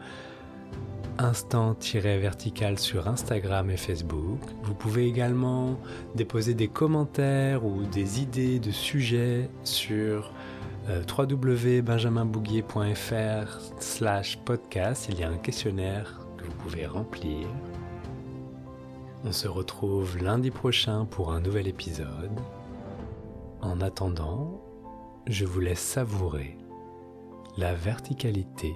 instant-vertical 1.18 2.78
sur 2.78 3.08
Instagram 3.08 3.70
et 3.70 3.76
Facebook. 3.76 4.40
Vous 4.62 4.74
pouvez 4.74 5.06
également 5.06 5.78
déposer 6.14 6.54
des 6.54 6.68
commentaires 6.68 7.64
ou 7.64 7.82
des 7.84 8.20
idées 8.20 8.58
de 8.58 8.70
sujets 8.70 9.50
sur 9.64 10.32
euh, 10.88 11.02
www.benjaminbouguier.fr 11.08 13.60
slash 13.78 14.38
podcast. 14.38 15.06
Il 15.08 15.18
y 15.18 15.22
a 15.22 15.28
un 15.28 15.38
questionnaire 15.38 16.20
que 16.36 16.44
vous 16.44 16.54
pouvez 16.54 16.86
remplir. 16.86 17.46
On 19.24 19.32
se 19.32 19.46
retrouve 19.46 20.18
lundi 20.18 20.50
prochain 20.50 21.04
pour 21.04 21.32
un 21.32 21.40
nouvel 21.40 21.68
épisode. 21.68 22.40
En 23.60 23.80
attendant, 23.80 24.60
je 25.28 25.44
vous 25.44 25.60
laisse 25.60 25.80
savourer 25.80 26.58
la 27.56 27.74
verticalité 27.74 28.74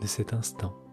de 0.00 0.06
cet 0.06 0.32
instant. 0.32 0.87